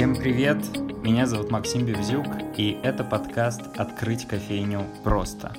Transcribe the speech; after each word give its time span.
Всем 0.00 0.16
привет! 0.16 0.56
Меня 1.02 1.26
зовут 1.26 1.50
Максим 1.50 1.84
Бевзюк, 1.84 2.24
и 2.56 2.78
это 2.82 3.04
подкаст 3.04 3.60
«Открыть 3.76 4.26
кофейню 4.26 4.86
просто». 5.04 5.52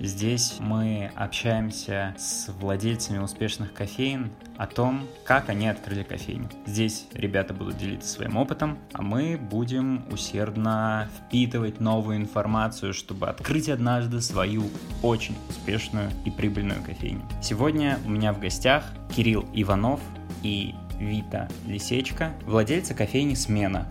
Здесь 0.00 0.56
мы 0.60 1.10
общаемся 1.14 2.14
с 2.16 2.48
владельцами 2.58 3.18
успешных 3.18 3.74
кофеин 3.74 4.30
о 4.56 4.66
том, 4.66 5.06
как 5.24 5.50
они 5.50 5.68
открыли 5.68 6.04
кофейню. 6.04 6.48
Здесь 6.64 7.06
ребята 7.12 7.52
будут 7.52 7.76
делиться 7.76 8.08
своим 8.08 8.38
опытом, 8.38 8.78
а 8.94 9.02
мы 9.02 9.36
будем 9.36 10.06
усердно 10.10 11.10
впитывать 11.14 11.78
новую 11.78 12.16
информацию, 12.16 12.94
чтобы 12.94 13.28
открыть 13.28 13.68
однажды 13.68 14.22
свою 14.22 14.70
очень 15.02 15.36
успешную 15.50 16.10
и 16.24 16.30
прибыльную 16.30 16.82
кофейню. 16.82 17.28
Сегодня 17.42 17.98
у 18.06 18.08
меня 18.08 18.32
в 18.32 18.40
гостях 18.40 18.84
Кирилл 19.14 19.44
Иванов 19.52 20.00
и 20.42 20.74
Вита 20.98 21.48
Лисечка, 21.66 22.32
владельцы 22.44 22.94
кофейни 22.94 23.34
«Смена». 23.34 23.86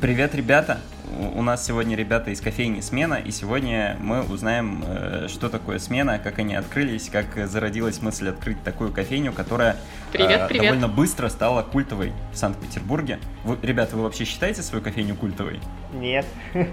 Привет, 0.00 0.34
ребята! 0.34 0.80
У 1.34 1.42
нас 1.42 1.66
сегодня 1.66 1.96
ребята 1.96 2.30
из 2.30 2.40
кофейни 2.40 2.80
«Смена», 2.80 3.14
и 3.14 3.30
сегодня 3.30 3.96
мы 4.00 4.22
узнаем, 4.22 4.84
э, 4.86 5.26
что 5.28 5.48
такое 5.48 5.78
«Смена», 5.78 6.18
как 6.18 6.38
они 6.38 6.54
открылись, 6.54 7.10
как 7.10 7.48
зародилась 7.48 8.00
мысль 8.00 8.28
открыть 8.28 8.62
такую 8.62 8.92
кофейню, 8.92 9.32
которая 9.32 9.76
привет, 10.12 10.42
э, 10.42 10.48
привет. 10.48 10.62
довольно 10.64 10.88
быстро 10.88 11.28
стала 11.28 11.62
культовой 11.62 12.12
в 12.32 12.36
Санкт-Петербурге. 12.36 13.18
Вы, 13.44 13.58
ребята, 13.62 13.96
вы 13.96 14.04
вообще 14.04 14.24
считаете 14.24 14.62
свою 14.62 14.82
кофейню 14.82 15.16
культовой? 15.16 15.60
Нет. 15.92 16.26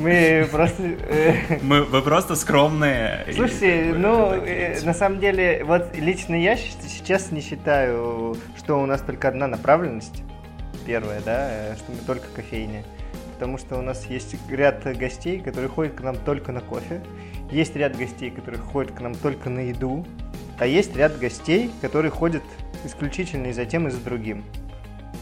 Мы 0.00 0.48
просто... 0.50 0.82
э, 0.82 1.58
Мы, 1.60 1.84
вы 1.84 2.00
просто 2.00 2.34
скромные. 2.34 3.26
и, 3.28 3.32
Слушайте, 3.34 3.92
бы, 3.92 3.98
ну, 3.98 4.32
э, 4.32 4.80
на 4.82 4.94
самом 4.94 5.20
деле, 5.20 5.62
вот 5.62 5.94
лично 5.94 6.34
я 6.34 6.56
сейчас 6.56 7.30
не 7.32 7.42
считаю, 7.42 8.34
что 8.56 8.80
у 8.80 8.86
нас 8.86 9.02
только 9.02 9.28
одна 9.28 9.46
направленность. 9.46 10.22
Первая, 10.86 11.20
да, 11.20 11.48
э, 11.50 11.76
что 11.76 11.92
мы 11.92 11.98
только 12.06 12.28
кофейня. 12.34 12.82
Потому 13.34 13.58
что 13.58 13.76
у 13.76 13.82
нас 13.82 14.06
есть 14.06 14.34
ряд 14.48 14.82
гостей, 14.96 15.38
которые 15.38 15.68
ходят 15.68 15.94
к 15.94 16.00
нам 16.00 16.16
только 16.16 16.50
на 16.50 16.60
кофе. 16.60 17.02
Есть 17.50 17.76
ряд 17.76 17.94
гостей, 17.94 18.30
которые 18.30 18.58
ходят 18.58 18.92
к 18.92 19.00
нам 19.02 19.14
только 19.14 19.50
на 19.50 19.60
еду. 19.60 20.06
А 20.58 20.66
есть 20.66 20.96
ряд 20.96 21.18
гостей, 21.18 21.70
которые 21.82 22.10
ходят 22.10 22.42
исключительно 22.86 23.48
и 23.48 23.52
за 23.52 23.66
тем, 23.66 23.86
и 23.86 23.90
за 23.90 24.00
другим. 24.00 24.44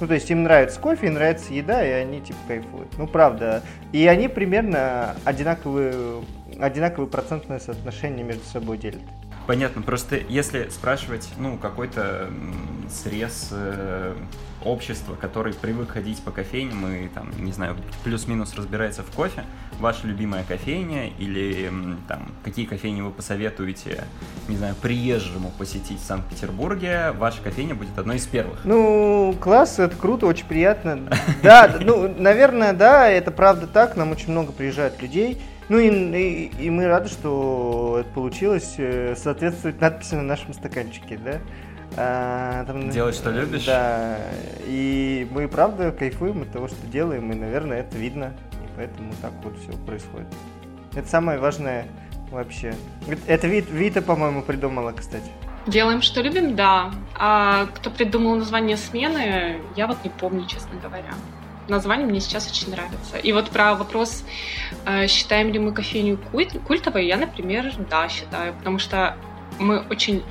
Ну, 0.00 0.06
то 0.06 0.14
есть 0.14 0.30
им 0.30 0.44
нравится 0.44 0.78
кофе, 0.80 1.08
им 1.08 1.14
нравится 1.14 1.52
еда, 1.52 1.84
и 1.84 1.91
они 1.91 2.20
типа 2.20 2.38
кайфуют. 2.46 2.96
Ну, 2.98 3.06
правда. 3.06 3.62
И 3.92 4.06
они 4.06 4.28
примерно 4.28 5.16
одинаковые, 5.24 6.22
одинаковые 6.60 7.10
процентное 7.10 7.58
соотношение 7.58 8.24
между 8.24 8.44
собой 8.44 8.78
делят. 8.78 9.02
Понятно, 9.46 9.82
просто 9.82 10.16
если 10.28 10.69
спрашивать, 10.69 11.28
ну, 11.38 11.56
какой-то 11.56 12.28
срез 12.91 13.48
э, 13.50 14.14
общества, 14.64 15.16
который 15.20 15.52
привык 15.54 15.90
ходить 15.90 16.20
по 16.22 16.30
кофейням 16.30 16.86
и, 16.92 17.08
там, 17.08 17.30
не 17.38 17.52
знаю, 17.52 17.76
плюс-минус 18.04 18.54
разбирается 18.54 19.02
в 19.02 19.10
кофе, 19.10 19.44
ваша 19.78 20.06
любимая 20.06 20.44
кофейня 20.44 21.08
или, 21.18 21.70
там, 22.08 22.32
какие 22.44 22.66
кофейни 22.66 23.00
вы 23.00 23.10
посоветуете, 23.10 24.04
не 24.48 24.56
знаю, 24.56 24.74
приезжему 24.80 25.52
посетить 25.58 26.00
в 26.00 26.04
Санкт-Петербурге, 26.04 27.12
ваша 27.12 27.42
кофейня 27.42 27.74
будет 27.74 27.96
одной 27.98 28.16
из 28.16 28.26
первых. 28.26 28.60
Ну, 28.64 29.34
класс, 29.40 29.78
это 29.78 29.96
круто, 29.96 30.26
очень 30.26 30.46
приятно. 30.46 31.08
Да, 31.42 31.78
ну, 31.80 32.12
наверное, 32.18 32.72
да, 32.72 33.08
это 33.08 33.30
правда 33.30 33.66
так, 33.66 33.96
нам 33.96 34.10
очень 34.10 34.30
много 34.32 34.52
приезжает 34.52 35.00
людей. 35.00 35.40
Ну 35.68 35.78
и, 35.78 35.88
и, 35.88 36.52
и 36.58 36.70
мы 36.70 36.86
рады, 36.86 37.08
что 37.08 37.98
это 38.00 38.08
получилось 38.10 38.74
э, 38.78 39.14
соответствовать 39.16 39.80
надписи 39.80 40.14
на 40.14 40.22
нашем 40.22 40.54
стаканчике, 40.54 41.18
да? 41.22 41.40
А, 42.00 42.64
там- 42.64 42.91
Делать, 42.91 43.16
что 43.16 43.30
любишь? 43.30 43.64
Да, 43.64 44.18
и 44.64 45.26
мы 45.32 45.48
правда 45.48 45.91
кайфуем 45.91 46.42
от 46.42 46.53
того, 46.53 46.69
что 46.69 46.86
делаем, 46.86 47.32
и, 47.32 47.34
наверное, 47.34 47.81
это 47.81 47.97
видно, 47.97 48.34
и 48.62 48.69
поэтому 48.76 49.12
так 49.20 49.32
вот 49.42 49.54
все 49.60 49.72
происходит. 49.84 50.28
Это 50.94 51.09
самое 51.09 51.41
важное 51.41 51.86
вообще. 52.31 52.72
Это- 53.26 53.48
Вит- 53.48 53.70
Вита, 53.70 54.00
по-моему, 54.00 54.42
придумала, 54.42 54.92
кстати. 54.92 55.28
Делаем, 55.66 56.00
что 56.00 56.22
любим, 56.22 56.54
да. 56.54 56.92
А 57.19 57.66
кто 57.75 57.91
придумал 57.91 58.36
название 58.36 58.76
смены, 58.76 59.56
я 59.75 59.88
вот 59.88 59.97
не 60.04 60.10
помню, 60.10 60.47
честно 60.47 60.78
говоря. 60.80 61.12
Название 61.66 62.06
мне 62.06 62.20
сейчас 62.20 62.48
очень 62.48 62.70
нравится. 62.70 63.19
И 63.22 63.32
вот 63.32 63.50
про 63.50 63.75
вопрос, 63.75 64.25
э, 64.86 65.09
считаем 65.09 65.53
ли 65.53 65.59
мы 65.59 65.72
кофейню 65.72 66.16
культ- 66.32 66.59
культовой, 66.60 67.06
я, 67.06 67.16
например, 67.16 67.72
да, 67.91 68.09
считаю, 68.09 68.54
потому 68.54 68.78
что 68.78 69.16
мы 69.59 69.81
очень... 69.91 70.22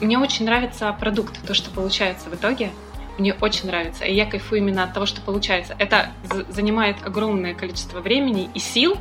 Мне 0.00 0.18
очень 0.18 0.44
нравится 0.44 0.92
продукт, 0.98 1.40
то, 1.46 1.54
что 1.54 1.70
получается 1.70 2.30
в 2.30 2.34
итоге. 2.34 2.70
Мне 3.18 3.34
очень 3.40 3.66
нравится. 3.66 4.04
И 4.04 4.14
я 4.14 4.24
кайфую 4.24 4.60
именно 4.60 4.84
от 4.84 4.94
того, 4.94 5.04
что 5.06 5.20
получается. 5.20 5.76
Это 5.78 6.10
занимает 6.48 6.96
огромное 7.04 7.54
количество 7.54 8.00
времени 8.00 8.48
и 8.54 8.58
сил, 8.58 8.96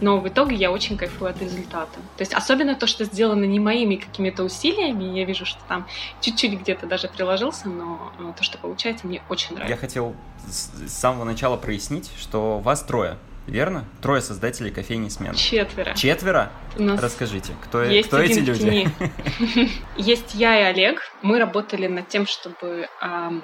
но 0.00 0.18
в 0.18 0.26
итоге 0.26 0.56
я 0.56 0.70
очень 0.72 0.96
кайфую 0.96 1.30
от 1.30 1.40
результата. 1.40 1.94
То 2.16 2.22
есть 2.22 2.32
особенно 2.34 2.74
то, 2.74 2.86
что 2.86 3.04
сделано 3.04 3.44
не 3.44 3.60
моими 3.60 3.96
какими-то 3.96 4.42
усилиями, 4.42 5.04
я 5.18 5.24
вижу, 5.24 5.44
что 5.44 5.60
там 5.68 5.86
чуть-чуть 6.20 6.60
где-то 6.60 6.86
даже 6.86 7.08
приложился, 7.08 7.68
но 7.68 8.12
то, 8.36 8.42
что 8.42 8.58
получается, 8.58 9.06
мне 9.06 9.22
очень 9.28 9.50
Я 9.50 9.56
нравится. 9.56 9.80
хотел 9.80 10.16
с 10.48 10.70
с 10.88 10.92
самого 10.92 11.24
начала 11.24 11.56
прояснить, 11.56 12.10
что 12.18 12.58
вас 12.58 12.82
трое, 12.82 13.16
верно? 13.46 13.84
Трое 14.00 14.20
создателей 14.20 14.70
кофейни 14.70 15.08
«Смена». 15.08 15.34
Четверо. 15.34 15.94
Четверо? 15.94 16.50
У 16.76 16.82
нас 16.82 17.00
Расскажите, 17.00 17.52
кто, 17.62 17.82
есть 17.82 18.08
кто 18.08 18.18
эти 18.18 18.38
люди? 18.38 18.88
Есть 19.96 20.34
я 20.34 20.58
и 20.60 20.62
Олег. 20.62 21.02
Мы 21.20 21.38
работали 21.38 21.86
над 21.86 22.08
тем, 22.08 22.26
чтобы 22.26 22.88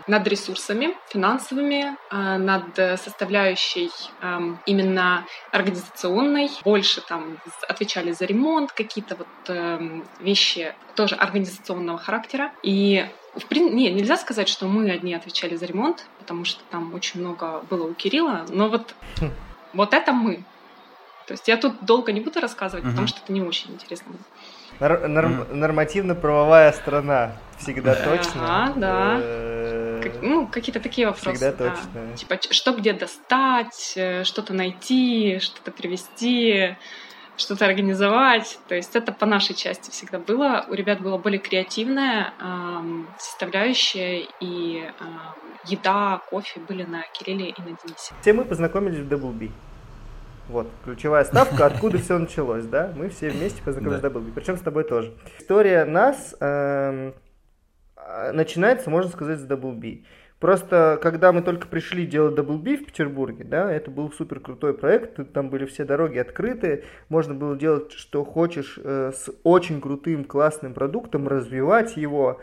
над 0.07 0.27
ресурсами 0.27 0.95
финансовыми, 1.11 1.97
а, 2.11 2.39
над 2.39 2.75
составляющей 3.01 3.91
именно 4.67 5.27
организационной. 5.53 6.51
Больше 6.65 7.01
там 7.01 7.39
отвечали 7.69 8.13
за 8.13 8.25
ремонт, 8.25 8.73
какие-то 8.73 9.17
вот 9.17 9.27
эм, 9.49 10.05
вещи 10.21 10.75
тоже 10.95 11.15
организационного 11.15 11.99
характера. 11.99 12.53
И 12.63 13.07
в 13.35 13.47
прин- 13.47 13.71
не, 13.71 13.91
нельзя 13.91 14.17
сказать, 14.17 14.49
что 14.49 14.67
мы 14.67 14.91
одни 14.91 15.15
отвечали 15.15 15.57
за 15.57 15.67
ремонт, 15.67 16.07
потому 16.19 16.45
что 16.45 16.63
там 16.71 16.95
очень 16.95 17.21
много 17.21 17.63
было 17.71 17.87
у 17.89 17.95
Кирилла. 17.95 18.47
Но 18.49 18.69
вот, 18.69 18.95
Хм. 19.21 19.31
Вот 19.73 19.95
это 19.95 20.13
мы. 20.13 20.45
То 21.27 21.33
есть 21.35 21.47
я 21.49 21.57
тут 21.59 21.85
долго 21.85 22.13
не 22.13 22.21
буду 22.21 22.41
рассказывать, 22.41 22.85
Мгм. 22.85 22.93
потому 22.93 23.07
что 23.09 23.21
это 23.23 23.33
не 23.33 23.43
очень 23.43 23.73
интересно. 23.73 24.13
Нор- 24.81 25.09
норм- 25.09 25.47
Нормативно-правовая 25.51 26.73
страна. 26.73 27.33
Всегда 27.59 27.95
Да, 27.97 28.05
точно. 28.05 28.73
да. 28.77 29.17
Э, 29.21 30.01
Как- 30.03 30.23
ну, 30.23 30.47
какие-то 30.47 30.81
такие 30.81 31.07
вопросы. 31.09 31.33
Всегда 31.37 31.53
да. 31.53 31.71
точно. 31.71 32.17
Типа, 32.17 32.39
что 32.51 32.73
где 32.73 32.93
достать, 32.93 33.93
э, 33.97 34.23
что-то 34.25 34.55
найти, 34.55 35.39
что-то 35.41 35.73
привезти, 35.73 36.77
что-то 37.37 37.67
организовать. 37.67 38.59
То 38.69 38.75
есть 38.77 38.95
это 38.97 39.13
по 39.13 39.27
нашей 39.27 39.55
части 39.57 39.91
всегда 39.91 40.19
было. 40.19 40.65
У 40.69 40.75
ребят 40.75 41.01
была 41.01 41.19
более 41.19 41.41
креативная 41.41 42.33
ам, 42.39 43.09
составляющая, 43.19 44.27
и 44.41 44.91
еда, 45.69 46.21
кофе 46.31 46.61
были 46.61 46.85
на 46.85 47.03
Кирилле 47.13 47.51
и 47.51 47.61
на 47.61 47.67
Денисе. 47.69 48.15
Все 48.21 48.33
мы 48.33 48.45
познакомились 48.45 48.99
в 48.99 49.09
Double 49.09 49.33
B. 49.33 49.51
Вот, 50.49 50.67
ключевая 50.85 51.25
ставка, 51.25 51.67
откуда 51.67 51.99
все 51.99 52.19
началось, 52.19 52.65
да? 52.65 52.93
Мы 52.97 53.11
все 53.11 53.29
вместе 53.29 53.63
познакомились 53.63 54.01
в 54.01 54.05
Double 54.05 54.21
B, 54.21 54.33
причем 54.35 54.57
с 54.57 54.61
тобой 54.61 54.85
тоже. 54.85 55.13
История 55.39 55.85
нас 55.85 56.35
эм, 56.41 57.15
а, 57.97 58.33
начинается, 58.33 58.89
можно 58.89 59.11
сказать, 59.11 59.39
с 59.41 59.47
Double 59.47 59.75
B. 59.75 60.05
Просто, 60.41 60.99
когда 61.03 61.33
мы 61.33 61.43
только 61.43 61.67
пришли 61.67 62.07
делать 62.07 62.39
Double 62.39 62.59
B 62.59 62.77
в 62.77 62.87
Петербурге, 62.87 63.45
да, 63.45 63.73
это 63.73 63.91
был 63.91 64.13
супер 64.13 64.39
крутой 64.39 64.73
проект, 64.73 65.33
там 65.33 65.51
были 65.51 65.67
все 65.67 65.85
дороги 65.85 66.19
открыты, 66.19 66.85
можно 67.09 67.35
было 67.35 67.57
делать, 67.57 67.93
что 67.93 68.25
хочешь, 68.25 68.79
э, 68.83 69.13
с 69.13 69.31
очень 69.43 69.81
крутым, 69.81 70.25
классным 70.25 70.75
продуктом, 70.75 71.27
развивать 71.27 71.97
его. 71.97 72.41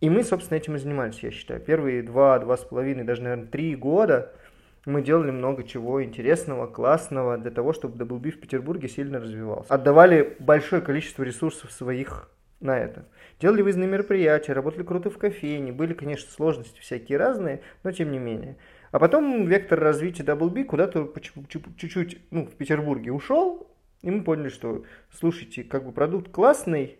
И 0.00 0.10
мы, 0.10 0.22
собственно, 0.22 0.58
этим 0.58 0.76
и 0.76 0.78
занимались, 0.78 1.20
я 1.20 1.30
считаю. 1.30 1.60
Первые 1.60 2.02
два, 2.02 2.38
два 2.38 2.56
с 2.56 2.64
половиной, 2.64 3.04
даже, 3.04 3.22
наверное, 3.22 3.46
три 3.46 3.74
года 3.74 4.32
мы 4.84 5.02
делали 5.02 5.30
много 5.30 5.64
чего 5.64 6.02
интересного, 6.02 6.66
классного 6.66 7.36
для 7.36 7.50
того, 7.50 7.72
чтобы 7.72 8.02
Double 8.02 8.18
B 8.18 8.30
в 8.30 8.40
Петербурге 8.40 8.88
сильно 8.88 9.20
развивался. 9.20 9.72
Отдавали 9.72 10.36
большое 10.38 10.80
количество 10.80 11.22
ресурсов 11.22 11.72
своих 11.72 12.30
на 12.60 12.78
это. 12.78 13.04
Делали 13.40 13.62
выездные 13.62 13.88
мероприятия, 13.88 14.52
работали 14.52 14.82
круто 14.82 15.10
в 15.10 15.18
кофейне, 15.18 15.72
были, 15.72 15.94
конечно, 15.94 16.30
сложности 16.30 16.80
всякие 16.80 17.18
разные, 17.18 17.60
но 17.82 17.92
тем 17.92 18.10
не 18.10 18.18
менее. 18.18 18.56
А 18.90 18.98
потом 18.98 19.46
вектор 19.46 19.78
развития 19.78 20.22
Double 20.22 20.48
B 20.48 20.64
куда-то 20.64 21.12
чуть-чуть 21.76 22.18
ну, 22.30 22.46
в 22.46 22.54
Петербурге 22.54 23.12
ушел, 23.12 23.70
и 24.02 24.10
мы 24.10 24.24
поняли, 24.24 24.48
что, 24.48 24.84
слушайте, 25.12 25.64
как 25.64 25.84
бы 25.84 25.92
продукт 25.92 26.30
классный, 26.30 26.98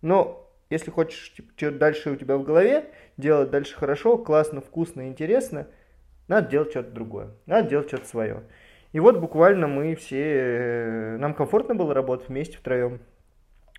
но 0.00 0.41
если 0.72 0.90
хочешь, 0.90 1.32
типа, 1.34 1.70
дальше 1.70 2.10
у 2.10 2.16
тебя 2.16 2.36
в 2.36 2.42
голове, 2.42 2.86
делать 3.16 3.50
дальше 3.50 3.76
хорошо, 3.76 4.16
классно, 4.16 4.60
вкусно, 4.60 5.06
интересно, 5.06 5.68
надо 6.28 6.48
делать 6.50 6.70
что-то 6.70 6.90
другое, 6.90 7.30
надо 7.46 7.68
делать 7.68 7.88
что-то 7.88 8.06
свое. 8.06 8.42
И 8.92 9.00
вот 9.00 9.18
буквально 9.18 9.68
мы 9.68 9.94
все, 9.94 10.22
э, 10.22 11.16
нам 11.18 11.34
комфортно 11.34 11.74
было 11.74 11.94
работать 11.94 12.28
вместе 12.28 12.56
втроем. 12.56 13.00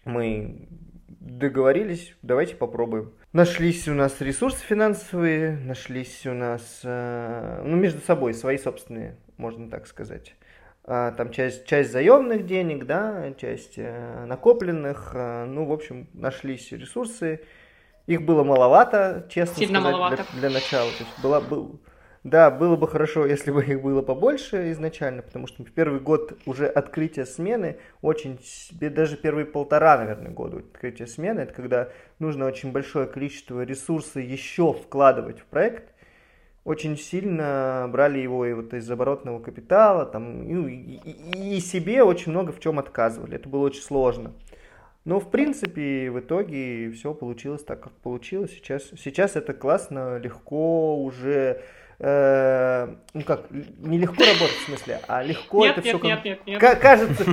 Мы 0.06 0.68
договорились, 1.08 2.16
давайте 2.22 2.56
попробуем. 2.56 3.14
Нашлись 3.32 3.88
у 3.88 3.94
нас 3.94 4.22
ресурсы 4.22 4.64
финансовые, 4.64 5.58
нашлись 5.58 6.26
у 6.26 6.34
нас, 6.34 6.82
э, 6.84 7.62
ну, 7.66 7.76
между 7.76 8.02
собой 8.02 8.34
свои 8.34 8.58
собственные, 8.58 9.18
можно 9.38 9.70
так 9.70 9.88
сказать. 9.88 10.36
А, 10.86 11.12
там 11.12 11.32
часть, 11.32 11.66
часть 11.66 11.92
заемных 11.92 12.46
денег, 12.46 12.86
да, 12.86 13.34
часть 13.38 13.76
э, 13.78 14.26
накопленных, 14.26 15.12
э, 15.14 15.46
ну, 15.46 15.66
в 15.66 15.72
общем, 15.72 16.10
нашлись 16.14 16.74
ресурсы. 16.74 17.40
Их 18.06 18.24
было 18.24 18.44
маловато, 18.44 19.26
честно 19.30 19.56
Сильно 19.56 19.80
сказать, 19.80 19.98
маловато. 19.98 20.26
Для, 20.34 20.42
для 20.42 20.50
начала. 20.50 20.90
То 20.92 21.04
есть 21.06 21.24
была, 21.24 21.40
был, 21.40 21.80
да, 22.26 22.52
было 22.52 22.76
бы 22.76 22.90
хорошо, 22.90 23.26
если 23.26 23.52
бы 23.52 23.64
их 23.64 23.82
было 23.82 24.02
побольше 24.02 24.74
изначально, 24.74 25.22
потому 25.22 25.48
что 25.48 25.64
в 25.64 25.72
первый 25.72 26.02
год 26.02 26.38
уже 26.46 26.68
открытия 26.68 27.26
смены, 27.26 27.78
очень, 28.02 28.38
даже 28.72 29.16
первые 29.16 29.46
полтора, 29.46 29.98
наверное, 29.98 30.32
года 30.32 30.58
открытия 30.58 31.08
смены, 31.08 31.42
это 31.42 31.54
когда 31.54 31.90
нужно 32.20 32.46
очень 32.46 32.74
большое 32.74 33.08
количество 33.08 33.64
ресурсов 33.64 34.18
еще 34.18 34.74
вкладывать 34.74 35.40
в 35.40 35.46
проект, 35.46 35.93
очень 36.66 36.98
сильно 36.98 37.88
брали 37.92 38.20
его 38.20 38.46
и 38.46 38.54
вот 38.54 38.74
из 38.74 38.90
оборотного 38.90 39.40
капитала, 39.40 40.06
там, 40.06 40.48
ну, 40.48 40.68
и, 40.68 40.76
и, 40.76 41.58
и 41.58 41.60
себе 41.60 42.04
очень 42.04 42.32
много 42.32 42.52
в 42.52 42.60
чем 42.60 42.80
отказывали. 42.80 43.36
Это 43.36 43.50
было 43.50 43.66
очень 43.66 43.82
сложно. 43.82 44.34
Но, 45.06 45.20
в 45.20 45.30
принципе, 45.30 46.10
в 46.10 46.20
итоге 46.20 46.90
все 46.92 47.14
получилось 47.14 47.64
так, 47.64 47.82
как 47.82 47.92
получилось. 47.94 48.52
Сейчас, 48.52 48.84
сейчас 48.98 49.36
это 49.36 49.54
классно, 49.54 50.18
легко 50.18 50.98
уже 51.04 51.62
э, 52.04 52.96
ну 53.14 53.22
как, 53.24 53.50
нелегко 53.50 54.24
работать 54.24 54.58
в 54.58 54.66
смысле, 54.66 55.00
а 55.08 55.24
легко 55.24 55.66
нет, 55.66 55.78
это 55.78 55.88
нет, 55.88 55.98
все... 55.98 56.08
Нет, 56.08 56.26
нет, 56.26 56.40
нет, 56.46 56.62
нет. 56.62 56.80
Кажется, 56.80 57.26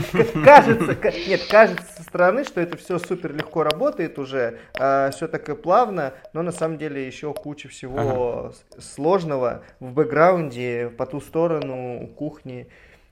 кажется, 0.44 0.98
нет, 1.28 1.46
кажется 1.50 1.84
со 1.96 2.02
стороны, 2.04 2.44
что 2.44 2.60
это 2.60 2.76
все 2.76 2.98
супер 2.98 3.34
легко 3.34 3.64
работает 3.64 4.18
уже, 4.18 4.58
э, 4.78 5.10
все 5.12 5.26
так 5.26 5.48
и 5.48 5.56
плавно, 5.56 6.14
но 6.32 6.42
на 6.42 6.52
самом 6.52 6.78
деле 6.78 7.04
еще 7.04 7.34
куча 7.34 7.68
всего 7.68 7.98
ага. 7.98 8.52
сложного 8.78 9.62
в 9.80 9.92
бэкграунде, 9.92 10.90
по 10.96 11.04
ту 11.04 11.20
сторону 11.20 12.08
кухни 12.16 12.68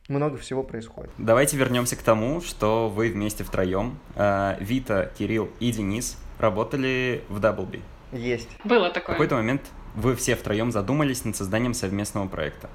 много 0.09 0.39
всего 0.39 0.63
происходит. 0.63 1.11
Давайте 1.19 1.57
вернемся 1.57 1.97
к 1.97 2.03
тому, 2.03 2.41
что 2.41 2.89
вы 2.89 3.11
вместе 3.11 3.43
втроем, 3.43 3.99
э, 4.15 4.57
Вита, 4.61 5.11
Кирилл 5.19 5.51
и 5.59 5.73
Денис, 5.73 6.17
работали 6.39 7.23
в 7.29 7.41
Даблби. 7.41 7.83
Есть. 8.13 8.49
Было 8.65 8.89
такое. 8.91 9.15
В 9.15 9.19
какой-то 9.19 9.35
момент 9.35 9.63
вы 9.99 10.15
все 10.15 10.37
втроем 10.37 10.71
задумались 10.71 11.25
над 11.25 11.37
созданием 11.37 11.75
совместного 11.75 12.29
проекта. 12.29 12.71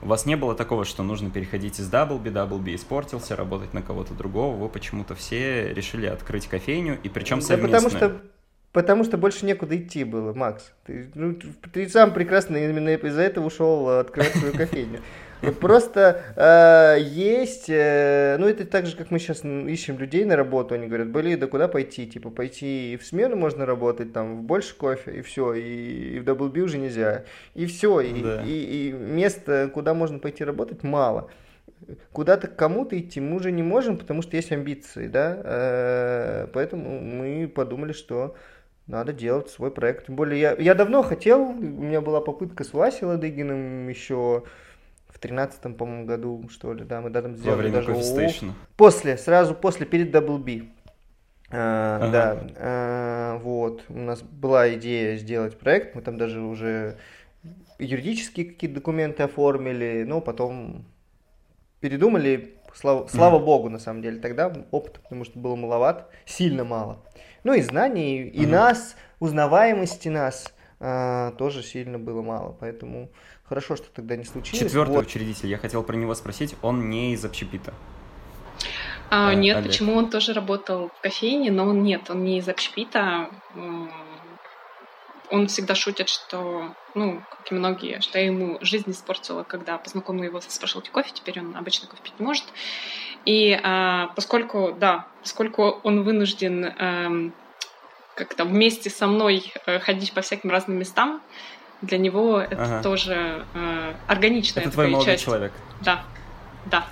У 0.00 0.06
вас 0.06 0.26
не 0.26 0.36
было 0.36 0.54
такого, 0.54 0.84
что 0.84 1.02
нужно 1.02 1.30
переходить 1.30 1.78
из 1.78 1.88
Даблби, 1.88 2.30
Даблби 2.30 2.74
испортился, 2.74 3.36
работать 3.36 3.72
на 3.72 3.82
кого-то 3.82 4.14
другого. 4.14 4.56
Вы 4.56 4.68
почему-то 4.68 5.14
все 5.14 5.72
решили 5.72 6.06
открыть 6.06 6.48
кофейню, 6.48 6.98
и 7.02 7.08
причем 7.08 7.38
да 7.38 7.46
совместную. 7.46 7.82
Потому 7.82 7.90
что 7.90 8.22
Потому 8.72 9.04
что 9.04 9.18
больше 9.18 9.44
некуда 9.44 9.76
идти 9.76 10.02
было, 10.02 10.32
Макс. 10.32 10.72
Ты, 10.86 11.10
ну, 11.14 11.36
ты 11.72 11.86
сам 11.90 12.14
прекрасно 12.14 12.56
именно 12.56 12.88
из-за 12.94 13.20
этого 13.20 13.46
ушел 13.46 13.86
открывать 13.90 14.32
свою 14.32 14.54
кофейню. 14.54 15.00
Просто 15.60 16.22
э, 16.36 17.02
есть, 17.02 17.68
э, 17.68 18.36
ну 18.38 18.46
это 18.46 18.64
так 18.64 18.86
же, 18.86 18.96
как 18.96 19.10
мы 19.10 19.18
сейчас 19.18 19.44
ищем 19.44 19.98
людей 19.98 20.24
на 20.24 20.36
работу, 20.36 20.74
они 20.74 20.86
говорят, 20.86 21.08
блин, 21.08 21.38
да 21.38 21.46
куда 21.46 21.68
пойти? 21.68 22.06
Типа 22.06 22.30
пойти 22.30 22.98
в 23.00 23.06
смену 23.06 23.36
можно 23.36 23.66
работать, 23.66 24.12
там, 24.12 24.38
в 24.38 24.42
больше 24.42 24.76
кофе, 24.76 25.18
и 25.18 25.22
все, 25.22 25.54
и, 25.54 26.16
и 26.16 26.20
в 26.20 26.24
WB 26.24 26.60
уже 26.60 26.78
нельзя. 26.78 27.24
И 27.54 27.66
все, 27.66 28.00
и, 28.00 28.12
и, 28.46 28.88
и 28.88 28.92
места, 28.92 29.70
куда 29.72 29.94
можно 29.94 30.18
пойти 30.18 30.44
работать, 30.44 30.82
мало 30.82 31.30
куда-то 32.12 32.48
к 32.48 32.56
кому-то 32.56 32.98
идти 32.98 33.20
мы 33.20 33.36
уже 33.36 33.50
не 33.50 33.62
можем, 33.62 33.98
потому 33.98 34.22
что 34.22 34.36
есть 34.36 34.52
амбиции, 34.52 35.08
да, 35.08 35.40
э, 35.42 36.46
поэтому 36.52 37.00
мы 37.00 37.48
подумали, 37.48 37.92
что 37.92 38.36
надо 38.86 39.12
делать 39.12 39.48
свой 39.48 39.70
проект. 39.70 40.06
Тем 40.06 40.16
более 40.16 40.40
я, 40.40 40.54
я 40.54 40.74
давно 40.74 41.02
хотел, 41.02 41.40
у 41.42 41.54
меня 41.54 42.00
была 42.00 42.20
попытка 42.20 42.64
с 42.64 42.72
Васей 42.72 43.06
Ладыгиным 43.06 43.88
еще 43.88 44.44
тринадцатом, 45.22 45.74
по-моему, 45.74 46.04
году, 46.04 46.48
что 46.50 46.74
ли, 46.74 46.84
да, 46.84 47.00
мы 47.00 47.08
да, 47.08 47.22
там 47.22 47.36
сделали 47.36 47.54
Во 47.54 47.62
время 47.62 47.74
даже 47.76 47.92
ООО. 47.92 48.54
После, 48.76 49.16
сразу 49.16 49.54
после, 49.54 49.86
перед 49.86 50.14
Double 50.14 50.38
B. 50.38 50.64
А, 51.50 51.98
ага. 52.02 52.10
Да, 52.10 52.46
а, 52.56 53.38
вот, 53.38 53.84
у 53.88 53.98
нас 53.98 54.22
была 54.22 54.74
идея 54.74 55.16
сделать 55.16 55.58
проект, 55.58 55.94
мы 55.94 56.02
там 56.02 56.18
даже 56.18 56.40
уже 56.40 56.98
юридические 57.78 58.46
какие-то 58.46 58.76
документы 58.76 59.22
оформили, 59.22 60.04
но 60.06 60.20
потом 60.20 60.84
передумали, 61.80 62.56
слава, 62.74 63.06
слава 63.06 63.38
mm. 63.38 63.44
богу, 63.44 63.68
на 63.68 63.78
самом 63.78 64.02
деле, 64.02 64.18
тогда 64.18 64.52
опыта, 64.70 65.00
потому 65.00 65.24
что 65.24 65.38
было 65.38 65.54
маловато, 65.54 66.08
сильно 66.24 66.64
мало. 66.64 67.04
Ну 67.44 67.54
и 67.54 67.60
знаний, 67.60 68.22
и 68.22 68.44
mm. 68.44 68.48
нас, 68.48 68.96
узнаваемости 69.20 70.08
нас 70.08 70.52
а, 70.80 71.32
тоже 71.32 71.62
сильно 71.62 71.98
было 71.98 72.22
мало, 72.22 72.56
поэтому 72.58 73.10
Хорошо, 73.52 73.76
что 73.76 73.88
тогда 73.92 74.16
не 74.16 74.24
случилось. 74.24 74.60
Четвертый 74.60 74.92
вот. 74.92 75.04
учредитель, 75.04 75.50
я 75.50 75.58
хотел 75.58 75.82
про 75.82 75.94
него 75.94 76.14
спросить, 76.14 76.54
он 76.62 76.88
не 76.88 77.12
из 77.12 77.22
общепита. 77.22 77.74
А, 79.10 79.28
а, 79.28 79.34
нет, 79.34 79.58
Олег. 79.58 79.68
почему 79.68 79.94
он 79.94 80.08
тоже 80.08 80.32
работал 80.32 80.88
в 80.88 81.02
кофейне, 81.02 81.50
но 81.50 81.66
он 81.66 81.82
нет, 81.82 82.08
он 82.08 82.24
не 82.24 82.38
из 82.38 82.48
общепита. 82.48 83.28
Он 85.28 85.48
всегда 85.48 85.74
шутит, 85.74 86.08
что, 86.08 86.74
ну, 86.94 87.20
как 87.28 87.52
и 87.52 87.54
многие, 87.54 88.00
что 88.00 88.18
я 88.18 88.24
ему 88.24 88.56
жизнь 88.62 88.90
испортила, 88.90 89.42
когда 89.42 89.76
познакомила 89.76 90.24
его 90.24 90.40
со 90.40 90.50
спешлти 90.50 90.88
кофе, 90.88 91.10
теперь 91.12 91.38
он 91.40 91.54
обычно 91.54 91.88
кофе 91.88 92.02
пить 92.02 92.18
не 92.18 92.24
может. 92.24 92.46
И 93.26 93.52
а, 93.62 94.06
поскольку, 94.16 94.74
да, 94.80 95.08
поскольку 95.20 95.78
он 95.82 96.04
вынужден 96.04 96.64
а, 96.64 97.30
как-то 98.14 98.46
вместе 98.46 98.88
со 98.88 99.06
мной 99.06 99.52
э, 99.66 99.78
ходить 99.78 100.14
по 100.14 100.22
всяким 100.22 100.48
разным 100.48 100.78
местам, 100.78 101.20
для 101.82 101.98
него 101.98 102.40
это 102.40 102.62
ага. 102.62 102.82
тоже 102.82 103.44
э, 103.54 103.92
органичная 104.06 104.64
Это 104.64 104.72
твой 104.72 104.88
молодой 104.88 105.14
часть. 105.14 105.24
человек. 105.24 105.52
Да, 105.80 106.04
да. 106.66 106.86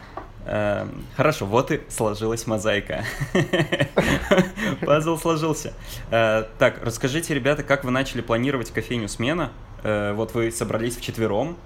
Э, 0.44 0.86
хорошо, 1.16 1.46
вот 1.46 1.70
и 1.70 1.80
сложилась 1.88 2.46
мозаика. 2.46 3.04
Пазл 4.80 5.16
сложился. 5.16 5.74
Э, 6.10 6.44
так, 6.58 6.80
расскажите, 6.84 7.34
ребята, 7.34 7.62
как 7.62 7.84
вы 7.84 7.92
начали 7.92 8.20
планировать 8.20 8.70
кофейню 8.70 9.08
смена? 9.08 9.52
Э, 9.84 10.12
вот 10.12 10.34
вы 10.34 10.50
собрались 10.50 10.96
в 10.96 11.02
четвером, 11.02 11.56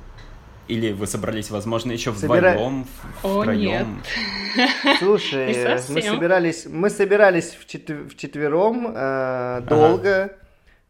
или 0.69 0.93
вы 0.93 1.07
собрались, 1.07 1.51
возможно, 1.51 1.93
еще 1.93 2.11
вдвоем, 2.11 2.87
Собира... 3.23 3.43
втроем? 3.43 4.03
Слушай, 4.99 5.79
мы 5.89 6.03
собирались, 6.03 6.67
мы 6.67 6.91
собирались 6.91 7.57
в, 7.59 7.67
четв... 7.67 7.91
в 7.91 8.17
четвером 8.17 8.93
э, 8.95 9.63
долго. 9.67 10.25
Ага 10.25 10.44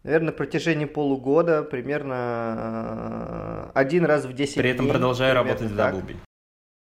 наверное, 0.05 0.27
на 0.27 0.33
протяжении 0.33 0.85
полугода, 0.85 1.63
примерно 1.63 3.71
э, 3.75 3.79
один 3.79 4.05
раз 4.05 4.27
в 4.27 4.33
10 4.33 4.57
При 4.57 4.71
этом 4.71 4.85
дней, 4.85 4.93
продолжая 4.93 5.35
работать 5.35 5.71
в 5.71 5.75
Даблби. 5.75 6.17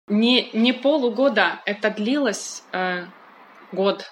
Не, 0.08 0.50
не 0.52 0.72
полугода, 0.72 1.60
это 1.66 1.90
длилось 1.90 2.62
э, 2.72 3.04
год. 3.72 4.10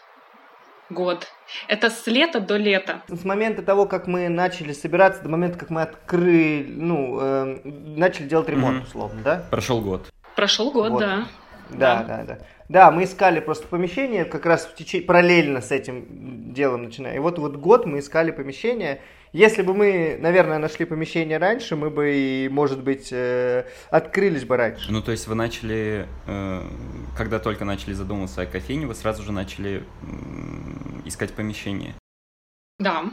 Год. 0.91 1.27
Это 1.67 1.91
с 1.91 2.07
лета 2.07 2.41
до 2.41 2.57
лета. 2.57 3.03
С 3.09 3.25
момента 3.25 3.63
того, 3.63 3.87
как 3.87 4.07
мы 4.07 4.29
начали 4.29 4.73
собираться, 4.73 5.23
до 5.23 5.29
момента, 5.29 5.59
как 5.59 5.71
мы 5.71 5.83
открыли, 5.83 6.67
ну, 6.69 7.19
э, 7.21 7.61
начали 7.65 8.29
делать 8.29 8.49
ремонт, 8.49 8.83
mm-hmm. 8.83 8.87
условно, 8.87 9.23
да? 9.25 9.45
Прошел 9.51 9.81
год. 9.81 10.09
Прошел 10.37 10.71
год, 10.71 10.93
год. 10.93 11.01
да. 11.01 11.25
Да, 11.71 12.03
да, 12.03 12.25
да. 12.25 12.39
Да, 12.69 12.91
мы 12.91 13.05
искали 13.05 13.41
просто 13.41 13.69
помещение 13.69 14.25
как 14.25 14.45
раз 14.45 14.67
в 14.67 14.75
течение, 14.75 15.07
параллельно 15.07 15.61
с 15.61 15.71
этим 15.71 16.53
делом 16.53 16.85
начиная. 16.85 17.17
И 17.17 17.19
вот, 17.19 17.39
вот 17.39 17.57
год 17.57 17.87
мы 17.87 18.01
искали 18.01 18.31
помещение. 18.31 19.01
Если 19.33 19.63
бы 19.63 19.75
мы, 19.75 20.17
наверное, 20.21 20.59
нашли 20.59 20.85
помещение 20.85 21.39
раньше, 21.39 21.77
мы 21.77 21.91
бы, 21.91 22.13
и, 22.15 22.49
может 22.49 22.83
быть, 22.83 23.09
э, 23.13 23.65
открылись 23.91 24.45
бы 24.45 24.57
раньше. 24.57 24.91
Ну, 24.91 25.03
то 25.03 25.13
есть 25.13 25.27
вы 25.27 25.35
начали, 25.35 26.07
э, 26.27 26.63
когда 27.17 27.39
только 27.39 27.65
начали 27.65 27.93
задумываться 27.93 28.43
о 28.43 28.47
кофейне, 28.47 28.87
вы 28.87 28.95
сразу 28.95 29.23
же 29.23 29.33
начали 29.33 29.83
э, 29.83 31.07
искать 31.07 31.33
помещение? 31.35 31.95
Да. 32.79 33.05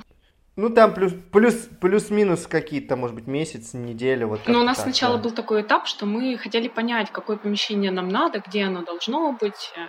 Ну, 0.55 0.69
там 0.69 0.93
плюс, 0.93 1.13
плюс, 1.31 1.67
плюс-минус 1.81 2.45
какие-то, 2.45 2.95
может 2.95 3.15
быть, 3.15 3.25
месяц, 3.25 3.74
неделя. 3.74 4.27
Вот 4.27 4.41
Но 4.45 4.60
у 4.60 4.63
нас 4.63 4.77
так, 4.77 4.86
сначала 4.86 5.17
да. 5.17 5.24
был 5.24 5.31
такой 5.31 5.63
этап, 5.63 5.88
что 5.88 6.05
мы 6.05 6.38
хотели 6.38 6.67
понять, 6.67 7.10
какое 7.12 7.38
помещение 7.38 7.89
нам 7.89 8.07
надо, 8.07 8.39
где 8.45 8.65
оно 8.65 8.83
должно 8.83 9.31
быть, 9.31 9.72
э, 9.75 9.88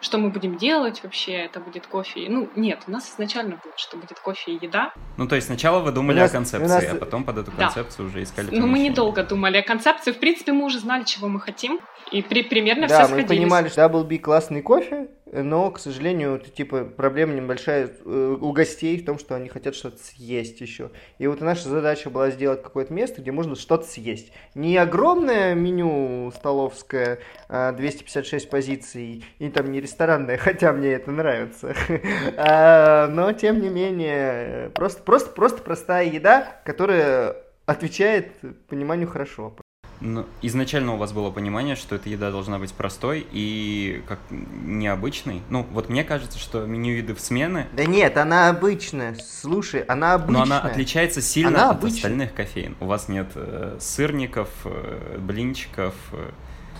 что 0.00 0.16
мы 0.16 0.30
будем 0.30 0.56
делать 0.56 1.02
вообще, 1.02 1.32
это 1.32 1.60
будет 1.60 1.86
кофе. 1.86 2.26
Ну, 2.30 2.48
нет, 2.56 2.84
у 2.86 2.92
нас 2.92 3.12
изначально 3.12 3.60
было, 3.62 3.74
что 3.76 3.98
будет 3.98 4.18
кофе 4.18 4.52
и 4.52 4.64
еда. 4.64 4.94
Ну, 5.18 5.28
то 5.28 5.34
есть 5.34 5.48
сначала 5.48 5.80
вы 5.80 5.92
думали 5.92 6.20
нас, 6.20 6.30
о 6.30 6.32
концепции, 6.32 6.66
нас... 6.66 6.92
а 6.92 6.94
потом 6.94 7.24
под 7.24 7.36
эту 7.36 7.52
концепцию 7.52 8.06
да. 8.06 8.10
уже 8.10 8.22
искали 8.22 8.56
Ну, 8.56 8.66
мы 8.66 8.78
недолго 8.78 9.22
думали 9.22 9.58
о 9.58 9.62
концепции. 9.62 10.12
В 10.12 10.18
принципе, 10.18 10.52
мы 10.52 10.64
уже 10.64 10.78
знали, 10.78 11.04
чего 11.04 11.28
мы 11.28 11.40
хотим. 11.40 11.78
И 12.10 12.22
при, 12.22 12.42
примерно 12.42 12.88
да, 12.88 13.04
все 13.04 13.14
мы 13.14 13.26
понимали, 13.26 13.68
что 13.68 13.82
Double 13.82 14.04
B 14.04 14.18
классный 14.18 14.62
кофе, 14.62 15.08
но, 15.32 15.72
к 15.72 15.80
сожалению, 15.80 16.36
это, 16.36 16.50
типа, 16.50 16.84
проблема 16.84 17.34
небольшая 17.34 17.90
э, 18.04 18.36
у 18.40 18.52
гостей 18.52 18.96
в 18.96 19.04
том, 19.04 19.18
что 19.18 19.34
они 19.34 19.48
хотят 19.48 19.74
что-то 19.74 19.98
съесть 19.98 20.60
еще. 20.60 20.90
И 21.18 21.26
вот 21.26 21.40
наша 21.40 21.68
задача 21.68 22.10
была 22.10 22.30
сделать 22.30 22.62
какое-то 22.62 22.92
место, 22.92 23.20
где 23.20 23.32
можно 23.32 23.56
что-то 23.56 23.86
съесть. 23.86 24.32
Не 24.54 24.76
огромное 24.76 25.54
меню 25.54 26.32
столовское, 26.36 27.18
256 27.48 28.46
а 28.46 28.48
позиций, 28.48 29.24
и 29.40 29.48
там 29.48 29.72
не 29.72 29.80
ресторанное, 29.80 30.36
хотя 30.38 30.72
мне 30.72 30.92
это 30.92 31.10
нравится. 31.10 31.74
А, 32.38 33.08
но, 33.08 33.32
тем 33.32 33.60
не 33.60 33.68
менее, 33.68 34.70
просто, 34.74 35.02
просто, 35.02 35.30
просто 35.30 35.62
простая 35.62 36.06
еда, 36.06 36.60
которая 36.64 37.36
отвечает 37.66 38.32
пониманию 38.68 39.08
хорошо. 39.08 39.56
Ну, 40.00 40.26
изначально 40.42 40.94
у 40.94 40.96
вас 40.96 41.12
было 41.12 41.30
понимание, 41.30 41.76
что 41.76 41.94
эта 41.94 42.08
еда 42.08 42.30
должна 42.30 42.58
быть 42.58 42.72
простой 42.72 43.26
и 43.32 44.02
как 44.06 44.18
необычной. 44.30 45.42
Ну, 45.48 45.66
вот 45.70 45.88
мне 45.88 46.04
кажется, 46.04 46.38
что 46.38 46.64
меню 46.66 46.94
еды 46.94 47.14
в 47.14 47.20
смены... 47.20 47.66
Да 47.72 47.84
нет, 47.84 48.16
она 48.16 48.48
обычная. 48.48 49.14
Слушай, 49.14 49.80
она 49.82 50.14
обычная. 50.14 50.34
Но 50.34 50.42
она 50.42 50.60
отличается 50.60 51.22
сильно 51.22 51.48
она 51.48 51.70
от 51.70 51.78
обычная. 51.78 51.96
остальных 51.96 52.34
кофеин. 52.34 52.76
У 52.80 52.86
вас 52.86 53.08
нет 53.08 53.28
э, 53.34 53.76
сырников, 53.80 54.48
э, 54.64 55.18
блинчиков. 55.18 55.94
Э... 56.12 56.30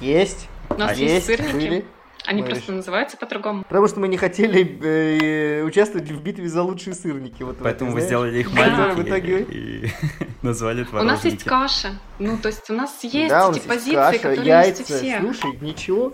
Есть. 0.00 0.48
У 0.68 0.74
нас 0.74 0.90
а 0.90 0.94
есть, 0.94 1.14
есть 1.14 1.26
сырники. 1.26 1.52
Были. 1.54 1.84
Они 2.26 2.42
мы 2.42 2.48
просто 2.48 2.72
называются 2.72 3.16
по-другому. 3.16 3.62
Потому 3.64 3.86
что 3.88 4.00
мы 4.00 4.08
не 4.08 4.16
хотели 4.16 4.78
э, 4.82 5.62
участвовать 5.62 6.10
в 6.10 6.22
битве 6.22 6.48
за 6.48 6.62
лучшие 6.62 6.94
сырники. 6.94 7.42
Вот 7.42 7.58
Поэтому 7.62 7.92
вы 7.92 8.00
сделали 8.00 8.40
их 8.40 8.52
маленькие 8.52 8.92
в 8.92 9.08
итоге... 9.08 9.42
и 9.42 9.90
назвали 10.42 10.84
творожники. 10.84 11.12
У 11.12 11.16
нас 11.16 11.24
есть 11.24 11.44
каша. 11.44 11.98
Ну, 12.18 12.36
то 12.38 12.48
есть 12.48 12.68
у 12.70 12.74
нас 12.74 13.02
есть 13.02 13.30
да, 13.30 13.50
эти 13.50 13.60
позиции, 13.60 13.94
каша, 13.94 14.18
которые 14.18 14.46
яйца. 14.46 14.80
есть 14.80 14.90
у 14.90 14.94
всех. 14.94 15.20
Слушай, 15.20 15.58
ничего 15.60 16.12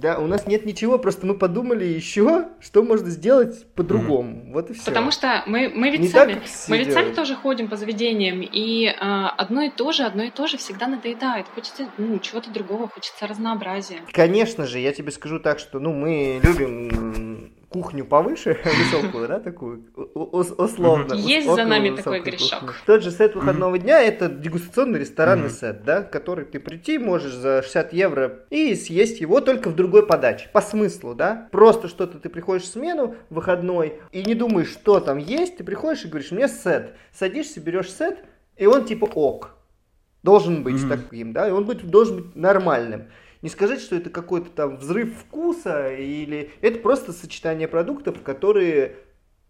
да, 0.00 0.18
у 0.18 0.26
нас 0.26 0.46
нет 0.46 0.66
ничего, 0.66 0.98
просто 0.98 1.26
мы 1.26 1.34
подумали 1.34 1.84
еще, 1.84 2.48
что 2.60 2.82
можно 2.82 3.10
сделать 3.10 3.66
по-другому. 3.74 4.30
Mm-hmm. 4.30 4.52
Вот 4.52 4.70
и 4.70 4.74
все. 4.74 4.84
Потому 4.86 5.10
что 5.10 5.42
мы, 5.46 5.70
мы 5.74 5.90
ведь 5.90 6.00
Не 6.00 6.08
сами, 6.08 6.34
так, 6.34 6.42
мы 6.68 6.78
ведь 6.78 6.92
сами 6.92 7.12
тоже 7.12 7.34
ходим 7.34 7.68
по 7.68 7.76
заведениям, 7.76 8.40
и 8.40 8.86
э, 8.86 8.92
одно 8.98 9.62
и 9.62 9.70
то 9.70 9.92
же, 9.92 10.04
одно 10.04 10.24
и 10.24 10.30
то 10.30 10.46
же 10.46 10.56
всегда 10.56 10.86
надоедает. 10.86 11.46
Хочется 11.54 11.88
ну, 11.98 12.18
чего-то 12.18 12.50
другого, 12.50 12.88
хочется 12.88 13.26
разнообразия. 13.26 14.00
Конечно 14.12 14.66
же, 14.66 14.78
я 14.78 14.92
тебе 14.92 15.10
скажу 15.12 15.38
так, 15.38 15.58
что 15.58 15.78
ну 15.78 15.92
мы 15.92 16.40
любим 16.42 17.52
кухню 17.70 18.04
повыше, 18.04 18.58
высокую, 18.64 19.28
да, 19.28 19.40
такую, 19.40 19.84
условно. 20.14 21.14
Есть 21.14 21.46
за 21.46 21.64
нами 21.64 21.96
такой 21.96 22.20
грешок. 22.20 22.74
Тот 22.84 23.02
же 23.02 23.10
сет 23.10 23.34
выходного 23.34 23.78
дня– 23.78 24.02
это 24.02 24.28
дегустационный 24.28 24.98
ресторанный 24.98 25.50
сет, 25.50 25.84
да, 25.84 26.02
который 26.02 26.44
ты 26.44 26.58
прийти 26.58 26.98
можешь 26.98 27.32
за 27.32 27.62
60 27.62 27.92
евро 27.92 28.40
и 28.50 28.74
съесть 28.74 29.20
его 29.20 29.40
только 29.40 29.70
в 29.70 29.76
другой 29.76 30.06
подаче, 30.06 30.50
по 30.52 30.60
смыслу, 30.60 31.14
да. 31.14 31.48
Просто 31.52 31.88
что-то 31.88 32.18
ты 32.18 32.28
приходишь 32.28 32.64
в 32.64 32.72
смену 32.72 33.14
выходной 33.30 34.00
и 34.10 34.24
не 34.24 34.34
думаешь, 34.34 34.70
что 34.70 35.00
там 35.00 35.18
есть, 35.18 35.56
ты 35.56 35.64
приходишь 35.64 36.04
и 36.04 36.08
говоришь, 36.08 36.32
мне 36.32 36.48
сет. 36.48 36.94
Садишься, 37.12 37.60
берешь 37.60 37.92
сет, 37.92 38.18
и 38.56 38.66
он 38.66 38.84
типа 38.84 39.04
ок. 39.04 39.52
Должен 40.22 40.64
быть 40.64 40.86
таким, 40.86 41.32
да, 41.32 41.48
и 41.48 41.50
он 41.50 41.64
быть, 41.64 41.86
должен 41.88 42.16
быть 42.16 42.36
нормальным 42.36 43.06
не 43.42 43.48
сказать, 43.48 43.80
что 43.80 43.96
это 43.96 44.10
какой-то 44.10 44.50
там 44.50 44.76
взрыв 44.76 45.16
вкуса, 45.18 45.92
или 45.94 46.52
это 46.60 46.78
просто 46.78 47.12
сочетание 47.12 47.68
продуктов, 47.68 48.22
которые 48.22 48.96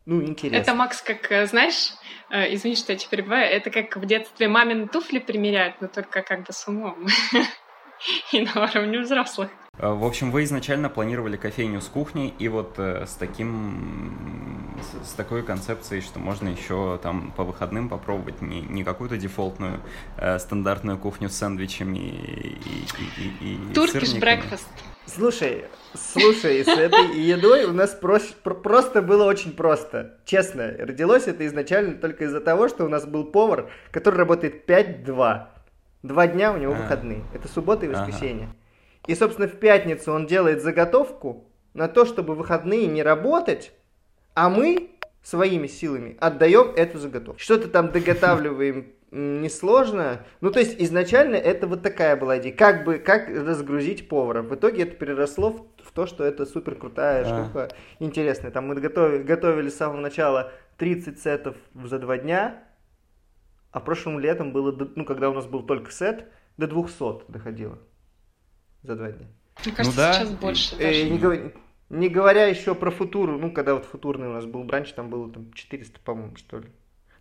ну, 0.06 0.22
интересно. 0.22 0.56
Это, 0.56 0.74
Макс, 0.74 1.02
как, 1.02 1.30
э, 1.30 1.46
знаешь, 1.46 1.92
э, 2.30 2.54
извини, 2.54 2.74
что 2.74 2.92
я 2.92 2.98
тебя 2.98 3.10
перебиваю, 3.10 3.50
это 3.50 3.70
как 3.70 3.96
в 3.96 4.06
детстве 4.06 4.48
мамин 4.48 4.88
туфли 4.88 5.18
примеряют, 5.18 5.80
но 5.80 5.88
только 5.88 6.22
как 6.22 6.46
бы 6.46 6.52
с 6.52 6.66
умом. 6.66 7.06
И 8.32 8.40
на 8.40 8.64
уровне 8.64 9.00
взрослых. 9.00 9.50
Э, 9.78 9.92
в 9.92 10.04
общем, 10.04 10.30
вы 10.30 10.44
изначально 10.44 10.88
планировали 10.88 11.36
кофейню 11.36 11.80
с 11.80 11.86
кухней, 11.86 12.34
и 12.38 12.48
вот 12.48 12.74
э, 12.78 13.06
с 13.06 13.14
таким, 13.14 14.76
с, 15.04 15.12
такой 15.12 15.42
концепцией, 15.42 16.00
что 16.00 16.18
можно 16.18 16.48
еще 16.48 16.98
там 17.02 17.32
по 17.36 17.44
выходным 17.44 17.88
попробовать 17.88 18.42
не, 18.42 18.62
не 18.62 18.84
какую-то 18.84 19.16
дефолтную 19.16 19.80
э, 20.16 20.38
стандартную 20.38 20.98
кухню 20.98 21.28
с 21.28 21.34
сэндвичами 21.34 21.98
и, 21.98 22.58
и, 23.18 23.44
и, 23.44 23.54
и 23.54 23.74
Туркиш 23.74 24.14
брекфаст. 24.14 24.66
Слушай, 25.06 25.64
слушай, 25.94 26.64
с 26.64 26.68
этой 26.68 27.18
едой 27.18 27.64
у 27.64 27.72
нас 27.72 27.90
прос, 27.90 28.22
про, 28.44 28.54
просто 28.54 29.02
было 29.02 29.24
очень 29.24 29.52
просто. 29.52 30.18
Честно, 30.24 30.72
родилось 30.78 31.26
это 31.26 31.44
изначально 31.46 31.94
только 31.94 32.24
из-за 32.24 32.40
того, 32.40 32.68
что 32.68 32.84
у 32.84 32.88
нас 32.88 33.06
был 33.06 33.24
повар, 33.24 33.70
который 33.90 34.16
работает 34.16 34.68
5-2. 34.68 35.46
Два 36.02 36.26
дня 36.26 36.52
у 36.52 36.56
него 36.56 36.72
а. 36.72 36.76
выходные. 36.76 37.24
Это 37.34 37.48
суббота 37.48 37.86
и 37.86 37.88
воскресенье. 37.88 38.46
Ага. 38.46 38.56
И, 39.06 39.14
собственно, 39.14 39.48
в 39.48 39.56
пятницу 39.56 40.12
он 40.12 40.26
делает 40.26 40.62
заготовку 40.62 41.44
на 41.74 41.88
то, 41.88 42.04
чтобы 42.04 42.34
выходные 42.34 42.86
не 42.86 43.02
работать, 43.02 43.72
а 44.34 44.48
мы 44.48 44.90
своими 45.22 45.66
силами 45.66 46.16
отдаем 46.20 46.72
эту 46.76 46.98
заготовку. 46.98 47.40
Что-то 47.40 47.68
там 47.68 47.92
доготавливаем 47.92 48.92
несложно. 49.10 50.24
Ну, 50.40 50.50
то 50.50 50.60
есть, 50.60 50.76
изначально 50.78 51.36
это 51.36 51.66
вот 51.66 51.82
такая 51.82 52.16
была 52.16 52.38
идея. 52.38 52.54
Как 52.54 52.84
бы, 52.84 52.98
как 52.98 53.28
разгрузить 53.28 54.08
повара. 54.08 54.42
В 54.42 54.54
итоге 54.54 54.84
это 54.84 54.96
переросло 54.96 55.50
в, 55.50 55.84
в 55.84 55.92
то, 55.92 56.06
что 56.06 56.24
это 56.24 56.46
супер 56.46 56.74
крутая 56.74 57.24
а. 57.24 57.44
штука, 57.44 57.68
интересная. 57.98 58.50
Там 58.50 58.68
мы 58.68 58.74
готовили, 58.76 59.22
готовили 59.22 59.68
с 59.68 59.76
самого 59.76 60.00
начала 60.00 60.52
30 60.78 61.20
сетов 61.20 61.56
за 61.84 61.98
два 61.98 62.16
дня, 62.16 62.62
а 63.72 63.80
прошлым 63.80 64.18
летом 64.18 64.52
было, 64.52 64.72
ну, 64.96 65.04
когда 65.04 65.30
у 65.30 65.34
нас 65.34 65.46
был 65.46 65.62
только 65.62 65.90
сет, 65.90 66.26
до 66.56 66.66
200 66.66 67.30
доходило 67.30 67.78
за 68.82 68.96
два 68.96 69.10
дня. 69.10 69.26
Мне 69.64 69.74
кажется, 69.74 70.00
ну, 70.00 70.06
да. 70.06 70.12
сейчас 70.12 70.30
больше. 70.30 70.76
Э, 70.78 71.08
не, 71.08 71.18
говоря, 71.18 71.52
не 71.90 72.08
говоря 72.08 72.46
еще 72.46 72.74
про 72.74 72.90
футуру, 72.90 73.38
ну, 73.38 73.52
когда 73.52 73.74
вот 73.74 73.84
футурный 73.84 74.28
у 74.28 74.32
нас 74.32 74.46
был 74.46 74.64
бранч, 74.64 74.92
там 74.92 75.10
было 75.10 75.30
там 75.30 75.52
400, 75.52 76.00
по-моему, 76.00 76.36
что 76.36 76.58
ли. 76.58 76.68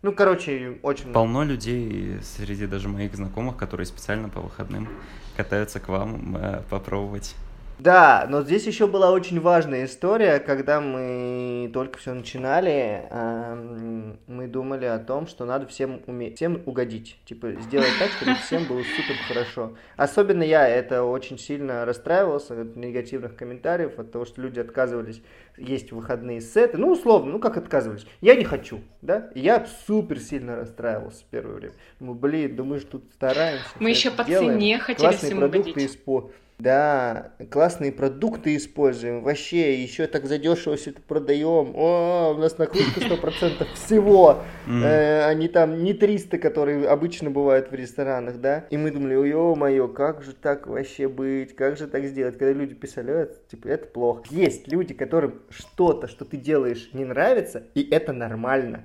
Ну, 0.02 0.12
короче, 0.12 0.78
очень 0.82 1.12
Полно 1.12 1.44
людей 1.44 2.18
среди 2.22 2.66
даже 2.66 2.88
моих 2.88 3.14
знакомых, 3.14 3.58
которые 3.58 3.86
специально 3.86 4.30
по 4.30 4.40
выходным 4.40 4.88
катаются 5.36 5.78
к 5.78 5.88
вам 5.88 6.36
э, 6.36 6.62
попробовать 6.70 7.36
да, 7.80 8.26
но 8.28 8.42
здесь 8.42 8.66
еще 8.66 8.86
была 8.86 9.10
очень 9.10 9.40
важная 9.40 9.84
история, 9.86 10.38
когда 10.38 10.80
мы 10.80 11.70
только 11.72 11.98
все 11.98 12.12
начинали, 12.12 13.04
мы 14.26 14.46
думали 14.48 14.84
о 14.84 14.98
том, 14.98 15.26
что 15.26 15.44
надо 15.44 15.66
всем 15.66 16.02
уметь, 16.06 16.36
всем 16.36 16.62
угодить, 16.66 17.16
типа 17.24 17.52
сделать 17.60 17.88
так, 17.98 18.10
чтобы 18.10 18.34
всем 18.36 18.64
было 18.64 18.82
супер 18.82 19.16
хорошо. 19.28 19.76
Особенно 19.96 20.42
я 20.42 20.68
это 20.68 21.04
очень 21.04 21.38
сильно 21.38 21.84
расстраивался 21.84 22.60
от 22.60 22.76
негативных 22.76 23.36
комментариев, 23.36 23.98
от 23.98 24.12
того, 24.12 24.24
что 24.24 24.40
люди 24.42 24.60
отказывались 24.60 25.22
есть 25.56 25.92
выходные 25.92 26.40
сеты, 26.40 26.78
ну 26.78 26.92
условно, 26.92 27.32
ну 27.32 27.38
как 27.38 27.56
отказывались, 27.56 28.06
я 28.20 28.34
не 28.34 28.44
хочу, 28.44 28.80
да, 29.02 29.30
я 29.34 29.66
супер 29.86 30.18
сильно 30.18 30.56
расстраивался 30.56 31.22
в 31.22 31.26
первое 31.26 31.56
время. 31.56 31.74
Ну 31.98 32.14
блин, 32.14 32.56
думаешь, 32.56 32.84
тут 32.84 33.04
стараемся. 33.14 33.64
Мы 33.78 33.90
еще 33.90 34.10
по 34.10 34.24
цене 34.24 34.78
хотели 34.78 35.16
всем 35.16 35.38
продукты 35.38 35.70
угодить. 35.70 35.90
Испо 35.90 36.30
да, 36.60 37.32
классные 37.50 37.90
продукты 37.92 38.56
используем. 38.56 39.22
Вообще, 39.22 39.82
еще 39.82 40.06
так 40.06 40.26
задешево 40.26 40.76
все 40.76 40.90
это 40.90 41.00
продаем. 41.00 41.72
О, 41.74 42.34
у 42.34 42.38
нас 42.38 42.58
накрутка 42.58 43.00
100% 43.00 43.66
всего. 43.74 44.42
Э, 44.66 45.24
они 45.24 45.48
там 45.48 45.82
не 45.82 45.94
300, 45.94 46.38
которые 46.38 46.88
обычно 46.88 47.30
бывают 47.30 47.70
в 47.70 47.74
ресторанах, 47.74 48.40
да. 48.40 48.66
И 48.70 48.76
мы 48.76 48.90
думали, 48.90 49.14
ой-ё-моё, 49.14 49.88
как 49.88 50.22
же 50.22 50.32
так 50.32 50.66
вообще 50.66 51.08
быть? 51.08 51.56
Как 51.56 51.76
же 51.78 51.86
так 51.86 52.04
сделать? 52.04 52.38
Когда 52.38 52.52
люди 52.52 52.74
писали, 52.74 53.22
это, 53.22 53.34
типа, 53.50 53.68
это 53.68 53.86
плохо. 53.86 54.22
Есть 54.30 54.68
люди, 54.68 54.94
которым 54.94 55.40
что-то, 55.48 56.08
что 56.08 56.24
ты 56.24 56.36
делаешь, 56.36 56.90
не 56.92 57.04
нравится, 57.04 57.64
и 57.74 57.88
это 57.90 58.12
нормально. 58.12 58.84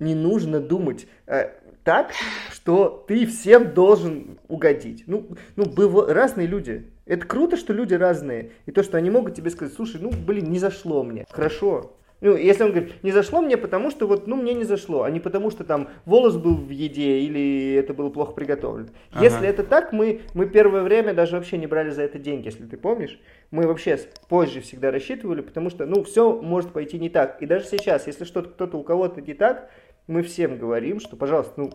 Не 0.00 0.14
нужно 0.14 0.58
думать, 0.58 1.06
э, 1.26 1.50
так, 1.84 2.12
что 2.50 3.04
ты 3.06 3.26
всем 3.26 3.74
должен 3.74 4.38
угодить. 4.48 5.04
Ну, 5.06 5.28
ну 5.56 5.66
быв... 5.66 6.08
разные 6.08 6.46
люди. 6.46 6.90
Это 7.06 7.26
круто, 7.26 7.56
что 7.56 7.72
люди 7.72 7.94
разные. 7.94 8.52
И 8.66 8.72
то, 8.72 8.82
что 8.82 8.96
они 8.96 9.10
могут 9.10 9.34
тебе 9.34 9.50
сказать, 9.50 9.74
слушай, 9.74 10.00
ну, 10.00 10.10
блин, 10.10 10.50
не 10.50 10.58
зашло 10.58 11.02
мне. 11.02 11.26
Хорошо. 11.30 11.92
Ну, 12.24 12.36
если 12.36 12.62
он 12.62 12.70
говорит, 12.70 13.02
не 13.02 13.12
зашло 13.12 13.42
мне, 13.42 13.58
потому 13.58 13.90
что 13.90 14.06
вот, 14.06 14.26
ну, 14.26 14.36
мне 14.36 14.54
не 14.54 14.64
зашло, 14.64 15.02
а 15.02 15.10
не 15.10 15.20
потому 15.20 15.50
что 15.50 15.62
там 15.62 15.90
волос 16.06 16.36
был 16.36 16.56
в 16.56 16.70
еде 16.70 17.18
или 17.18 17.74
это 17.74 17.92
было 17.92 18.08
плохо 18.08 18.32
приготовлено. 18.32 18.88
Ага. 19.12 19.24
Если 19.24 19.46
это 19.46 19.62
так, 19.62 19.92
мы, 19.92 20.22
мы 20.32 20.46
первое 20.46 20.82
время 20.82 21.12
даже 21.12 21.36
вообще 21.36 21.58
не 21.58 21.66
брали 21.66 21.90
за 21.90 22.00
это 22.00 22.18
деньги, 22.18 22.46
если 22.46 22.64
ты 22.64 22.78
помнишь. 22.78 23.20
Мы 23.50 23.66
вообще 23.66 23.98
позже 24.30 24.62
всегда 24.62 24.90
рассчитывали, 24.90 25.42
потому 25.42 25.68
что, 25.68 25.84
ну, 25.84 26.02
все 26.02 26.40
может 26.40 26.72
пойти 26.72 26.98
не 26.98 27.10
так. 27.10 27.42
И 27.42 27.46
даже 27.46 27.66
сейчас, 27.66 28.06
если 28.06 28.24
что-то 28.24 28.48
кто-то 28.48 28.78
у 28.78 28.82
кого-то 28.84 29.20
не 29.20 29.34
так, 29.34 29.68
мы 30.06 30.22
всем 30.22 30.58
говорим, 30.58 31.00
что, 31.00 31.16
пожалуйста, 31.16 31.54
ну, 31.56 31.72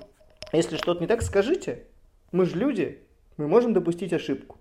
если 0.52 0.78
что-то 0.78 1.02
не 1.02 1.08
так, 1.08 1.22
скажите. 1.22 1.84
Мы 2.32 2.46
же 2.46 2.56
люди, 2.56 3.00
мы 3.38 3.48
можем 3.48 3.74
допустить 3.74 4.14
ошибку. 4.14 4.58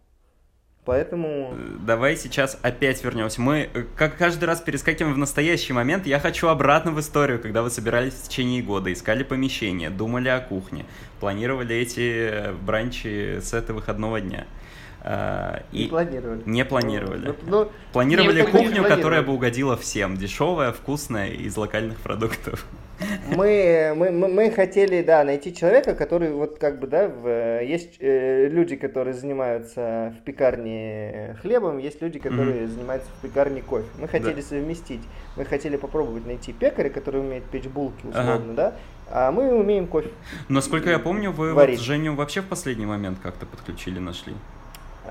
Поэтому... 0.84 1.54
Давай 1.86 2.16
сейчас 2.16 2.58
опять 2.62 3.04
вернемся. 3.04 3.42
Мы, 3.42 3.68
э, 3.74 3.84
как 3.94 4.16
каждый 4.16 4.46
раз, 4.46 4.62
перескакиваем 4.62 5.14
в 5.14 5.18
настоящий 5.18 5.74
момент. 5.74 6.06
Я 6.06 6.18
хочу 6.18 6.48
обратно 6.48 6.92
в 6.92 7.00
историю, 7.00 7.42
когда 7.42 7.62
вы 7.62 7.68
собирались 7.68 8.14
в 8.14 8.28
течение 8.28 8.62
года, 8.62 8.90
искали 8.90 9.22
помещение, 9.22 9.90
думали 9.90 10.30
о 10.30 10.40
кухне, 10.40 10.86
планировали 11.20 11.76
эти 11.76 12.30
э, 12.30 12.52
бранчи 12.54 13.38
с 13.42 13.52
этого 13.52 13.76
выходного 13.76 14.18
дня. 14.22 14.46
А, 15.02 15.62
и 15.72 15.84
не 15.84 15.88
планировали. 15.88 16.42
Не 16.44 16.64
планировали. 16.64 17.26
Ну, 17.26 17.34
ну, 17.46 17.68
планировали 17.92 18.40
не, 18.40 18.46
кухню, 18.46 18.84
которая 18.84 19.22
бы 19.22 19.32
угодила 19.32 19.76
всем. 19.76 20.16
Дешевая, 20.16 20.72
вкусная, 20.72 21.28
из 21.28 21.56
локальных 21.56 21.98
продуктов. 21.98 22.66
Мы, 23.28 23.92
мы, 23.94 24.10
мы 24.10 24.50
хотели, 24.50 25.02
да, 25.02 25.22
найти 25.22 25.54
человека, 25.54 25.94
который 25.94 26.32
вот 26.32 26.58
как 26.58 26.80
бы, 26.80 26.88
да, 26.88 27.08
в, 27.08 27.62
есть 27.62 27.96
э, 28.00 28.48
люди, 28.48 28.74
которые 28.74 29.14
занимаются 29.14 30.14
в 30.18 30.24
пекарне 30.24 31.36
хлебом, 31.40 31.78
есть 31.78 32.02
люди, 32.02 32.18
которые 32.18 32.62
mm-hmm. 32.62 32.68
занимаются 32.68 33.08
в 33.16 33.22
пекарне 33.22 33.62
кофе. 33.62 33.86
Мы 33.98 34.08
хотели 34.08 34.40
да. 34.40 34.42
совместить, 34.42 35.02
мы 35.36 35.44
хотели 35.44 35.76
попробовать 35.76 36.26
найти 36.26 36.52
пекаря, 36.52 36.90
который 36.90 37.20
умеет 37.20 37.44
печь 37.44 37.66
булки 37.66 38.04
условно, 38.04 38.34
ага. 38.34 38.54
да, 38.54 38.74
а 39.10 39.30
мы 39.30 39.54
умеем 39.54 39.86
кофе. 39.86 40.10
Насколько 40.48 40.90
я 40.90 40.98
помню, 40.98 41.30
вы 41.30 41.54
вот 41.54 41.70
Женю 41.78 42.16
вообще 42.16 42.40
в 42.40 42.46
последний 42.46 42.86
момент 42.86 43.18
как-то 43.22 43.46
подключили, 43.46 44.00
нашли. 44.00 44.34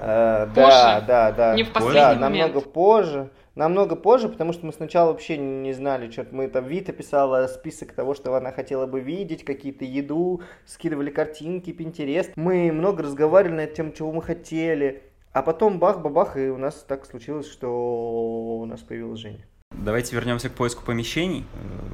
Э, 0.02 0.48
да, 0.54 1.02
да, 1.02 1.32
да. 1.32 1.56
Не 1.56 1.64
в 1.64 1.74
последний 1.74 2.00
да, 2.00 2.16
момент. 2.16 2.54
намного 2.54 2.62
позже. 2.62 3.30
Намного 3.56 3.96
позже, 3.96 4.30
потому 4.30 4.54
что 4.54 4.68
мы 4.68 4.72
сначала 4.72 5.08
вообще 5.12 5.36
не 5.36 5.74
знали, 5.74 6.12
что 6.12 6.28
мы 6.30 6.48
там 6.48 6.66
Вита 6.66 6.94
писала 6.94 7.48
список 7.48 7.92
того, 7.94 8.14
что 8.14 8.36
она 8.36 8.52
хотела 8.52 8.86
бы 8.86 9.00
видеть, 9.00 9.44
какие-то 9.44 9.84
еду, 9.84 10.42
скидывали 10.66 11.10
картинки, 11.10 11.72
Пинтерест. 11.72 12.34
Мы 12.36 12.72
много 12.72 13.02
разговаривали 13.02 13.56
на 13.56 13.66
тему, 13.66 13.94
чего 13.94 14.12
мы 14.12 14.22
хотели. 14.22 15.02
А 15.34 15.42
потом 15.42 15.80
бах-бабах, 15.80 16.38
и 16.38 16.50
у 16.50 16.58
нас 16.58 16.86
так 16.88 17.06
случилось, 17.08 17.48
что 17.52 18.60
у 18.60 18.66
нас 18.66 18.82
появилась 18.82 19.20
Женя. 19.20 19.44
Давайте 19.78 20.16
вернемся 20.16 20.50
к 20.50 20.54
поиску 20.54 20.84
помещений. 20.84 21.46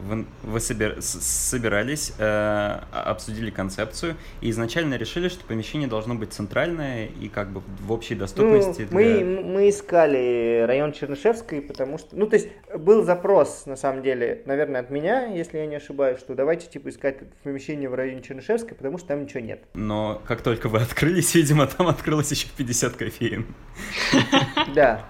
Вы, 0.08 0.26
вы 0.44 0.60
собир, 0.60 0.98
собирались, 1.02 2.14
э, 2.18 2.80
обсудили 2.92 3.50
концепцию 3.50 4.16
и 4.42 4.50
изначально 4.50 4.96
решили, 4.96 5.28
что 5.28 5.46
помещение 5.46 5.88
должно 5.88 6.16
быть 6.16 6.34
центральное 6.34 7.08
и 7.08 7.30
как 7.30 7.50
бы 7.50 7.62
в 7.82 7.92
общей 7.92 8.16
доступности. 8.16 8.88
Ну, 8.90 8.98
для... 8.98 9.26
мы, 9.26 9.42
мы 9.44 9.70
искали 9.70 10.64
район 10.68 10.94
Чернышевской, 10.94 11.62
потому 11.62 11.98
что, 11.98 12.16
ну, 12.16 12.28
то 12.28 12.36
есть 12.36 12.50
был 12.76 13.04
запрос, 13.04 13.66
на 13.66 13.76
самом 13.76 14.02
деле, 14.02 14.42
наверное, 14.46 14.82
от 14.82 14.90
меня, 14.90 15.26
если 15.26 15.58
я 15.58 15.66
не 15.66 15.76
ошибаюсь, 15.76 16.20
что 16.20 16.36
давайте 16.36 16.68
типа 16.68 16.90
искать 16.90 17.18
помещение 17.44 17.90
в 17.90 17.96
районе 17.96 18.22
Чернышевской, 18.22 18.76
потому 18.76 18.98
что 18.98 19.10
там 19.10 19.24
ничего 19.24 19.42
нет. 19.42 19.62
Но 19.74 20.22
как 20.26 20.42
только 20.42 20.70
вы 20.70 20.80
открылись, 20.80 21.36
видимо, 21.36 21.68
там 21.68 21.88
открылось 21.88 22.32
еще 22.32 22.48
50 22.58 22.96
кофеин. 22.96 23.46
Да, 24.74 25.06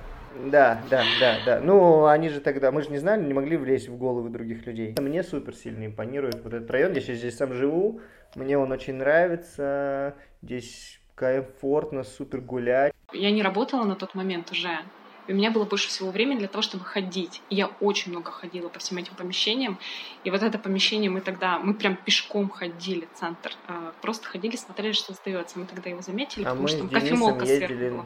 да, 0.51 0.81
да, 0.89 1.03
да, 1.19 1.37
да. 1.45 1.59
Ну, 1.59 2.05
они 2.05 2.29
же 2.29 2.39
тогда, 2.39 2.71
мы 2.71 2.81
же 2.81 2.89
не 2.89 2.97
знали, 2.97 3.23
не 3.23 3.33
могли 3.33 3.57
влезть 3.57 3.87
в 3.87 3.97
головы 3.97 4.29
других 4.29 4.65
людей. 4.65 4.95
Мне 4.99 5.23
супер 5.23 5.55
сильно 5.55 5.85
импонирует 5.85 6.43
вот 6.43 6.53
этот 6.53 6.69
район. 6.71 6.93
Я 6.93 7.01
сейчас 7.01 7.17
здесь 7.17 7.37
сам 7.37 7.53
живу, 7.53 8.01
мне 8.35 8.57
он 8.57 8.71
очень 8.71 8.95
нравится. 8.95 10.15
Здесь 10.41 10.99
комфортно, 11.15 12.03
супер 12.03 12.41
гулять. 12.41 12.93
Я 13.13 13.31
не 13.31 13.43
работала 13.43 13.83
на 13.83 13.95
тот 13.95 14.15
момент 14.15 14.51
уже. 14.51 14.79
И 15.27 15.31
у 15.31 15.35
меня 15.35 15.51
было 15.51 15.63
больше 15.63 15.87
всего 15.87 16.11
времени 16.11 16.39
для 16.39 16.47
того, 16.47 16.61
чтобы 16.61 16.83
ходить. 16.83 17.41
И 17.49 17.55
я 17.55 17.67
очень 17.79 18.11
много 18.11 18.31
ходила 18.31 18.67
по 18.67 18.79
всем 18.79 18.97
этим 18.97 19.15
помещениям. 19.15 19.79
И 20.25 20.31
вот 20.31 20.43
это 20.43 20.59
помещение 20.59 21.09
мы 21.09 21.21
тогда, 21.21 21.59
мы 21.59 21.73
прям 21.73 21.95
пешком 21.95 22.49
ходили, 22.49 23.07
центр. 23.13 23.51
А, 23.67 23.93
просто 24.01 24.27
ходили, 24.27 24.57
смотрели, 24.57 24.91
что 24.91 25.13
остается. 25.13 25.59
Мы 25.59 25.65
тогда 25.65 25.89
его 25.89 26.01
заметили, 26.01 26.43
а 26.43 26.49
потому 26.49 26.67
что 26.67 26.79
там 26.79 26.89
кофемолка 26.89 27.45
сверху 27.45 27.73
была. 27.73 28.05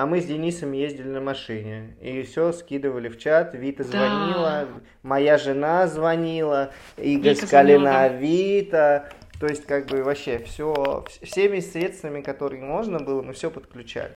А 0.00 0.06
мы 0.06 0.22
с 0.22 0.24
Денисом 0.24 0.72
ездили 0.72 1.08
на 1.08 1.20
машине. 1.20 1.94
И 2.00 2.22
все 2.22 2.52
скидывали 2.52 3.10
в 3.10 3.18
чат. 3.18 3.54
Вита 3.54 3.84
звонила, 3.84 4.64
да. 4.64 4.68
моя 5.02 5.36
жена 5.36 5.86
звонила, 5.88 6.72
Ига 6.96 7.34
Скалина 7.34 8.08
Вита. 8.08 9.10
То 9.38 9.46
есть, 9.46 9.66
как 9.66 9.88
бы 9.88 10.02
вообще 10.02 10.38
все, 10.38 11.04
всеми 11.22 11.60
средствами, 11.60 12.22
которые 12.22 12.62
можно 12.62 12.98
было, 12.98 13.20
мы 13.20 13.34
все 13.34 13.50
подключали. 13.50 14.14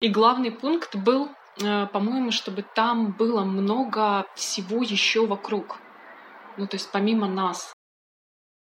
И 0.00 0.08
главный 0.08 0.50
пункт 0.50 0.96
был, 0.96 1.28
э, 1.62 1.86
по-моему, 1.88 2.30
чтобы 2.30 2.64
там 2.74 3.12
было 3.12 3.44
много 3.44 4.24
всего 4.34 4.82
еще 4.82 5.26
вокруг. 5.26 5.76
Ну, 6.56 6.66
то 6.66 6.76
есть 6.76 6.90
помимо 6.90 7.28
нас. 7.28 7.74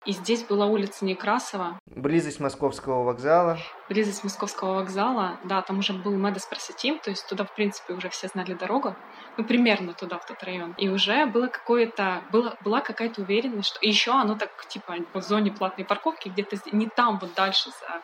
И 0.06 0.12
здесь 0.12 0.44
была 0.44 0.66
улица 0.66 1.06
Некрасова. 1.06 1.80
Близость 1.86 2.42
Московского 2.42 3.04
вокзала. 3.04 3.58
Близость 3.88 4.24
Московского 4.24 4.76
вокзала, 4.76 5.38
да, 5.46 5.62
там 5.62 5.80
уже 5.80 5.94
был 5.94 6.12
Медос 6.12 6.46
Просетим, 6.46 7.00
то 7.00 7.10
есть 7.10 7.26
туда, 7.28 7.46
в 7.46 7.56
принципе, 7.56 7.94
уже 7.94 8.10
все 8.10 8.28
знали 8.28 8.54
дорогу, 8.54 8.96
ну, 9.38 9.46
примерно 9.46 9.94
туда, 9.94 10.18
в 10.18 10.26
тот 10.26 10.44
район. 10.44 10.76
И 10.78 10.90
уже 10.90 11.26
было 11.26 11.48
какое-то, 11.48 12.22
было, 12.34 12.58
была 12.66 12.82
какая-то 12.82 13.22
уверенность, 13.22 13.70
что... 13.70 13.80
И 13.80 13.88
еще 13.88 14.12
оно 14.12 14.36
так, 14.36 14.52
типа, 14.68 14.98
в 15.14 15.22
зоне 15.22 15.52
платной 15.52 15.86
парковки, 15.86 16.28
где-то 16.28 16.58
не 16.74 16.88
там, 16.88 17.20
вот 17.20 17.34
дальше 17.34 17.70
за 17.70 18.02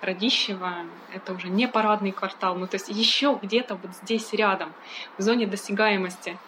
Радищево, 0.00 0.86
это 1.12 1.32
уже 1.32 1.48
не 1.48 1.66
парадный 1.66 2.12
квартал, 2.12 2.54
ну, 2.54 2.68
то 2.68 2.76
есть 2.76 2.88
еще 2.88 3.36
где-то 3.42 3.74
вот 3.74 3.90
здесь 4.02 4.32
рядом, 4.32 4.72
в 5.18 5.22
зоне 5.22 5.46
досягаемости 5.46 6.38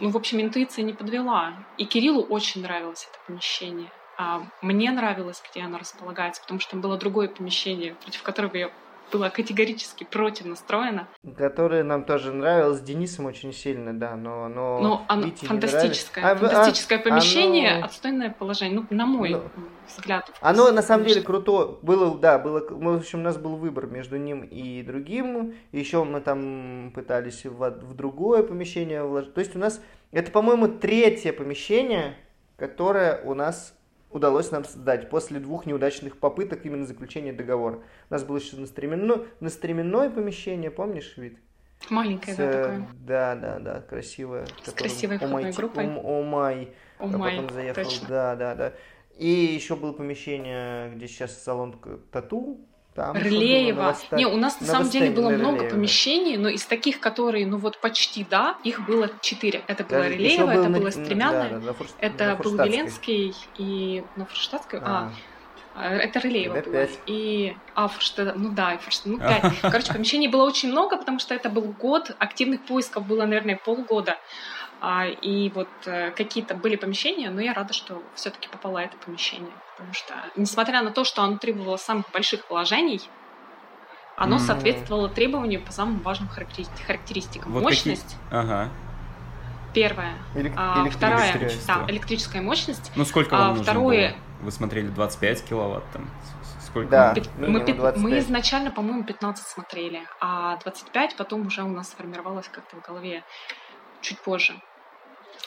ну, 0.00 0.10
в 0.10 0.16
общем, 0.16 0.40
интуиция 0.40 0.84
не 0.84 0.92
подвела. 0.92 1.54
И 1.76 1.84
Кириллу 1.84 2.22
очень 2.22 2.62
нравилось 2.62 3.08
это 3.10 3.18
помещение. 3.26 3.90
А 4.18 4.42
мне 4.62 4.90
нравилось, 4.90 5.40
где 5.48 5.62
оно 5.62 5.78
располагается, 5.78 6.42
потому 6.42 6.58
что 6.58 6.72
там 6.72 6.80
было 6.80 6.98
другое 6.98 7.28
помещение, 7.28 7.94
против 7.94 8.24
которого 8.24 8.56
я 8.56 8.70
была 9.12 9.30
категорически 9.30 10.04
против 10.04 10.46
настроена. 10.46 11.08
Которое 11.36 11.82
нам 11.82 12.04
тоже 12.04 12.32
нравилось, 12.32 12.80
Денисом 12.80 13.26
очень 13.26 13.52
сильно, 13.52 13.98
да, 13.98 14.16
но... 14.16 14.48
Но, 14.48 14.80
но 14.80 15.04
оно 15.08 15.26
Вите 15.26 15.46
фантастическое, 15.46 16.24
а, 16.24 16.36
фантастическое 16.36 16.98
а, 16.98 17.02
помещение, 17.02 17.76
оно... 17.76 17.86
отстойное 17.86 18.30
положение, 18.30 18.80
ну, 18.80 18.96
на 18.96 19.06
мой 19.06 19.30
ну, 19.30 19.42
взгляд. 19.86 20.30
Оно, 20.40 20.70
на 20.72 20.82
самом 20.82 21.06
деле, 21.06 21.22
крутое. 21.22 21.76
Было, 21.82 22.18
да, 22.18 22.38
было, 22.38 22.62
в 22.68 22.96
общем, 22.96 23.20
у 23.20 23.22
нас 23.22 23.36
был 23.36 23.56
выбор 23.56 23.86
между 23.86 24.16
ним 24.16 24.42
и 24.42 24.82
другим. 24.82 25.54
Еще 25.72 26.02
мы 26.04 26.20
там 26.20 26.92
пытались 26.94 27.44
в, 27.44 27.56
в 27.56 27.94
другое 27.94 28.42
помещение 28.42 29.04
вложить. 29.04 29.32
То 29.32 29.40
есть 29.40 29.56
у 29.56 29.58
нас, 29.58 29.80
это, 30.10 30.30
по-моему, 30.30 30.68
третье 30.68 31.32
помещение, 31.32 32.16
которое 32.56 33.22
у 33.22 33.34
нас 33.34 33.77
удалось 34.10 34.50
нам 34.50 34.64
создать 34.64 35.10
после 35.10 35.40
двух 35.40 35.66
неудачных 35.66 36.18
попыток 36.18 36.64
именно 36.64 36.86
заключения 36.86 37.32
договора. 37.32 37.82
У 38.10 38.14
нас 38.14 38.24
было 38.24 38.38
еще 38.38 38.56
на 38.56 38.66
стременное, 38.66 39.22
на 39.40 39.50
стременное 39.50 40.10
помещение, 40.10 40.70
помнишь, 40.70 41.16
вид? 41.16 41.38
Маленькое, 41.90 42.34
С, 42.34 42.36
да, 42.36 42.52
такое. 42.52 42.88
Да, 43.06 43.34
да, 43.36 43.58
да, 43.58 43.80
красивое. 43.82 44.46
С 44.64 44.72
красивой 44.72 45.18
входной 45.18 45.52
группой. 45.52 45.86
О, 45.86 46.22
май. 46.22 46.74
О, 46.98 47.06
май, 47.06 47.36
потом 47.36 47.54
заехал, 47.54 47.84
точно. 47.84 48.08
да, 48.08 48.36
да, 48.36 48.54
да. 48.54 48.72
И 49.16 49.28
еще 49.28 49.76
было 49.76 49.92
помещение, 49.92 50.90
где 50.94 51.08
сейчас 51.08 51.42
салон 51.42 51.78
тату, 52.10 52.60
там 52.98 53.16
Рылеева. 53.16 53.96
Не, 54.10 54.26
у 54.26 54.36
нас 54.36 54.60
на 54.60 54.66
самом 54.66 54.88
деле 54.88 55.10
было 55.10 55.30
много 55.30 55.68
помещений, 55.68 56.36
но 56.36 56.48
из 56.48 56.64
таких, 56.64 57.00
которые, 57.00 57.46
ну 57.46 57.56
вот 57.58 57.80
почти 57.80 58.26
да, 58.28 58.56
их 58.64 58.84
было 58.86 59.10
четыре. 59.20 59.62
Это 59.68 59.84
было 59.84 60.00
Даже 60.00 60.14
Рылеево, 60.14 60.50
это 60.50 60.68
на... 60.68 60.78
было 60.78 60.90
Стремянное, 60.90 61.50
да, 61.50 61.58
да, 61.58 61.72
Фурш... 61.72 61.90
это 61.98 62.38
был 62.42 62.56
Веленский 62.56 63.34
и 63.56 64.02
на 64.16 64.24
Фурштадтской. 64.26 64.80
А. 64.82 65.10
а. 65.74 65.94
Это 65.94 66.18
Рылеево 66.20 66.54
было. 66.54 66.72
5. 66.72 67.00
И... 67.06 67.56
А, 67.76 67.86
Фурштадт, 67.86 68.36
ну 68.36 68.50
да, 68.50 68.74
и 68.74 68.78
Фурштадт, 68.78 69.06
ну 69.06 69.18
пять. 69.18 69.60
Короче, 69.62 69.92
помещений 69.92 70.26
было 70.26 70.44
очень 70.44 70.70
много, 70.70 70.96
потому 70.96 71.20
что 71.20 71.34
это 71.34 71.48
был 71.48 71.62
год, 71.62 72.16
активных 72.18 72.62
поисков 72.62 73.06
было, 73.06 73.26
наверное, 73.26 73.56
полгода. 73.64 74.16
А, 74.80 75.06
и 75.06 75.50
вот 75.50 75.68
э, 75.86 76.12
какие-то 76.12 76.54
были 76.54 76.76
помещения, 76.76 77.30
но 77.30 77.40
я 77.40 77.52
рада, 77.52 77.72
что 77.72 78.02
все-таки 78.14 78.48
попала 78.48 78.78
это 78.78 78.96
помещение. 78.96 79.52
Потому 79.76 79.92
что, 79.92 80.14
несмотря 80.36 80.82
на 80.82 80.90
то, 80.90 81.04
что 81.04 81.22
оно 81.22 81.36
требовало 81.36 81.76
самых 81.76 82.10
больших 82.12 82.46
положений, 82.46 83.02
оно 84.16 84.36
mm-hmm. 84.36 84.40
соответствовало 84.40 85.08
требованию 85.08 85.62
по 85.62 85.72
самым 85.72 86.00
важным 86.00 86.28
характеристикам. 86.28 87.52
Вот 87.52 87.62
Мощность. 87.62 88.16
Какие? 88.24 88.40
Ага. 88.40 88.68
Первая. 89.74 90.14
Элек- 90.34 90.54
а, 90.56 90.88
вторая. 90.90 91.50
Да, 91.66 91.84
электрическая 91.88 92.42
мощность. 92.42 92.90
Ну, 92.96 93.04
сколько 93.04 93.34
вам 93.34 93.42
а, 93.42 93.48
нужно 93.50 93.64
второе... 93.64 94.10
было? 94.10 94.18
Вы 94.42 94.50
смотрели 94.52 94.88
25 94.88 95.44
киловатт 95.44 95.84
там? 95.92 96.10
Сколько? 96.64 96.90
Да, 96.90 97.14
мы, 97.38 97.48
мы, 97.48 97.92
мы 97.96 98.18
изначально, 98.18 98.70
по-моему, 98.70 99.04
15 99.04 99.46
смотрели, 99.46 100.02
а 100.20 100.56
25 100.58 101.16
потом 101.16 101.46
уже 101.46 101.62
у 101.62 101.68
нас 101.68 101.88
сформировалось 101.88 102.48
как-то 102.48 102.76
в 102.76 102.86
голове 102.86 103.24
чуть 104.00 104.18
позже. 104.20 104.60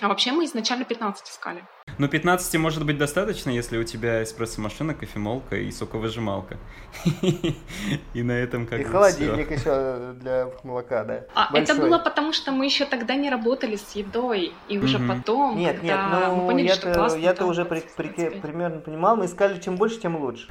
А 0.01 0.07
вообще 0.07 0.31
мы 0.31 0.45
изначально 0.45 0.83
15 0.83 1.27
искали. 1.27 1.63
Ну, 1.99 2.07
15 2.07 2.55
может 2.57 2.83
быть 2.85 2.97
достаточно, 2.97 3.51
если 3.51 3.77
у 3.77 3.83
тебя 3.83 4.23
эспрессо-машина, 4.23 4.95
кофемолка 4.95 5.57
и 5.57 5.69
соковыжималка. 5.71 6.57
И 8.13 8.23
на 8.23 8.31
этом 8.31 8.65
как 8.65 8.79
И 8.79 8.83
холодильник 8.83 9.51
еще 9.51 10.13
для 10.13 10.47
молока, 10.63 11.03
да? 11.03 11.25
А 11.35 11.55
это 11.55 11.75
было 11.75 11.99
потому, 11.99 12.33
что 12.33 12.51
мы 12.51 12.65
еще 12.65 12.85
тогда 12.85 13.13
не 13.13 13.29
работали 13.29 13.75
с 13.75 13.91
едой. 13.91 14.53
И 14.69 14.79
уже 14.79 14.97
потом, 14.97 15.57
Нет, 15.57 15.83
нет, 15.83 15.99
ну 16.09 16.57
я-то 16.57 17.45
уже 17.45 17.65
примерно 17.65 18.79
понимал, 18.79 19.17
мы 19.17 19.25
искали 19.25 19.59
чем 19.59 19.75
больше, 19.75 19.99
тем 19.99 20.15
лучше. 20.15 20.47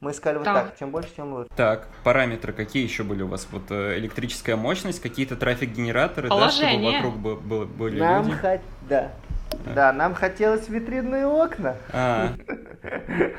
Мы 0.00 0.12
искали 0.12 0.36
вот 0.36 0.44
так. 0.44 0.68
так, 0.68 0.78
чем 0.78 0.90
больше, 0.90 1.10
тем 1.16 1.32
лучше. 1.34 1.50
Так, 1.56 1.88
параметры 2.04 2.52
какие 2.52 2.84
еще 2.84 3.02
были 3.02 3.22
у 3.22 3.26
вас? 3.26 3.48
Вот 3.50 3.70
э, 3.70 3.98
электрическая 3.98 4.54
мощность, 4.56 5.00
какие-то 5.00 5.36
трафик-генераторы, 5.36 6.28
да, 6.28 6.50
чтобы 6.50 6.92
вокруг 6.92 7.16
были 7.72 7.98
Нам 7.98 8.28
люди? 8.28 8.38
Хот... 8.38 8.60
Да. 8.88 9.10
А. 9.66 9.74
Да, 9.74 9.92
нам 9.92 10.14
хотелось 10.14 10.68
витринные 10.68 11.26
окна. 11.26 11.76
А, 11.92 12.34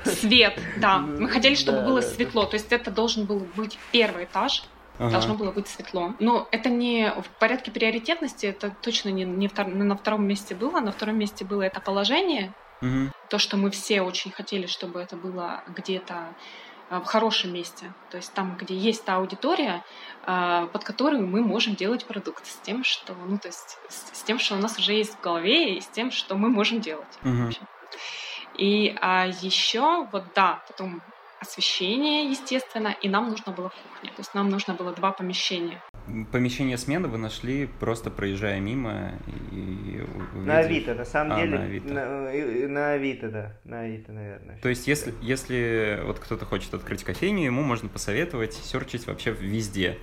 Свет, 0.03 0.59
да. 0.77 0.97
Мы 0.97 1.29
хотели, 1.29 1.55
чтобы 1.55 1.81
было 1.81 2.01
светло. 2.01 2.45
То 2.45 2.55
есть 2.55 2.71
это 2.71 2.91
должен 2.91 3.25
был 3.25 3.45
быть 3.55 3.79
первый 3.91 4.25
этаж. 4.25 4.63
Ага. 4.97 5.11
Должно 5.11 5.35
было 5.35 5.51
быть 5.51 5.67
светло. 5.67 6.13
Но 6.19 6.47
это 6.51 6.69
не 6.69 7.09
в 7.09 7.29
порядке 7.39 7.71
приоритетности, 7.71 8.47
это 8.47 8.71
точно 8.81 9.09
не, 9.09 9.23
не 9.23 9.47
втор, 9.47 9.67
на 9.67 9.95
втором 9.95 10.27
месте 10.27 10.55
было. 10.55 10.81
На 10.81 10.91
втором 10.91 11.17
месте 11.17 11.45
было 11.45 11.61
это 11.61 11.79
положение. 11.79 12.53
Угу. 12.81 13.11
То, 13.29 13.37
что 13.37 13.57
мы 13.57 13.69
все 13.71 14.01
очень 14.01 14.31
хотели, 14.31 14.65
чтобы 14.65 14.99
это 14.99 15.15
было 15.15 15.63
где-то 15.67 16.33
в 16.89 17.03
хорошем 17.03 17.53
месте, 17.53 17.93
то 18.09 18.17
есть 18.17 18.33
там, 18.33 18.57
где 18.59 18.75
есть 18.75 19.05
та 19.05 19.17
аудитория, 19.17 19.83
а, 20.25 20.65
под 20.67 20.83
которую 20.83 21.27
мы 21.27 21.43
можем 21.43 21.75
делать 21.75 22.05
продукт, 22.05 22.47
с 22.47 22.55
тем, 22.55 22.83
что, 22.83 23.13
ну, 23.13 23.37
то 23.37 23.47
есть 23.47 23.77
с 23.89 24.23
тем, 24.23 24.39
что 24.39 24.55
у 24.55 24.57
нас 24.57 24.79
уже 24.79 24.93
есть 24.93 25.15
в 25.15 25.21
голове, 25.21 25.77
и 25.77 25.81
с 25.81 25.87
тем, 25.87 26.09
что 26.09 26.35
мы 26.35 26.49
можем 26.49 26.81
делать. 26.81 27.19
Угу. 27.23 27.51
И 28.57 28.97
а 29.01 29.27
еще, 29.27 30.07
вот 30.11 30.23
да, 30.33 30.63
потом 30.67 31.01
освещение, 31.39 32.29
естественно, 32.29 32.95
и 33.01 33.07
нам 33.07 33.29
нужно 33.29 33.51
было 33.53 33.69
кухня. 33.69 34.09
То 34.09 34.19
есть 34.19 34.33
нам 34.33 34.49
нужно 34.49 34.73
было 34.73 34.91
два 34.91 35.11
помещения. 35.11 35.81
Помещение 36.31 36.77
смены 36.77 37.07
вы 37.07 37.17
нашли 37.17 37.67
просто 37.79 38.09
проезжая 38.09 38.59
мимо 38.59 39.13
и 39.51 40.03
На 40.33 40.59
Авито, 40.59 40.93
на 40.93 41.05
самом 41.05 41.33
а, 41.33 41.39
деле. 41.39 41.57
На 41.57 41.63
Авито. 41.63 41.93
На, 41.93 42.67
на 42.67 42.91
Авито, 42.91 43.29
да. 43.29 43.53
На 43.63 43.81
Авито, 43.81 44.11
наверное. 44.11 44.57
То 44.61 44.69
есть, 44.69 44.87
если, 44.87 45.13
если 45.21 46.01
вот 46.03 46.19
кто-то 46.19 46.45
хочет 46.45 46.73
открыть 46.73 47.03
кофейню, 47.03 47.45
ему 47.45 47.61
можно 47.61 47.89
посоветовать 47.89 48.53
серчить 48.53 49.07
вообще 49.07 49.31
везде. 49.31 49.97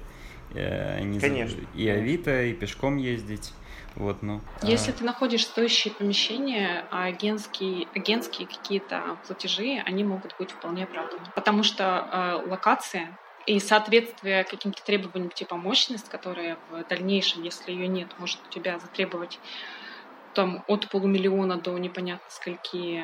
Э, 0.55 1.01
не 1.01 1.21
Конечно. 1.21 1.61
И 1.75 1.89
Авито, 1.89 2.45
и 2.45 2.53
пешком 2.53 2.97
ездить. 2.97 3.53
Вот, 3.95 4.23
ну. 4.23 4.43
Если 4.63 4.91
а... 4.91 4.95
ты 4.95 5.05
находишь 5.05 5.45
стоящие 5.45 5.93
помещения, 5.95 6.85
а 6.91 7.05
агентские, 7.05 7.89
агентские 7.95 8.47
какие-то 8.47 9.17
платежи, 9.27 9.83
они 9.85 10.05
могут 10.05 10.37
быть 10.39 10.51
вполне 10.51 10.85
оправданы. 10.85 11.25
Потому 11.35 11.63
что 11.63 12.43
э, 12.45 12.49
локация 12.49 13.19
и 13.47 13.59
соответствие 13.61 14.45
каким-то 14.45 14.85
требованиям 14.85 15.31
типа 15.31 15.57
мощность, 15.57 16.09
которая 16.09 16.59
в 16.71 16.85
дальнейшем, 16.89 17.43
если 17.43 17.73
ее 17.73 17.87
нет, 17.87 18.09
может 18.19 18.39
у 18.47 18.51
тебя 18.51 18.79
затребовать 18.79 19.39
там 20.37 20.63
от 20.69 20.89
полумиллиона 20.91 21.57
до 21.57 21.79
непонятно 21.79 22.27
скольки 22.29 22.99
э, 22.99 23.03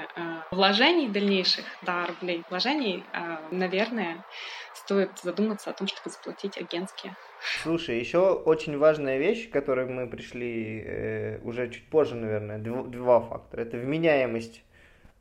вложений 0.50 1.08
дальнейших, 1.08 1.64
да, 1.82 2.06
рублей 2.06 2.44
вложений, 2.50 3.04
э, 3.14 3.36
наверное, 3.50 4.22
стоит 4.74 5.10
задуматься 5.22 5.70
о 5.70 5.72
том, 5.72 5.86
чтобы 5.86 6.10
заплатить 6.10 6.58
агентские. 6.58 7.16
Слушай, 7.62 7.98
еще 7.98 8.18
очень 8.18 8.76
важная 8.76 9.18
вещь, 9.18 9.48
к 9.48 9.52
которой 9.52 9.86
мы 9.86 10.06
пришли 10.06 10.84
э, 10.84 11.38
уже 11.42 11.70
чуть 11.70 11.88
позже, 11.88 12.14
наверное, 12.16 12.58
два, 12.58 12.82
два 12.82 13.20
фактора. 13.20 13.62
Это 13.62 13.78
вменяемость 13.78 14.62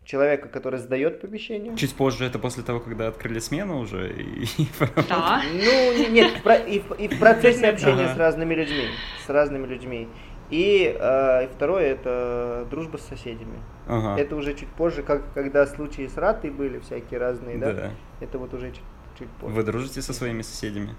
человека, 0.04 0.50
который 0.50 0.80
сдает 0.80 1.22
помещение. 1.22 1.78
Чуть 1.78 1.96
позже, 1.96 2.26
это 2.26 2.40
после 2.40 2.64
того, 2.64 2.82
когда 2.82 3.08
открыли 3.08 3.40
смену 3.40 3.80
уже? 3.80 4.12
И... 4.12 4.48
Да. 5.10 5.42
Ну, 5.54 6.10
нет, 6.10 6.34
и, 6.68 6.80
в, 6.80 6.92
и 6.94 7.08
в 7.08 7.20
процессе 7.20 7.68
общения 7.68 8.14
с 8.14 8.18
разными 8.18 8.54
людьми. 8.54 8.88
С 9.26 9.30
разными 9.30 9.66
людьми. 9.68 10.10
И 10.52 10.96
э, 11.00 11.48
второе 11.56 11.94
это 11.94 12.68
дружба 12.70 12.98
с 12.98 13.02
соседями. 13.02 13.58
Ага. 13.88 14.22
Это 14.22 14.36
уже 14.36 14.54
чуть 14.54 14.68
позже, 14.68 15.02
как 15.02 15.24
когда 15.34 15.66
случаи 15.66 16.08
с 16.08 16.18
ратой 16.18 16.52
были 16.52 16.80
всякие 16.80 17.20
разные, 17.20 17.58
да? 17.58 17.74
Да. 17.74 17.92
Это 18.20 18.38
вот 18.38 18.54
уже 18.54 18.72
чуть, 18.72 18.82
чуть 19.18 19.30
позже. 19.30 19.56
Вы 19.56 19.64
дружите 19.64 20.02
со 20.02 20.14
своими 20.14 20.42
соседями? 20.42 20.94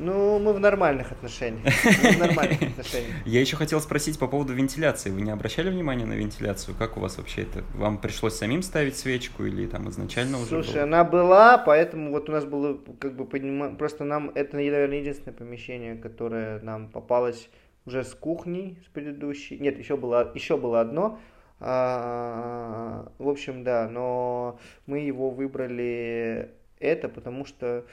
Ну, 0.00 0.38
мы 0.38 0.54
в 0.54 0.60
нормальных 0.60 1.12
отношениях. 1.12 1.62
Мы 1.84 2.12
в 2.12 2.18
нормальных 2.18 2.62
отношениях. 2.70 3.26
Я 3.26 3.40
еще 3.40 3.56
хотел 3.56 3.80
спросить 3.80 4.18
по 4.18 4.26
поводу 4.26 4.54
вентиляции. 4.54 5.10
Вы 5.10 5.20
не 5.20 5.30
обращали 5.30 5.68
внимания 5.68 6.06
на 6.06 6.14
вентиляцию? 6.14 6.74
Как 6.78 6.96
у 6.96 7.00
вас 7.00 7.18
вообще 7.18 7.42
это? 7.42 7.62
Вам 7.74 7.98
пришлось 7.98 8.34
самим 8.34 8.62
ставить 8.62 8.96
свечку 8.96 9.44
или 9.44 9.66
там 9.66 9.90
изначально 9.90 10.38
уже 10.38 10.48
Слушай, 10.48 10.74
было? 10.74 10.82
она 10.84 11.04
была, 11.04 11.58
поэтому 11.58 12.12
вот 12.12 12.30
у 12.30 12.32
нас 12.32 12.46
было, 12.46 12.78
как 12.98 13.14
бы, 13.14 13.26
понимаю, 13.26 13.76
просто 13.76 14.04
нам, 14.04 14.30
это, 14.34 14.56
наверное, 14.56 15.00
единственное 15.00 15.36
помещение, 15.36 15.96
которое 15.96 16.60
нам 16.60 16.88
попалось 16.88 17.50
уже 17.84 18.02
с 18.02 18.14
кухней, 18.14 18.78
с 18.86 18.88
предыдущей. 18.88 19.58
Нет, 19.58 19.78
еще 19.78 19.98
было, 19.98 20.32
еще 20.34 20.56
было 20.56 20.80
одно, 20.80 21.18
а, 21.60 23.12
в 23.18 23.28
общем, 23.28 23.64
да, 23.64 23.86
но 23.86 24.58
мы 24.86 25.00
его 25.00 25.28
выбрали 25.28 26.50
это, 26.78 27.10
потому 27.10 27.44
что 27.44 27.84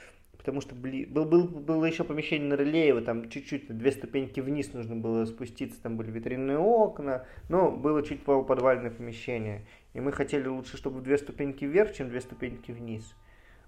потому 0.48 0.62
что 0.62 0.74
бли... 0.74 1.04
был, 1.04 1.26
был, 1.26 1.46
было 1.46 1.84
еще 1.84 2.04
помещение 2.04 2.48
на 2.48 2.56
Рылеево, 2.56 3.02
там 3.02 3.28
чуть-чуть, 3.28 3.68
две 3.68 3.92
ступеньки 3.92 4.40
вниз 4.40 4.72
нужно 4.72 4.96
было 4.96 5.26
спуститься, 5.26 5.78
там 5.82 5.98
были 5.98 6.10
витринные 6.10 6.56
окна, 6.56 7.26
но 7.50 7.70
было 7.70 8.02
чуть 8.02 8.24
полуподвальное 8.24 8.90
помещение. 8.90 9.66
И 9.92 10.00
мы 10.00 10.10
хотели 10.10 10.48
лучше, 10.48 10.78
чтобы 10.78 11.02
две 11.02 11.18
ступеньки 11.18 11.66
вверх, 11.66 11.92
чем 11.92 12.08
две 12.08 12.22
ступеньки 12.22 12.72
вниз. 12.72 13.14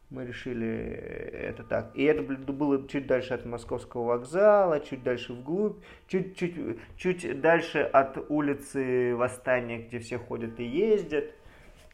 Мы 0.08 0.24
решили 0.24 0.68
это 0.68 1.64
так. 1.64 1.90
И 1.94 2.02
это 2.02 2.22
было 2.22 2.88
чуть 2.88 3.06
дальше 3.06 3.34
от 3.34 3.44
Московского 3.44 4.04
вокзала, 4.04 4.80
чуть 4.80 5.02
дальше 5.02 5.34
вглубь, 5.34 5.84
чуть-чуть 6.06 6.78
чуть 6.96 7.42
дальше 7.42 7.80
от 7.80 8.16
улицы 8.30 9.14
Восстания, 9.16 9.86
где 9.86 9.98
все 9.98 10.16
ходят 10.16 10.58
и 10.58 10.64
ездят. 10.64 11.26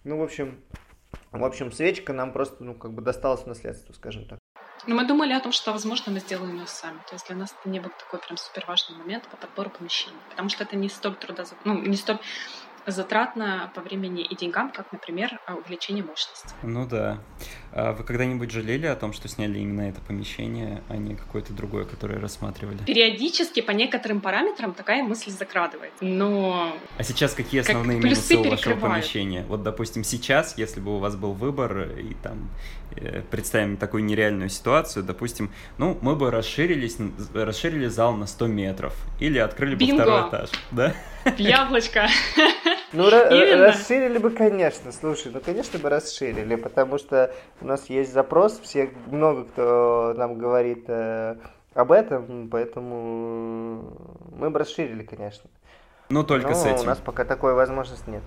Ну, 0.04 0.18
в 0.18 0.22
общем, 0.22 0.54
в 1.32 1.44
общем, 1.44 1.72
свечка 1.72 2.12
нам 2.12 2.32
просто, 2.32 2.62
ну, 2.62 2.74
как 2.74 2.92
бы 2.92 3.02
досталась 3.02 3.40
в 3.40 3.46
наследство, 3.48 3.92
скажем 3.92 4.26
так. 4.26 4.38
Но 4.86 4.94
мы 4.94 5.04
думали 5.04 5.32
о 5.32 5.40
том, 5.40 5.52
что, 5.52 5.72
возможно, 5.72 6.12
мы 6.12 6.20
сделаем 6.20 6.56
ее 6.56 6.66
сами. 6.66 6.98
То 7.08 7.14
есть 7.14 7.26
для 7.26 7.36
нас 7.36 7.54
это 7.58 7.68
не 7.68 7.80
был 7.80 7.90
такой 7.98 8.20
прям 8.20 8.36
супер 8.36 8.64
важный 8.66 8.96
момент 8.96 9.26
по 9.28 9.36
подбору 9.36 9.70
помещений. 9.70 10.18
Потому 10.30 10.48
что 10.48 10.64
это 10.64 10.76
не 10.76 10.88
столь 10.88 11.16
трудозатратно, 11.16 11.74
ну, 11.74 11.80
не 11.80 11.96
столь 11.96 12.18
затратно 12.86 13.70
по 13.74 13.80
времени 13.80 14.22
и 14.22 14.34
деньгам, 14.36 14.70
как, 14.70 14.92
например, 14.92 15.38
увеличение 15.48 16.04
мощности. 16.04 16.54
Ну 16.62 16.86
да. 16.86 17.18
А 17.72 17.92
вы 17.92 18.04
когда-нибудь 18.04 18.50
жалели 18.50 18.86
о 18.86 18.96
том, 18.96 19.12
что 19.12 19.28
сняли 19.28 19.58
именно 19.58 19.82
это 19.82 20.00
помещение, 20.00 20.82
а 20.88 20.96
не 20.96 21.14
какое-то 21.14 21.52
другое, 21.52 21.84
которое 21.84 22.18
рассматривали? 22.18 22.78
Периодически 22.86 23.60
по 23.60 23.72
некоторым 23.72 24.20
параметрам 24.20 24.72
такая 24.72 25.02
мысль 25.02 25.30
закрадывает, 25.30 25.92
но... 26.00 26.74
А 26.96 27.02
сейчас 27.02 27.34
какие 27.34 27.60
основные 27.60 27.98
как 27.98 28.04
минусы 28.04 28.36
у 28.36 28.48
вашего 28.48 28.76
помещения? 28.78 29.44
Вот, 29.48 29.62
допустим, 29.62 30.04
сейчас, 30.04 30.56
если 30.56 30.80
бы 30.80 30.96
у 30.96 30.98
вас 30.98 31.16
был 31.16 31.32
выбор, 31.32 31.90
и 31.98 32.14
там 32.14 32.48
э, 32.96 33.22
представим 33.30 33.76
такую 33.76 34.04
нереальную 34.04 34.48
ситуацию, 34.48 35.04
допустим, 35.04 35.50
ну, 35.76 35.98
мы 36.00 36.16
бы 36.16 36.30
расширились, 36.30 36.96
расширили 37.34 37.88
зал 37.88 38.14
на 38.14 38.26
100 38.26 38.46
метров 38.46 38.94
или 39.20 39.38
открыли 39.38 39.74
Бинго! 39.74 39.96
бы 39.96 40.02
второй 40.02 40.28
этаж, 40.30 40.50
да? 40.70 40.94
Яблочко! 41.36 42.06
Ну, 42.92 43.10
расширили 43.10 44.18
бы, 44.18 44.30
конечно, 44.30 44.92
слушай, 44.92 45.30
ну, 45.32 45.40
конечно 45.40 45.78
бы 45.78 45.88
расширили, 45.90 46.54
потому 46.56 46.98
что 46.98 47.34
у 47.60 47.66
нас 47.66 47.86
есть 47.90 48.12
запрос, 48.12 48.58
все, 48.62 48.90
много 49.06 49.44
кто 49.44 50.14
нам 50.16 50.38
говорит 50.38 50.84
э, 50.88 51.36
об 51.74 51.92
этом, 51.92 52.48
поэтому 52.48 53.92
мы 54.38 54.50
бы 54.50 54.58
расширили, 54.58 55.02
конечно. 55.02 55.50
Ну, 56.08 56.22
только 56.22 56.50
Но 56.50 56.54
с 56.54 56.64
этим. 56.64 56.80
у 56.82 56.84
нас 56.84 56.98
пока 56.98 57.24
такой 57.24 57.54
возможности 57.54 58.08
нет. 58.08 58.22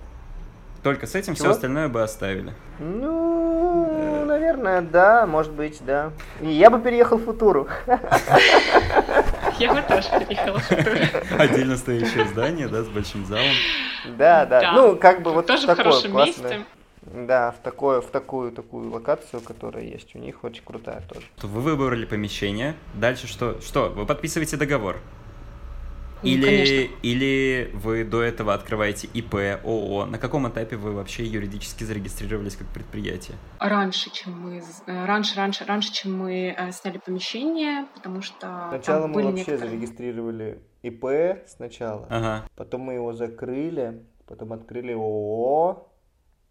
Только 0.82 1.06
с 1.06 1.14
этим 1.14 1.34
Чего? 1.34 1.44
все 1.44 1.50
остальное 1.52 1.88
бы 1.88 2.02
оставили. 2.02 2.52
Ну, 2.78 4.24
наверное, 4.24 4.80
да, 4.80 5.26
может 5.26 5.52
быть, 5.52 5.78
да. 5.84 6.12
И 6.40 6.48
я 6.48 6.70
бы 6.70 6.80
переехал 6.80 7.18
в 7.18 7.24
Футуру. 7.24 7.68
Я 9.60 9.74
бы 9.74 9.82
тоже 9.82 10.08
переехала. 10.08 10.60
Отдельно 11.38 11.76
стоящее 11.76 12.26
здание, 12.28 12.66
да, 12.66 12.82
с 12.82 12.88
большим 12.88 13.26
залом. 13.26 13.44
Да, 14.16 14.46
да. 14.46 14.72
Ну, 14.72 14.96
как 14.96 15.22
бы 15.22 15.32
вот 15.32 15.46
тоже 15.46 15.66
в 15.66 15.76
хорошем 15.76 16.16
месте. 16.16 16.64
Да, 17.02 17.52
в, 17.52 17.62
такое, 17.62 18.00
в 18.00 18.06
такую 18.06 18.52
такую 18.52 18.90
локацию, 18.90 19.40
которая 19.40 19.84
есть 19.84 20.14
у 20.14 20.18
них, 20.18 20.44
очень 20.44 20.62
крутая 20.62 21.02
тоже. 21.08 21.26
Вы 21.42 21.60
выбрали 21.60 22.04
помещение. 22.04 22.74
Дальше 22.94 23.26
что? 23.26 23.60
Что? 23.60 23.88
Вы 23.88 24.06
подписываете 24.06 24.56
договор? 24.56 24.98
Ну, 26.22 26.28
или, 26.28 26.44
конечно. 26.44 26.96
или 27.02 27.70
вы 27.74 28.04
до 28.04 28.22
этого 28.22 28.52
открываете 28.54 29.08
ИП, 29.14 29.34
ООО? 29.64 30.06
На 30.06 30.18
каком 30.18 30.48
этапе 30.48 30.76
вы 30.76 30.92
вообще 30.92 31.24
юридически 31.24 31.84
зарегистрировались 31.84 32.56
как 32.56 32.68
предприятие? 32.68 33.36
Раньше, 33.58 34.10
чем 34.12 34.38
мы, 34.40 34.62
э, 34.86 35.04
раньше, 35.06 35.36
раньше, 35.36 35.64
раньше, 35.64 35.92
чем 35.92 36.16
мы 36.16 36.54
э, 36.56 36.72
сняли 36.72 36.98
помещение, 36.98 37.86
потому 37.94 38.22
что 38.22 38.66
сначала 38.68 39.06
мы 39.06 39.22
вообще 39.22 39.38
некоторые... 39.38 39.70
зарегистрировали 39.70 40.62
ИП 40.82 41.04
сначала, 41.46 42.06
ага. 42.10 42.44
потом 42.56 42.82
мы 42.82 42.94
его 42.94 43.12
закрыли, 43.12 44.02
потом 44.26 44.52
открыли 44.52 44.92
ООО, 44.92 45.88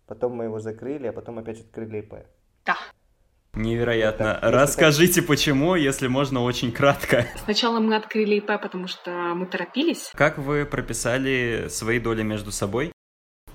потом 0.07 0.33
мы 0.33 0.45
его 0.45 0.59
закрыли, 0.59 1.07
а 1.07 1.13
потом 1.13 1.39
опять 1.39 1.59
открыли 1.59 1.99
ИП. 1.99 2.25
Да. 2.65 2.77
Невероятно. 3.53 4.37
Так, 4.41 4.53
Расскажите, 4.53 5.21
так... 5.21 5.27
почему, 5.27 5.75
если 5.75 6.07
можно 6.07 6.43
очень 6.43 6.71
кратко. 6.71 7.25
Сначала 7.43 7.79
мы 7.79 7.95
открыли 7.95 8.35
ИП, 8.35 8.61
потому 8.61 8.87
что 8.87 9.11
мы 9.35 9.45
торопились. 9.45 10.11
Как 10.13 10.37
вы 10.37 10.65
прописали 10.65 11.67
свои 11.69 11.99
доли 11.99 12.21
между 12.21 12.51
собой? 12.51 12.91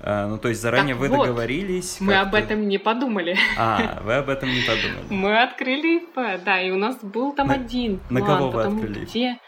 А, 0.01 0.27
ну, 0.27 0.37
то 0.37 0.49
есть 0.49 0.61
заранее 0.61 0.93
так 0.93 1.01
вы 1.01 1.07
вот, 1.09 1.27
договорились? 1.27 1.97
Мы 1.99 2.15
об 2.15 2.35
этом 2.35 2.67
не 2.67 2.77
подумали. 2.77 3.37
А, 3.57 4.01
вы 4.03 4.15
об 4.15 4.29
этом 4.29 4.49
не 4.49 4.61
подумали. 4.61 5.05
Мы 5.09 5.41
открыли 5.41 6.03
ИП, 6.03 6.43
да, 6.43 6.61
и 6.61 6.69
у 6.71 6.77
нас 6.77 6.97
был 7.01 7.33
там 7.33 7.47
на, 7.47 7.55
один 7.55 7.99
На 8.09 8.19
план, 8.19 8.37
кого 8.37 8.49
вы 8.51 8.63
открыли? 8.63 9.05
Где 9.05 9.39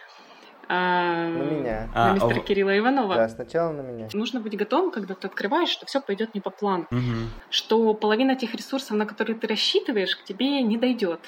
на 0.76 1.44
меня. 1.44 1.90
На 1.94 2.12
а, 2.12 2.14
мистера 2.14 2.40
а... 2.40 2.44
Кирилла 2.44 2.78
Иванова. 2.78 3.16
Да, 3.16 3.30
сначала 3.30 3.72
на 3.72 3.82
меня. 3.82 4.10
Нужно 4.14 4.40
быть 4.40 4.58
готовым, 4.58 4.92
когда 4.92 5.14
ты 5.14 5.28
открываешь, 5.28 5.70
что 5.70 5.86
все 5.86 6.02
пойдет 6.02 6.34
не 6.36 6.42
по 6.42 6.50
плану. 6.50 6.88
Угу. 6.92 7.02
Что 7.50 7.94
половина 7.94 8.36
тех 8.36 8.54
ресурсов, 8.54 8.98
на 8.98 9.06
которые 9.06 9.38
ты 9.38 9.48
рассчитываешь, 9.48 10.16
к 10.16 10.24
тебе 10.24 10.62
не 10.62 10.78
дойдет 10.78 11.22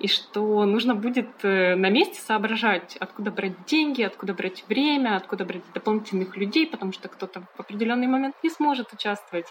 и 0.00 0.08
что 0.08 0.64
нужно 0.64 0.94
будет 0.94 1.30
э, 1.42 1.76
на 1.76 1.88
месте 1.88 2.20
соображать, 2.20 2.96
откуда 2.98 3.30
брать 3.30 3.64
деньги, 3.66 4.02
откуда 4.02 4.34
брать 4.34 4.64
время, 4.68 5.16
откуда 5.16 5.44
брать 5.44 5.62
дополнительных 5.72 6.36
людей, 6.36 6.66
потому 6.66 6.92
что 6.92 7.08
кто-то 7.08 7.42
в 7.56 7.60
определенный 7.60 8.06
момент 8.06 8.34
не 8.42 8.50
сможет 8.50 8.92
участвовать. 8.92 9.46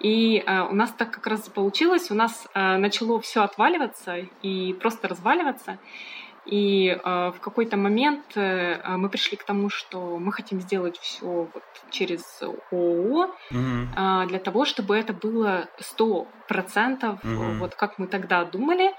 И 0.00 0.42
э, 0.46 0.60
у 0.62 0.74
нас 0.74 0.92
так 0.92 1.10
как 1.10 1.26
раз 1.26 1.48
получилось, 1.48 2.10
у 2.10 2.14
нас 2.14 2.46
э, 2.54 2.76
начало 2.76 3.20
все 3.20 3.42
отваливаться 3.42 4.16
и 4.42 4.72
просто 4.74 5.08
разваливаться. 5.08 5.78
И 6.46 6.88
э, 6.88 7.32
в 7.34 7.40
какой-то 7.40 7.76
момент 7.76 8.36
э, 8.36 8.76
мы 8.96 9.08
пришли 9.08 9.36
к 9.36 9.44
тому, 9.44 9.70
что 9.70 10.18
мы 10.18 10.30
хотим 10.30 10.60
сделать 10.60 10.98
все 10.98 11.26
вот 11.26 11.62
через 11.90 12.22
ООО 12.70 13.30
mm-hmm. 13.50 13.86
э, 13.96 14.28
для 14.28 14.38
того, 14.38 14.66
чтобы 14.66 14.96
это 14.96 15.14
было 15.14 15.68
сто 15.80 16.26
процентов, 16.46 17.24
mm-hmm. 17.24 17.58
вот 17.58 17.74
как 17.74 17.98
мы 17.98 18.06
тогда 18.06 18.44
думали. 18.44 18.92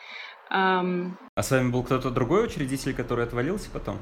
Um... 0.52 1.12
А 1.36 1.44
с 1.44 1.52
вами 1.52 1.70
был 1.72 1.84
кто-то 1.84 2.10
другой 2.10 2.46
учредитель, 2.46 2.96
который 2.96 3.26
отвалился 3.26 3.70
потом? 3.72 4.00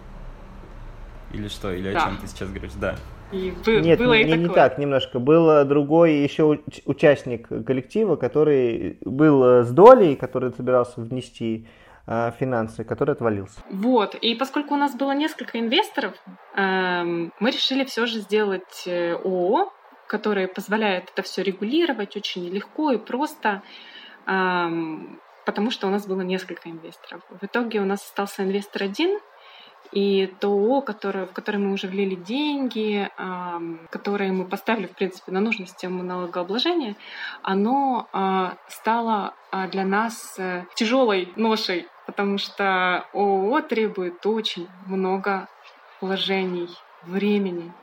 Или 1.34 1.49
что? 1.49 1.73
Или 1.73 1.91
да. 1.91 1.99
о 1.99 2.08
чем 2.08 2.17
ты 2.17 2.27
сейчас 2.27 2.49
говоришь? 2.49 2.73
Да. 2.79 2.95
И 3.34 3.53
Нет, 3.65 3.99
было 3.99 4.13
не, 4.13 4.23
и 4.23 4.38
не 4.38 4.47
так 4.47 4.77
немножко. 4.77 5.19
Был 5.19 5.65
другой 5.65 6.17
еще 6.17 6.60
участник 6.86 7.47
коллектива, 7.65 8.15
который 8.15 8.99
был 9.01 9.43
э, 9.43 9.63
с 9.63 9.71
долей, 9.71 10.15
который 10.15 10.53
собирался 10.53 11.01
внести 11.01 11.65
э, 11.65 11.83
финансы, 12.06 12.84
который 12.84 13.12
отвалился. 13.12 13.62
Вот. 13.70 14.16
И 14.16 14.36
поскольку 14.36 14.74
у 14.74 14.78
нас 14.78 14.96
было 14.96 15.13
несколько 15.13 15.60
инвесторов, 15.60 16.13
эм, 16.56 17.32
мы 17.39 17.52
решили 17.52 17.86
все 17.86 18.06
же 18.06 18.20
сделать 18.20 18.84
э, 18.86 19.13
ООО, 19.13 19.72
которое 20.08 20.48
позволяет 20.48 21.12
это 21.12 21.22
все 21.22 21.44
регулировать 21.44 22.18
очень 22.18 22.50
легко 22.50 22.92
и 22.92 22.98
просто. 22.98 23.62
Эм, 24.28 25.20
потому 25.46 25.72
что 25.72 25.88
у 25.88 25.89
нас 25.89 26.06
было 26.06 26.22
несколько 26.22 26.70
инвесторов. 26.70 27.22
В 27.30 27.46
итоге 27.46 27.80
у 27.80 27.86
нас 27.86 28.02
остался 28.04 28.44
инвестор 28.44 28.84
один, 28.84 29.20
и 29.94 30.34
то 30.39 30.48
ООО, 30.48 30.82
в 30.82 31.34
которое 31.34 31.60
мы 31.60 31.72
уже 31.72 31.88
влили 31.88 32.16
деньги, 32.16 33.10
э, 33.18 33.60
которое 33.89 34.34
мы 34.34 34.46
поставили, 34.46 34.88
в 34.88 34.96
принципе, 34.96 35.32
на 35.32 35.39
нужную 35.39 35.68
систему 35.68 36.04
налогообложения, 36.04 36.96
оно 37.44 38.10
э, 38.12 38.50
стало 38.68 39.36
э, 39.52 39.68
для 39.70 39.86
нас 39.86 40.36
э, 40.38 40.66
тяжелой 40.76 41.32
ношей, 41.36 41.88
потому 42.06 42.38
что 42.38 43.06
ООО 43.13 43.62
требует 43.62 44.26
очень 44.26 44.68
много 44.88 45.48
вложений, 46.02 46.70
времени, 47.04 47.74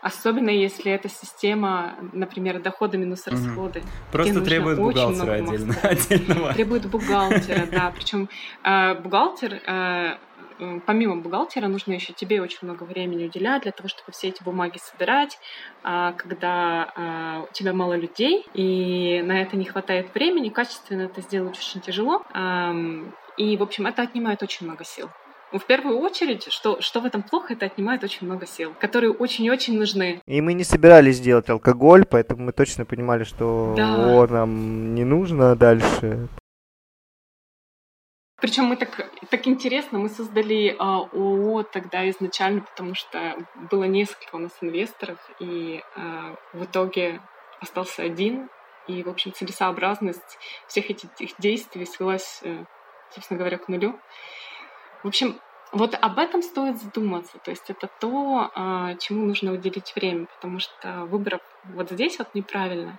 Особенно 0.00 0.50
если 0.50 0.92
эта 0.92 1.08
система, 1.08 1.96
например, 2.12 2.60
доходы 2.62 2.98
минус 2.98 3.26
расходы. 3.26 3.80
Угу. 3.80 3.88
Просто 4.12 4.40
требует 4.42 4.78
бухгалтера 4.78 5.32
отдельно, 5.32 5.74
отдельного. 5.82 6.54
Требует 6.54 6.86
бухгалтера, 6.88 7.66
да. 7.66 7.92
Причем 7.92 8.28
э, 8.62 8.94
бухгалтер, 8.94 9.60
э, 9.66 10.16
помимо 10.86 11.16
бухгалтера, 11.16 11.66
нужно 11.66 11.94
еще 11.94 12.12
тебе 12.12 12.40
очень 12.40 12.58
много 12.62 12.84
времени 12.84 13.24
уделять 13.24 13.62
для 13.62 13.72
того, 13.72 13.88
чтобы 13.88 14.12
все 14.12 14.28
эти 14.28 14.40
бумаги 14.44 14.78
собирать, 14.78 15.36
а 15.82 16.12
когда 16.12 16.92
э, 16.94 17.50
у 17.50 17.52
тебя 17.52 17.72
мало 17.72 17.94
людей, 17.94 18.46
и 18.54 19.20
на 19.24 19.42
это 19.42 19.56
не 19.56 19.64
хватает 19.64 20.14
времени, 20.14 20.48
качественно 20.48 21.02
это 21.02 21.22
сделать 21.22 21.58
очень 21.58 21.80
тяжело. 21.80 22.22
И, 23.38 23.56
в 23.56 23.62
общем, 23.62 23.86
это 23.86 24.02
отнимает 24.02 24.42
очень 24.42 24.66
много 24.66 24.84
сил. 24.84 25.08
В 25.52 25.60
первую 25.60 25.98
очередь, 26.00 26.52
что, 26.52 26.80
что 26.82 27.00
в 27.00 27.06
этом 27.06 27.22
плохо, 27.22 27.54
это 27.54 27.64
отнимает 27.64 28.04
очень 28.04 28.26
много 28.26 28.46
сил, 28.46 28.74
которые 28.78 29.12
очень-очень 29.12 29.78
нужны. 29.78 30.20
И 30.26 30.42
мы 30.42 30.52
не 30.52 30.64
собирались 30.64 31.20
делать 31.20 31.48
алкоголь, 31.48 32.04
поэтому 32.04 32.44
мы 32.44 32.52
точно 32.52 32.84
понимали, 32.84 33.24
что 33.24 33.72
да. 33.74 33.94
о, 33.96 34.26
нам 34.26 34.94
не 34.94 35.04
нужно 35.04 35.56
дальше. 35.56 36.28
Причем 38.40 38.64
мы 38.64 38.76
так, 38.76 39.10
так 39.30 39.48
интересно, 39.48 39.98
мы 39.98 40.08
создали 40.10 40.76
а, 40.78 40.98
ООО 41.12 41.64
тогда 41.64 42.08
изначально, 42.10 42.60
потому 42.60 42.94
что 42.94 43.36
было 43.70 43.84
несколько 43.84 44.36
у 44.36 44.38
нас 44.38 44.52
инвесторов, 44.60 45.18
и 45.40 45.82
а, 45.96 46.36
в 46.52 46.64
итоге 46.64 47.20
остался 47.60 48.02
один, 48.02 48.48
и, 48.86 49.02
в 49.02 49.08
общем, 49.08 49.32
целесообразность 49.32 50.38
всех 50.68 50.90
этих 50.90 51.10
действий 51.38 51.84
свелась, 51.84 52.40
э, 52.42 52.64
собственно 53.10 53.38
говоря, 53.38 53.58
к 53.58 53.68
нулю. 53.68 53.98
В 55.02 55.08
общем, 55.08 55.40
вот 55.72 55.94
об 56.00 56.18
этом 56.18 56.42
стоит 56.42 56.80
задуматься. 56.80 57.38
То 57.38 57.50
есть 57.50 57.68
это 57.68 57.88
то, 58.00 58.50
а, 58.54 58.94
чему 58.96 59.26
нужно 59.26 59.52
уделить 59.52 59.94
время, 59.94 60.26
потому 60.26 60.58
что 60.60 61.04
выбор 61.04 61.40
вот 61.64 61.90
здесь 61.90 62.18
вот 62.18 62.34
неправильно. 62.34 62.98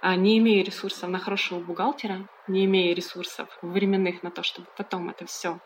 А, 0.00 0.16
не 0.16 0.38
имея 0.38 0.64
ресурсов 0.64 1.08
на 1.10 1.18
хорошего 1.18 1.60
бухгалтера, 1.60 2.26
не 2.48 2.64
имея 2.64 2.94
ресурсов 2.94 3.48
временных 3.62 4.22
на 4.22 4.30
то, 4.30 4.42
чтобы 4.42 4.66
потом 4.76 5.10
это 5.10 5.26
все 5.26 5.60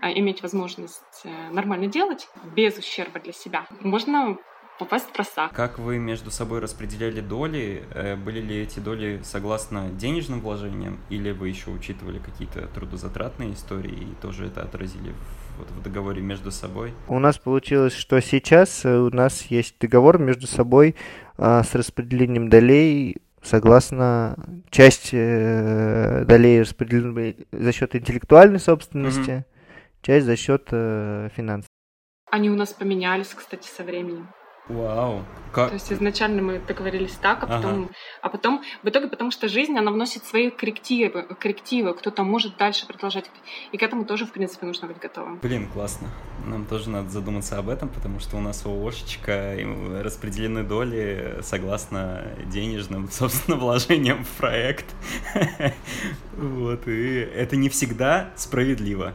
а, 0.00 0.12
иметь 0.12 0.42
возможность 0.42 1.22
э, 1.24 1.50
нормально 1.50 1.86
делать 1.86 2.28
без 2.44 2.76
ущерба 2.76 3.18
для 3.18 3.32
себя, 3.32 3.66
можно 3.80 4.36
попасть 4.78 5.06
в 5.06 5.12
просак. 5.12 5.52
Как 5.52 5.78
вы 5.78 5.98
между 5.98 6.30
собой 6.30 6.60
распределяли 6.60 7.20
доли? 7.20 7.84
Э, 7.94 8.16
были 8.16 8.40
ли 8.40 8.62
эти 8.62 8.78
доли 8.78 9.20
согласно 9.24 9.88
денежным 9.90 10.40
вложениям, 10.40 10.98
или 11.10 11.30
вы 11.30 11.48
еще 11.48 11.70
учитывали 11.70 12.18
какие-то 12.18 12.66
трудозатратные 12.68 13.54
истории 13.54 13.94
и 13.94 14.14
тоже 14.22 14.46
это 14.46 14.62
отразили 14.62 15.10
в, 15.10 15.58
вот, 15.58 15.70
в 15.70 15.82
договоре 15.82 16.22
между 16.22 16.50
собой? 16.50 16.92
У 17.08 17.18
нас 17.18 17.38
получилось, 17.38 17.94
что 17.94 18.20
сейчас 18.20 18.84
э, 18.84 18.96
у 18.96 19.10
нас 19.10 19.42
есть 19.46 19.78
договор 19.80 20.18
между 20.18 20.46
собой 20.46 20.96
а, 21.38 21.62
с 21.62 21.74
распределением 21.74 22.48
долей 22.48 23.16
согласно 23.42 24.36
часть 24.70 25.10
э, 25.12 26.24
долей 26.26 26.62
распределена 26.62 27.34
за 27.52 27.72
счет 27.72 27.94
интеллектуальной 27.94 28.60
собственности, 28.60 29.30
mm 29.30 29.44
часть 30.02 30.26
за 30.26 30.36
счет 30.36 30.68
э, 30.70 31.30
финансов. 31.34 31.68
Они 32.30 32.48
у 32.48 32.54
нас 32.54 32.72
поменялись, 32.72 33.34
кстати, 33.34 33.66
со 33.66 33.82
временем. 33.82 34.28
Вау. 34.68 35.22
Как? 35.52 35.68
То 35.68 35.74
есть 35.74 35.90
изначально 35.90 36.42
мы 36.42 36.58
договорились 36.58 37.14
так, 37.14 37.42
а 37.44 37.46
потом, 37.46 37.84
ага. 37.84 37.88
а 38.20 38.28
потом 38.28 38.62
в 38.82 38.88
итоге, 38.88 39.08
потому 39.08 39.30
что 39.30 39.48
жизнь, 39.48 39.78
она 39.78 39.90
вносит 39.90 40.22
свои 40.24 40.50
коррективы, 40.50 41.22
коррективы, 41.22 41.94
кто-то 41.94 42.24
может 42.24 42.58
дальше 42.58 42.86
продолжать. 42.86 43.30
И 43.72 43.78
к 43.78 43.82
этому 43.82 44.04
тоже, 44.04 44.26
в 44.26 44.32
принципе, 44.32 44.66
нужно 44.66 44.88
быть 44.88 44.98
готовым. 44.98 45.38
Блин, 45.38 45.68
классно. 45.72 46.08
Нам 46.44 46.66
тоже 46.66 46.90
надо 46.90 47.08
задуматься 47.08 47.58
об 47.58 47.70
этом, 47.70 47.88
потому 47.88 48.20
что 48.20 48.36
у 48.36 48.40
нас 48.40 48.66
ООшечка 48.66 49.56
распределены 50.02 50.62
доли 50.62 51.38
согласно 51.40 52.24
денежным, 52.46 53.08
собственно, 53.10 53.56
вложениям 53.56 54.24
в 54.24 54.30
проект. 54.36 54.86
Вот, 56.36 56.86
и 56.86 57.16
это 57.16 57.56
не 57.56 57.70
всегда 57.70 58.30
справедливо. 58.36 59.14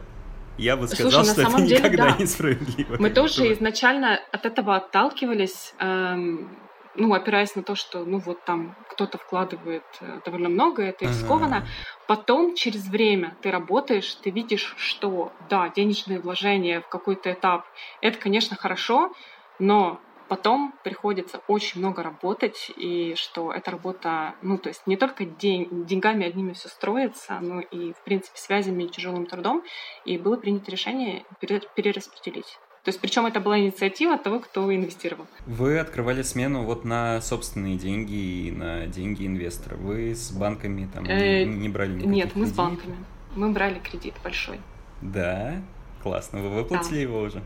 Я 0.58 0.76
бы 0.76 0.86
сказал, 0.86 1.24
Слушай, 1.24 1.32
что 1.32 1.42
это 1.42 1.62
деле, 1.62 1.78
никогда 1.78 2.10
да. 2.10 2.16
несправедливо. 2.18 2.96
Мы 2.98 3.10
тоже 3.10 3.42
бы. 3.42 3.52
изначально 3.52 4.20
от 4.32 4.46
этого 4.46 4.76
отталкивались, 4.76 5.74
эм, 5.78 6.56
ну, 6.94 7.14
опираясь 7.14 7.56
на 7.56 7.62
то, 7.62 7.74
что, 7.74 8.04
ну, 8.04 8.18
вот 8.18 8.44
там 8.44 8.76
кто-то 8.90 9.18
вкладывает 9.18 9.84
э, 10.00 10.20
довольно 10.24 10.50
много, 10.50 10.82
это 10.82 11.06
рискованно. 11.06 11.58
Ага. 11.58 11.66
Потом, 12.06 12.54
через 12.54 12.86
время 12.86 13.36
ты 13.40 13.50
работаешь, 13.50 14.14
ты 14.16 14.30
видишь, 14.30 14.74
что, 14.76 15.32
да, 15.48 15.70
денежные 15.70 16.20
вложения 16.20 16.80
в 16.80 16.88
какой-то 16.88 17.32
этап, 17.32 17.64
это, 18.02 18.18
конечно, 18.18 18.56
хорошо, 18.56 19.12
но 19.58 20.00
потом 20.32 20.72
приходится 20.82 21.42
очень 21.46 21.80
много 21.80 22.02
работать, 22.02 22.72
и 22.78 23.12
что 23.18 23.52
эта 23.52 23.70
работа, 23.70 24.34
ну, 24.40 24.56
то 24.56 24.70
есть 24.70 24.86
не 24.86 24.96
только 24.96 25.26
день, 25.26 25.84
деньгами 25.84 26.26
одними 26.26 26.54
все 26.54 26.70
строится, 26.70 27.38
но 27.42 27.60
и, 27.60 27.92
в 27.92 28.02
принципе, 28.02 28.38
связями 28.38 28.84
и 28.84 28.88
тяжелым 28.88 29.26
трудом, 29.26 29.62
и 30.06 30.16
было 30.16 30.38
принято 30.38 30.70
решение 30.70 31.26
перераспределить. 31.38 32.58
То 32.82 32.88
есть, 32.88 32.98
причем 32.98 33.26
это 33.26 33.40
была 33.40 33.58
инициатива 33.58 34.16
того, 34.16 34.40
кто 34.40 34.74
инвестировал. 34.74 35.26
Вы 35.44 35.78
открывали 35.78 36.22
смену 36.22 36.62
вот 36.62 36.86
на 36.86 37.20
собственные 37.20 37.76
деньги 37.76 38.46
и 38.46 38.50
на 38.52 38.86
деньги 38.86 39.26
инвестора. 39.26 39.76
Вы 39.76 40.14
с 40.14 40.32
банками 40.32 40.88
там 40.94 41.04
э, 41.04 41.44
не, 41.44 41.68
брали 41.68 41.90
никаких 41.90 42.10
Нет, 42.10 42.28
мы 42.34 42.44
кредит? 42.44 42.54
с 42.54 42.56
банками. 42.56 42.96
Мы 43.36 43.50
брали 43.50 43.78
кредит 43.80 44.14
большой. 44.24 44.60
Да? 45.02 45.60
Классно. 46.02 46.40
Вы 46.40 46.48
выплатили 46.48 46.94
да. 46.94 47.00
его 47.02 47.20
уже? 47.20 47.42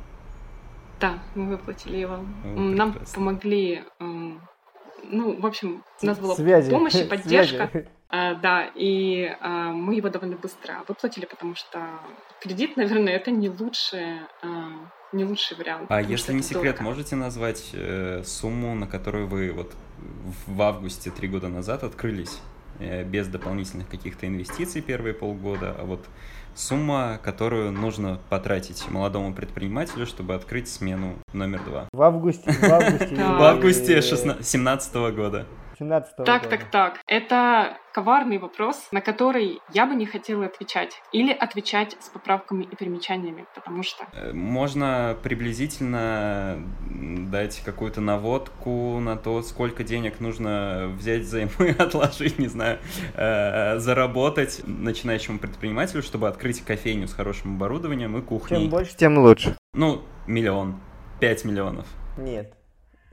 Да, 1.00 1.18
мы 1.34 1.50
выплатили 1.50 1.98
его. 1.98 2.14
О, 2.14 2.48
Нам 2.48 2.98
помогли, 3.14 3.84
эм, 4.00 4.40
ну, 5.04 5.38
в 5.40 5.46
общем, 5.46 5.84
у 6.02 6.06
нас 6.06 6.18
была 6.18 6.34
Связи. 6.34 6.70
помощь 6.70 6.94
и 6.94 7.04
поддержка. 7.08 7.68
Связи. 7.70 7.88
А, 8.08 8.34
да, 8.34 8.70
и 8.74 9.36
а, 9.40 9.72
мы 9.72 9.96
его 9.96 10.08
довольно 10.08 10.36
быстро 10.36 10.84
выплатили, 10.86 11.26
потому 11.26 11.56
что 11.56 11.80
кредит, 12.40 12.76
наверное, 12.76 13.14
это 13.14 13.30
не 13.32 13.50
лучший, 13.50 14.20
а, 14.42 14.70
не 15.12 15.24
лучший 15.24 15.56
вариант. 15.56 15.86
А 15.88 16.00
если 16.00 16.32
не 16.32 16.42
секрет, 16.42 16.76
дорого. 16.76 16.82
можете 16.84 17.16
назвать 17.16 17.70
э, 17.72 18.22
сумму, 18.24 18.74
на 18.76 18.86
которую 18.86 19.26
вы 19.26 19.52
вот 19.52 19.74
в 20.46 20.62
августе 20.62 21.10
три 21.10 21.26
года 21.28 21.48
назад 21.48 21.82
открылись? 21.82 22.40
э, 22.78 23.04
без 23.04 23.28
дополнительных 23.28 23.88
каких-то 23.88 24.26
инвестиций 24.26 24.80
первые 24.82 25.14
полгода, 25.14 25.74
а 25.78 25.84
вот 25.84 26.06
сумма, 26.56 27.20
которую 27.22 27.70
нужно 27.70 28.18
потратить 28.30 28.90
молодому 28.90 29.34
предпринимателю, 29.34 30.06
чтобы 30.06 30.34
открыть 30.34 30.68
смену 30.68 31.14
номер 31.32 31.60
два. 31.64 31.88
В 31.92 32.02
августе. 32.02 32.50
В 32.50 32.64
августе, 32.64 33.14
в 33.14 33.42
августе 33.42 33.92
2017 33.92 34.94
года. 35.14 35.46
17 35.78 36.16
Так, 36.16 36.44
года. 36.44 36.56
так, 36.56 36.70
так. 36.70 37.00
Это 37.06 37.78
коварный 37.92 38.38
вопрос, 38.38 38.88
на 38.92 39.00
который 39.00 39.60
я 39.72 39.86
бы 39.86 39.94
не 39.94 40.06
хотела 40.06 40.46
отвечать. 40.46 41.00
Или 41.12 41.32
отвечать 41.32 41.96
с 42.00 42.08
поправками 42.08 42.64
и 42.64 42.76
примечаниями, 42.76 43.46
потому 43.54 43.82
что... 43.82 44.04
Э, 44.12 44.32
можно 44.32 45.16
приблизительно 45.22 46.58
дать 46.90 47.62
какую-то 47.64 48.00
наводку 48.00 48.98
на 49.00 49.16
то, 49.16 49.42
сколько 49.42 49.84
денег 49.84 50.20
нужно 50.20 50.92
взять 50.96 51.22
взаймы, 51.22 51.70
отложить, 51.78 52.38
не 52.38 52.48
знаю, 52.48 52.78
э, 53.14 53.78
заработать 53.78 54.62
начинающему 54.66 55.38
предпринимателю, 55.38 56.02
чтобы 56.02 56.28
открыть 56.28 56.62
кофейню 56.62 57.08
с 57.08 57.12
хорошим 57.14 57.56
оборудованием 57.56 58.16
и 58.16 58.22
кухней. 58.22 58.60
Чем 58.60 58.70
больше, 58.70 58.96
тем 58.96 59.18
лучше. 59.18 59.56
Ну, 59.74 60.02
миллион. 60.26 60.80
Пять 61.20 61.44
миллионов. 61.44 61.86
Нет. 62.16 62.55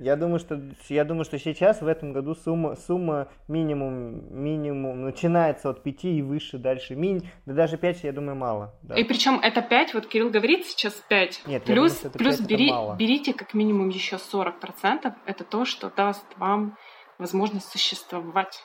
Я 0.03 0.17
думаю, 0.17 0.39
что 0.39 0.61
я 0.89 1.05
думаю, 1.05 1.23
что 1.23 1.39
сейчас 1.39 1.81
в 1.81 1.87
этом 1.87 2.11
году 2.11 2.35
сумма 2.35 2.75
сумма 2.75 3.29
минимум 3.47 4.21
минимум 4.35 5.03
начинается 5.03 5.69
от 5.69 5.81
5 5.81 6.03
и 6.03 6.21
выше 6.21 6.57
дальше. 6.57 6.93
Мини, 6.95 7.21
да 7.45 7.53
даже 7.53 7.77
5, 7.77 8.03
я 8.03 8.11
думаю, 8.11 8.35
мало. 8.35 8.75
Да. 8.81 8.95
И 8.95 9.05
причем 9.05 9.39
это 9.39 9.61
5, 9.61 9.93
вот 9.93 10.07
Кирилл 10.07 10.29
говорит 10.29 10.65
сейчас 10.65 10.93
5. 11.07 11.43
Нет, 11.47 11.63
плюс 11.63 12.01
думаю, 12.01 12.17
плюс 12.17 12.37
5 12.37 12.47
бери, 12.49 12.71
берите 12.99 13.33
как 13.33 13.53
минимум 13.53 13.87
еще 13.87 14.17
40%. 14.17 15.13
Это 15.25 15.43
то, 15.45 15.63
что 15.63 15.89
даст 15.89 16.25
вам 16.37 16.75
возможность 17.17 17.69
существовать 17.69 18.61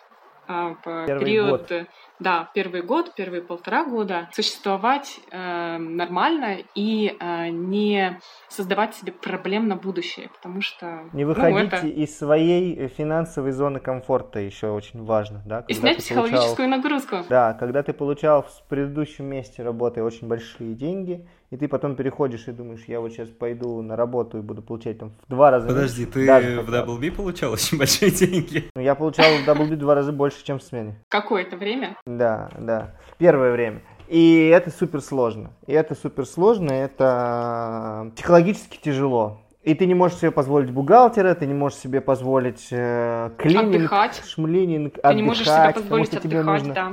в 0.49 1.05
Первый 1.07 1.25
период, 1.25 1.69
год. 1.69 1.87
да, 2.19 2.51
первый 2.55 2.83
год, 2.83 3.15
первые 3.15 3.43
полтора 3.43 3.85
года 3.85 4.29
существовать 4.33 5.21
э, 5.31 5.77
нормально 5.79 6.59
и 6.75 7.15
э, 7.21 7.49
не 7.49 8.19
создавать 8.49 8.95
себе 8.95 9.13
проблем 9.13 9.69
на 9.69 9.77
будущее, 9.77 10.31
потому 10.35 10.63
что 10.63 11.05
не 11.13 11.25
выходите 11.25 11.61
ну, 11.61 11.67
это... 11.67 11.87
из 11.87 12.17
своей 12.17 12.89
финансовой 12.89 13.53
зоны 13.53 13.79
комфорта 13.79 14.41
еще 14.41 14.71
очень 14.71 15.05
важно, 15.05 15.43
да? 15.45 15.65
и 15.69 15.75
снять 15.75 15.99
психологическую 15.99 16.69
получал... 16.69 16.69
нагрузку. 16.69 17.17
Да, 17.29 17.53
когда 17.55 17.83
ты 17.83 17.93
получал 17.93 18.43
в 18.43 18.63
предыдущем 18.69 19.27
месте 19.27 19.63
работы 19.63 20.03
очень 20.03 20.29
большие 20.29 20.75
деньги, 20.75 21.27
и 21.51 21.57
ты 21.57 21.67
потом 21.69 21.97
переходишь 21.97 22.47
и 22.49 22.53
думаешь, 22.53 22.85
я 22.87 23.01
вот 23.01 23.13
сейчас 23.13 23.29
пойду 23.29 23.81
на 23.81 23.97
работу 23.97 24.39
и 24.39 24.41
буду 24.43 24.63
получать 24.63 24.99
там 24.99 25.13
в 25.27 25.31
два 25.31 25.51
раза 25.51 25.67
Подожди, 25.67 26.03
меньше. 26.03 26.13
ты 26.13 26.61
в 26.61 26.69
Double 26.75 26.99
B 26.99 27.11
получал 27.11 27.53
очень 27.53 27.79
большие 27.79 28.11
деньги? 28.11 28.71
Ну, 28.75 28.83
я 28.83 28.95
получал 28.95 29.25
в 29.25 29.49
Double 29.49 29.69
B 29.69 29.77
два 29.77 29.95
раза 29.95 30.13
больше, 30.13 30.45
чем 30.45 30.59
в 30.59 30.63
смене. 30.63 31.03
Какое-то 31.09 31.57
время? 31.57 31.97
Да, 32.07 32.51
да. 32.59 32.95
Первое 33.17 33.53
время. 33.53 33.81
И 34.09 34.47
это 34.47 34.71
супер 34.71 35.01
сложно. 35.01 35.53
И 35.67 35.73
это 35.73 35.95
супер 35.95 36.27
сложно, 36.27 36.71
это 36.73 38.11
психологически 38.15 38.79
тяжело. 38.83 39.41
И 39.63 39.75
ты 39.75 39.87
не 39.87 39.95
можешь 39.95 40.19
себе 40.19 40.31
позволить 40.31 40.71
бухгалтера, 40.71 41.35
ты 41.35 41.45
не 41.47 41.53
можешь 41.53 41.79
себе 41.79 42.01
позволить 42.01 42.69
э, 42.71 43.31
клининг, 43.37 43.75
отдыхать. 43.75 44.23
шмлининг, 44.27 44.95
ты 44.95 45.01
отдыхать. 45.01 45.17
не 45.17 45.23
можешь 45.23 45.47
себе 45.47 45.73
позволить 45.75 46.09
отдыхать, 46.09 46.23
тебе 46.23 46.43
нужно, 46.43 46.75
да. 46.75 46.93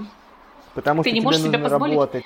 Потому 0.74 1.04
ты 1.04 1.10
что 1.10 1.14
не 1.14 1.20
тебе 1.22 1.26
можешь 1.26 1.42
нужно 1.42 1.58
себе 1.58 1.64
позволить 1.70 1.94
работать. 1.94 2.24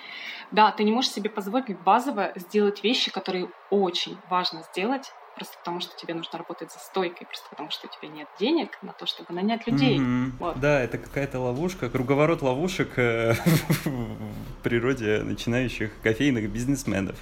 Да, 0.52 0.72
ты 0.72 0.84
не 0.84 0.92
можешь 0.92 1.12
себе 1.12 1.30
позволить 1.30 1.80
базово 1.80 2.32
сделать 2.36 2.84
вещи, 2.84 3.12
которые 3.12 3.50
очень 3.70 4.18
важно 4.30 4.64
сделать, 4.74 5.12
просто 5.36 5.58
потому 5.60 5.80
что 5.80 5.96
тебе 5.96 6.14
нужно 6.14 6.38
работать 6.38 6.72
за 6.72 6.80
стойкой, 6.80 7.26
просто 7.26 7.48
потому 7.50 7.70
что 7.70 7.88
у 7.88 7.90
тебя 7.90 8.12
нет 8.14 8.28
денег 8.40 8.78
на 8.82 8.92
то, 8.92 9.06
чтобы 9.06 9.34
нанять 9.34 9.66
людей. 9.68 9.98
Mm-hmm. 9.98 10.32
Вот. 10.40 10.60
Да, 10.60 10.82
это 10.82 10.98
какая-то 10.98 11.40
ловушка, 11.40 11.90
круговорот 11.90 12.42
ловушек 12.42 12.98
э, 12.98 13.34
в 13.86 14.64
природе 14.64 15.22
начинающих 15.24 15.92
кофейных 16.02 16.50
бизнесменов. 16.50 17.16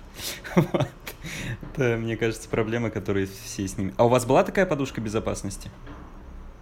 Это, 1.62 1.98
мне 1.98 2.18
кажется, 2.18 2.50
проблема, 2.50 2.90
которые 2.90 3.28
все 3.28 3.68
с 3.68 3.78
ними. 3.78 3.94
А 3.98 4.06
у 4.06 4.10
вас 4.10 4.26
была 4.26 4.44
такая 4.44 4.66
подушка 4.66 5.02
безопасности? 5.02 5.70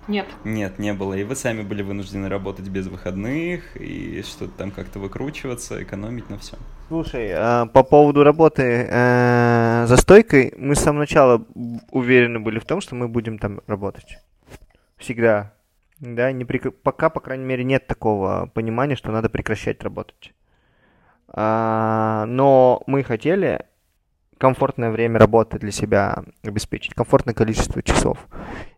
Нет. 0.07 0.27
Нет, 0.43 0.77
не 0.77 0.93
было. 0.93 1.13
И 1.13 1.23
вы 1.23 1.35
сами 1.35 1.63
были 1.63 1.81
вынуждены 1.81 2.29
работать 2.29 2.67
без 2.67 2.87
выходных 2.87 3.75
и 3.75 4.21
что-то 4.21 4.51
там 4.57 4.71
как-то 4.71 4.99
выкручиваться, 4.99 5.81
экономить 5.81 6.29
на 6.29 6.37
всем. 6.37 6.59
Слушай, 6.87 7.31
а, 7.33 7.65
по 7.65 7.83
поводу 7.83 8.23
работы 8.23 8.87
э, 8.89 9.85
за 9.87 9.97
стойкой, 9.97 10.53
мы 10.57 10.75
с 10.75 10.79
самого 10.79 11.01
начала 11.01 11.45
уверены 11.91 12.39
были 12.39 12.59
в 12.59 12.65
том, 12.65 12.81
что 12.81 12.93
мы 12.93 13.07
будем 13.07 13.39
там 13.39 13.61
работать. 13.65 14.19
Всегда. 14.97 15.53
Да, 15.99 16.31
не 16.31 16.45
при... 16.45 16.59
пока, 16.59 17.09
по 17.09 17.19
крайней 17.19 17.45
мере, 17.45 17.63
нет 17.63 17.87
такого 17.87 18.51
понимания, 18.53 18.95
что 18.95 19.11
надо 19.11 19.29
прекращать 19.29 19.81
работать. 19.81 20.33
А, 21.29 22.25
но 22.27 22.83
мы 22.85 23.03
хотели 23.03 23.65
комфортное 24.37 24.91
время 24.91 25.19
работы 25.19 25.57
для 25.57 25.71
себя 25.71 26.23
обеспечить, 26.43 26.93
комфортное 26.93 27.33
количество 27.33 27.81
часов 27.81 28.27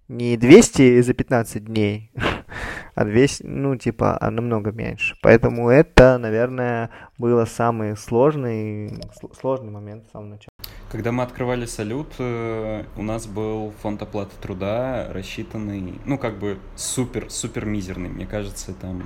не 0.08 0.38
200 0.38 1.02
за 1.02 1.13
15 1.13 1.65
дней, 1.65 2.12
а 2.96 3.06
200, 3.06 3.43
ну, 3.43 3.76
типа, 3.76 4.17
а 4.20 4.32
намного 4.32 4.72
меньше. 4.72 5.15
Поэтому 5.22 5.70
это, 5.70 6.17
наверное, 6.17 6.89
было 7.17 7.46
самый 7.46 7.98
сложный, 7.98 9.02
сложный 9.39 9.72
момент 9.72 10.06
в 10.08 10.12
самом 10.12 10.30
начале. 10.32 10.50
Когда 10.89 11.12
мы 11.12 11.24
открывали 11.24 11.65
салют, 11.65 12.13
э, 12.20 12.84
у 12.96 13.04
нас 13.04 13.28
был 13.28 13.74
фонд 13.82 14.02
оплаты 14.02 14.32
труда 14.41 15.08
рассчитанный, 15.12 16.00
ну, 16.06 16.17
как 16.17 16.39
бы 16.39 16.58
супер-супер 16.76 17.65
мизерный. 17.65 18.10
Мне 18.10 18.26
кажется, 18.26 18.74
там 18.74 19.04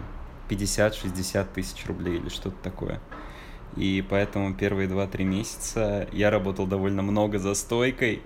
50-60 0.50 1.48
тысяч 1.56 1.86
рублей 1.88 2.18
или 2.18 2.30
что-то 2.30 2.58
такое. 2.62 3.00
И 3.76 4.06
поэтому 4.08 4.54
первые 4.54 4.88
2-3 4.88 5.24
месяца 5.24 6.08
я 6.12 6.30
работал 6.30 6.68
довольно 6.68 7.02
много 7.02 7.40
за 7.40 7.56
стойкой, 7.56 8.22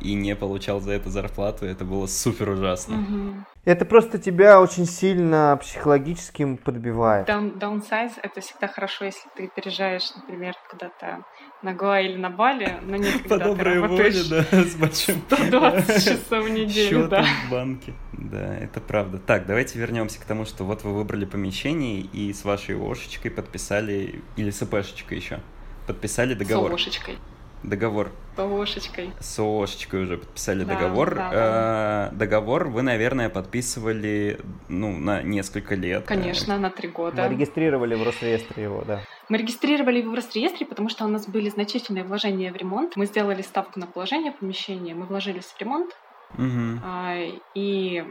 и 0.00 0.14
не 0.14 0.36
получал 0.36 0.80
за 0.80 0.92
это 0.92 1.10
зарплату, 1.10 1.66
это 1.66 1.84
было 1.84 2.06
супер 2.06 2.50
ужасно. 2.50 2.96
Угу. 2.96 3.34
Это 3.66 3.84
просто 3.84 4.18
тебя 4.18 4.60
очень 4.60 4.86
сильно 4.86 5.58
психологически 5.60 6.54
подбивает. 6.54 7.28
Down, 7.28 7.58
downsize— 7.58 8.12
это 8.22 8.40
всегда 8.40 8.68
хорошо, 8.68 9.06
если 9.06 9.28
ты 9.36 9.48
переезжаешь, 9.48 10.14
например, 10.14 10.54
куда-то 10.70 11.24
на 11.62 11.74
Гоа 11.74 12.00
или 12.00 12.16
на 12.16 12.30
Бали, 12.30 12.78
но 12.82 12.94
нет, 12.96 13.22
когда 13.22 13.38
По 13.38 13.44
доброй 13.44 13.80
воле, 13.80 14.22
да, 14.30 14.42
с 14.64 14.76
большим... 14.76 15.20
120 15.30 16.04
часов 16.04 16.44
в 16.44 16.48
неделю, 16.48 17.08
да. 17.08 17.24
в 17.24 17.50
банке. 17.50 17.92
Да, 18.12 18.56
это 18.56 18.80
правда. 18.80 19.18
Так, 19.18 19.46
давайте 19.46 19.80
вернемся 19.80 20.20
к 20.20 20.24
тому, 20.24 20.44
что 20.44 20.62
вот 20.62 20.84
вы 20.84 20.94
выбрали 20.94 21.24
помещение 21.24 22.00
и 22.00 22.32
с 22.32 22.44
вашей 22.44 22.76
ошечкой 22.76 23.32
подписали, 23.32 24.22
или 24.36 24.50
с 24.50 24.62
ЭПшечкой 24.62 25.18
еще, 25.18 25.40
подписали 25.88 26.34
договор. 26.34 26.70
С 26.70 26.74
ошечкой 26.74 27.18
договор. 27.66 28.12
С 28.36 28.38
ООшечкой. 28.38 29.10
С 29.20 29.38
ООшечкой 29.38 30.04
уже 30.04 30.18
подписали 30.18 30.64
да, 30.64 30.74
договор. 30.74 31.14
Да, 31.14 31.30
да. 31.30 32.10
Договор 32.12 32.68
вы, 32.68 32.82
наверное, 32.82 33.28
подписывали 33.28 34.38
ну, 34.68 34.96
на 34.96 35.22
несколько 35.22 35.74
лет. 35.74 36.06
Конечно, 36.06 36.58
на 36.58 36.70
три 36.70 36.88
года. 36.88 37.24
Мы 37.24 37.34
регистрировали 37.34 37.94
в 37.94 38.02
Росреестре 38.02 38.62
его, 38.62 38.84
да. 38.84 39.00
Мы 39.28 39.38
регистрировали 39.38 39.98
его 39.98 40.12
в 40.12 40.14
Росреестре, 40.14 40.66
потому 40.66 40.88
что 40.88 41.04
у 41.04 41.08
нас 41.08 41.26
были 41.26 41.48
значительные 41.48 42.04
вложения 42.04 42.52
в 42.52 42.56
ремонт. 42.56 42.96
Мы 42.96 43.06
сделали 43.06 43.42
ставку 43.42 43.80
на 43.80 43.86
положение 43.86 44.32
помещения, 44.32 44.94
мы 44.94 45.06
вложились 45.06 45.46
в 45.46 45.60
ремонт. 45.60 45.96
Угу. 46.34 47.40
И 47.54 48.04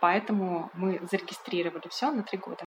поэтому 0.00 0.70
мы 0.74 1.00
зарегистрировали 1.10 1.88
все 1.88 2.10
на 2.10 2.22
три 2.22 2.38
года. 2.38 2.64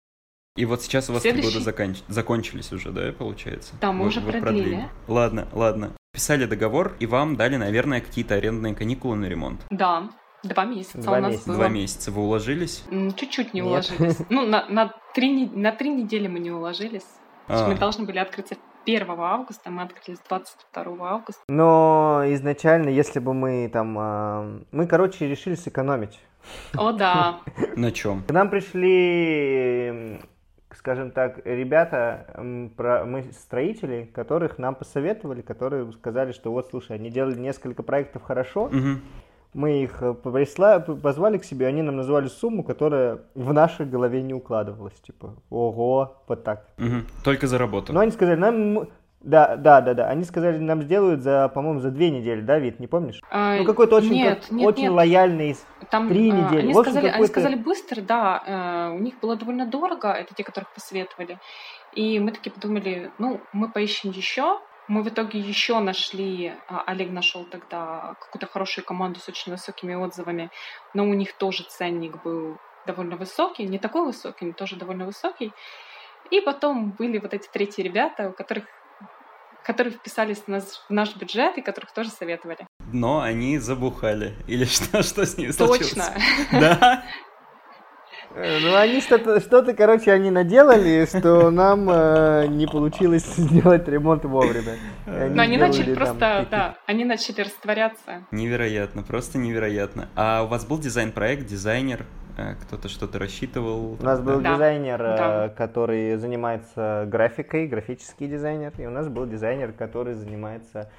И 0.57 0.65
вот 0.65 0.83
сейчас 0.83 1.09
у 1.09 1.13
вас 1.13 1.23
три 1.23 1.41
года 1.41 1.61
заканч... 1.61 1.99
закончились 2.09 2.73
уже, 2.73 2.91
да, 2.91 3.13
получается? 3.13 3.75
Да, 3.81 3.93
мы 3.93 4.03
вы, 4.03 4.09
уже 4.09 4.21
вы 4.21 4.33
продлили. 4.33 4.63
продлили. 4.63 4.89
Ладно, 5.07 5.49
ладно. 5.53 5.93
Писали 6.13 6.45
договор, 6.45 6.97
и 6.99 7.07
вам 7.07 7.37
дали, 7.37 7.57
наверное, 7.57 8.01
какие-то 8.01 8.35
арендные 8.35 8.75
каникулы 8.75 9.17
на 9.17 9.27
ремонт. 9.27 9.65
Да, 9.71 10.11
два 10.43 10.65
месяца 10.65 10.99
два 10.99 11.19
у 11.19 11.21
нас 11.21 11.31
месяца. 11.31 11.47
было. 11.49 11.57
Два 11.57 11.69
месяца. 11.69 12.11
Вы 12.11 12.23
уложились? 12.23 12.85
Чуть-чуть 13.17 13.55
не 13.55 13.61
Нет. 13.61 13.69
уложились. 13.71 14.19
Ну, 14.29 14.45
на, 14.45 14.67
на, 14.69 14.93
три, 15.15 15.47
на 15.47 15.71
три 15.71 15.91
недели 15.91 16.27
мы 16.27 16.41
не 16.41 16.51
уложились. 16.51 17.07
А. 17.47 17.69
Мы 17.69 17.77
должны 17.77 18.07
были 18.07 18.19
открыться 18.19 18.57
1 18.87 19.09
августа, 19.09 19.71
мы 19.71 19.83
открылись 19.83 20.21
22 20.29 21.09
августа. 21.09 21.43
Но 21.49 22.23
изначально, 22.27 22.89
если 22.89 23.21
бы 23.21 23.33
мы 23.33 23.71
там... 23.73 23.97
А, 23.99 24.61
мы, 24.73 24.87
короче, 24.89 25.29
решили 25.29 25.55
сэкономить. 25.55 26.19
О, 26.75 26.91
да. 26.93 27.41
На 27.77 27.93
чем? 27.93 28.25
К 28.25 28.33
нам 28.33 28.51
пришли 28.51 30.21
скажем 30.77 31.11
так, 31.11 31.41
ребята, 31.45 32.27
мы 32.37 33.25
строители, 33.33 34.11
которых 34.15 34.59
нам 34.59 34.75
посоветовали, 34.75 35.43
которые 35.43 35.91
сказали, 35.93 36.33
что 36.33 36.53
вот, 36.53 36.69
слушай, 36.71 36.97
они 36.97 37.11
делали 37.11 37.39
несколько 37.39 37.83
проектов 37.83 38.23
хорошо, 38.23 38.65
угу. 38.65 39.01
мы 39.53 39.83
их 39.83 40.03
э, 40.03 40.15
присла, 40.15 40.81
позвали 40.81 41.39
к 41.39 41.45
себе, 41.45 41.67
они 41.67 41.83
нам 41.83 41.97
назвали 41.97 42.29
сумму, 42.29 42.63
которая 42.63 43.21
в 43.35 43.53
нашей 43.53 43.87
голове 43.87 44.23
не 44.23 44.35
укладывалась, 44.35 44.95
типа, 45.01 45.35
ого, 45.51 46.23
вот 46.29 46.45
так. 46.45 46.67
Угу. 46.79 47.25
Только 47.25 47.47
за 47.47 47.59
работу. 47.59 47.93
Но 47.93 48.01
они 48.01 48.13
сказали, 48.13 48.37
нам 48.37 48.89
Да, 49.21 49.57
да, 49.57 49.83
да, 49.83 49.93
да. 49.93 50.09
Они 50.09 50.25
сказали, 50.25 50.57
нам 50.59 50.83
сделают 50.83 51.21
за, 51.21 51.49
по-моему, 51.49 51.81
за 51.81 51.91
две 51.91 52.11
недели, 52.11 52.41
да, 52.41 52.59
вид, 52.59 52.81
не 52.81 52.87
помнишь? 52.87 53.21
А, 53.31 53.57
ну, 53.57 53.65
какой-то 53.65 53.97
очень, 53.97 54.15
нет, 54.15 54.41
как, 54.41 54.51
нет, 54.51 54.67
очень 54.67 54.83
нет. 54.85 54.93
лояльный. 54.93 55.57
Там, 55.91 56.09
три 56.09 56.31
недели. 56.31 56.61
Они, 56.61 56.71
общем, 56.71 56.83
сказали, 56.83 57.09
они 57.09 57.27
сказали 57.27 57.55
быстро, 57.55 58.01
да. 58.01 58.43
Э, 58.47 58.97
у 58.97 58.99
них 58.99 59.21
было 59.21 59.37
довольно 59.37 59.67
дорого, 59.67 60.09
это 60.09 60.35
те, 60.35 60.43
которых 60.43 60.73
посоветовали. 60.73 61.39
И 61.93 62.19
мы 62.19 62.33
таки 62.33 62.49
подумали, 62.49 63.11
ну, 63.19 63.41
мы 63.53 63.71
поищем 63.71 64.11
еще. 64.11 64.59
Мы 64.89 65.03
в 65.03 65.09
итоге 65.09 65.39
еще 65.39 65.79
нашли, 65.81 66.55
а, 66.69 66.83
Олег 66.87 67.11
нашел 67.11 67.45
тогда 67.45 68.17
какую-то 68.21 68.47
хорошую 68.47 68.85
команду 68.85 69.21
с 69.21 69.29
очень 69.29 69.53
высокими 69.53 69.95
отзывами, 69.95 70.51
но 70.95 71.05
у 71.05 71.15
них 71.15 71.35
тоже 71.35 71.63
ценник 71.65 72.21
был 72.25 72.57
довольно 72.87 73.17
высокий, 73.17 73.67
не 73.69 73.79
такой 73.79 74.05
высокий, 74.07 74.47
но 74.47 74.53
тоже 74.53 74.77
довольно 74.77 75.05
высокий. 75.05 75.53
И 76.31 76.41
потом 76.41 76.91
были 76.91 77.19
вот 77.19 77.35
эти 77.35 77.49
третьи 77.49 77.83
ребята, 77.83 78.31
у 78.31 78.33
которых 78.33 78.65
которые 79.65 79.93
вписались 79.95 80.39
в 80.39 80.49
наш, 80.49 80.63
в 80.89 80.91
наш 80.91 81.17
бюджет 81.17 81.59
и 81.59 81.63
которых 81.63 81.93
тоже 81.93 82.11
советовали. 82.11 82.67
Но 82.93 83.21
они 83.21 83.59
забухали. 83.59 84.35
Или 84.47 84.65
что, 84.67 85.03
что 85.03 85.27
с 85.27 85.37
ними 85.37 85.51
случилось? 85.51 85.91
Точно. 85.91 86.15
Да? 86.53 87.05
Э, 88.35 88.59
ну, 88.61 88.77
они 88.77 89.01
что-то, 89.01 89.41
что-то, 89.41 89.75
короче, 89.75 90.13
они 90.13 90.31
наделали, 90.31 91.05
что 91.07 91.51
нам 91.51 91.89
э, 91.91 92.47
не 92.49 92.67
получилось 92.67 93.25
сделать 93.37 93.89
ремонт 93.89 94.25
вовремя. 94.25 94.77
Они 95.07 95.35
Но 95.35 95.43
они 95.43 95.57
начали 95.57 95.95
просто, 95.95 96.19
там, 96.19 96.47
да, 96.51 96.77
они 96.87 97.05
начали 97.05 97.43
растворяться. 97.43 98.27
Невероятно, 98.31 99.03
просто 99.03 99.39
невероятно. 99.39 100.09
А 100.15 100.45
у 100.45 100.47
вас 100.47 100.65
был 100.65 100.79
дизайн-проект, 100.79 101.47
дизайнер? 101.47 102.07
Э, 102.37 102.55
кто-то 102.63 102.89
что-то 102.89 103.19
рассчитывал? 103.19 103.97
У 104.01 104.03
нас 104.03 104.21
был 104.21 104.41
да. 104.41 104.55
дизайнер, 104.55 105.03
э, 105.03 105.17
да. 105.17 105.49
который 105.49 106.17
занимается 106.17 107.07
графикой, 107.09 107.67
графический 107.67 108.29
дизайнер, 108.29 108.73
и 108.79 108.87
у 108.87 108.91
нас 108.91 109.09
был 109.09 109.27
дизайнер, 109.27 109.73
который 109.73 110.15
занимается 110.15 110.91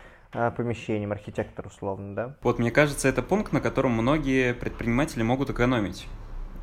помещением, 0.56 1.12
архитектор 1.12 1.68
условно, 1.68 2.16
да? 2.16 2.36
Вот 2.42 2.58
мне 2.58 2.72
кажется, 2.72 3.10
это 3.10 3.22
пункт, 3.22 3.52
на 3.52 3.60
котором 3.60 3.92
многие 3.92 4.54
предприниматели 4.54 5.24
могут 5.24 5.50
экономить. 5.50 6.08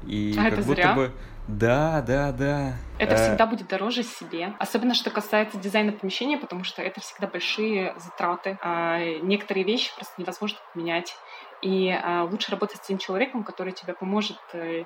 И 0.07 0.35
а 0.39 0.45
как 0.45 0.53
это 0.55 0.63
будто 0.63 0.83
зря? 0.83 0.93
бы... 0.95 1.13
Да, 1.49 2.03
да, 2.03 2.31
да. 2.31 2.75
Это 2.99 3.15
э... 3.15 3.17
всегда 3.17 3.47
будет 3.47 3.69
дороже 3.69 4.03
себе. 4.03 4.53
Особенно, 4.59 4.95
что 4.95 5.11
касается 5.11 5.57
дизайна 5.57 5.93
помещения, 5.93 6.37
потому 6.37 6.63
что 6.63 6.83
это 6.83 7.01
всегда 7.01 7.27
большие 7.27 7.95
затраты. 7.99 8.59
А, 8.61 8.99
некоторые 9.23 9.65
вещи 9.65 9.95
просто 9.95 10.15
невозможно 10.19 10.59
поменять. 10.75 11.17
И 11.63 11.91
а, 11.91 12.25
лучше 12.25 12.51
работать 12.51 12.77
с 12.77 12.87
тем 12.87 12.99
человеком, 12.99 13.45
который 13.45 13.73
тебе 13.73 13.95
поможет 13.95 14.39
э, 14.53 14.85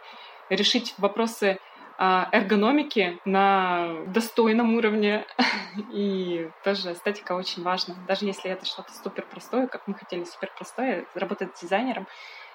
решить 0.48 0.94
вопросы 0.98 1.58
а, 1.98 2.28
эргономики 2.32 3.18
на 3.24 4.04
достойном 4.06 4.74
уровне. 4.74 5.26
И 5.92 6.48
тоже 6.64 6.92
эстетика 6.92 7.32
очень 7.32 7.62
важна. 7.62 7.94
Даже 8.06 8.24
если 8.24 8.50
это 8.50 8.66
что-то 8.66 8.92
супер 8.92 9.24
простое, 9.30 9.66
как 9.66 9.86
мы 9.86 9.94
хотели 9.94 10.24
супер 10.24 10.50
простое, 10.56 11.04
работать 11.14 11.56
с 11.56 11.60
дизайнером, 11.60 12.06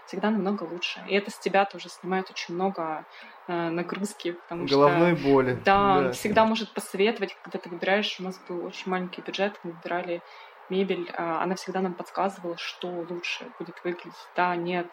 всегда 0.07 0.31
намного 0.31 0.63
лучше. 0.63 1.03
И 1.07 1.15
это 1.15 1.31
с 1.31 1.37
тебя 1.37 1.65
тоже 1.65 1.89
снимает 1.89 2.29
очень 2.29 2.55
много 2.55 3.05
э, 3.47 3.69
нагрузки, 3.69 4.31
потому 4.31 4.65
Головной 4.65 5.15
что... 5.15 5.27
боли. 5.27 5.59
Да, 5.65 6.01
да, 6.01 6.11
всегда 6.11 6.45
может 6.45 6.73
посоветовать, 6.73 7.35
когда 7.43 7.59
ты 7.59 7.69
выбираешь, 7.69 8.19
у 8.19 8.23
нас 8.23 8.39
был 8.47 8.65
очень 8.65 8.89
маленький 8.89 9.21
бюджет, 9.21 9.59
мы 9.63 9.71
выбирали 9.71 10.21
мебель, 10.69 11.09
э, 11.09 11.13
она 11.17 11.55
всегда 11.55 11.81
нам 11.81 11.93
подсказывала, 11.93 12.57
что 12.57 12.87
лучше 12.87 13.45
будет 13.59 13.75
выглядеть. 13.83 14.13
Да, 14.35 14.55
нет, 14.55 14.87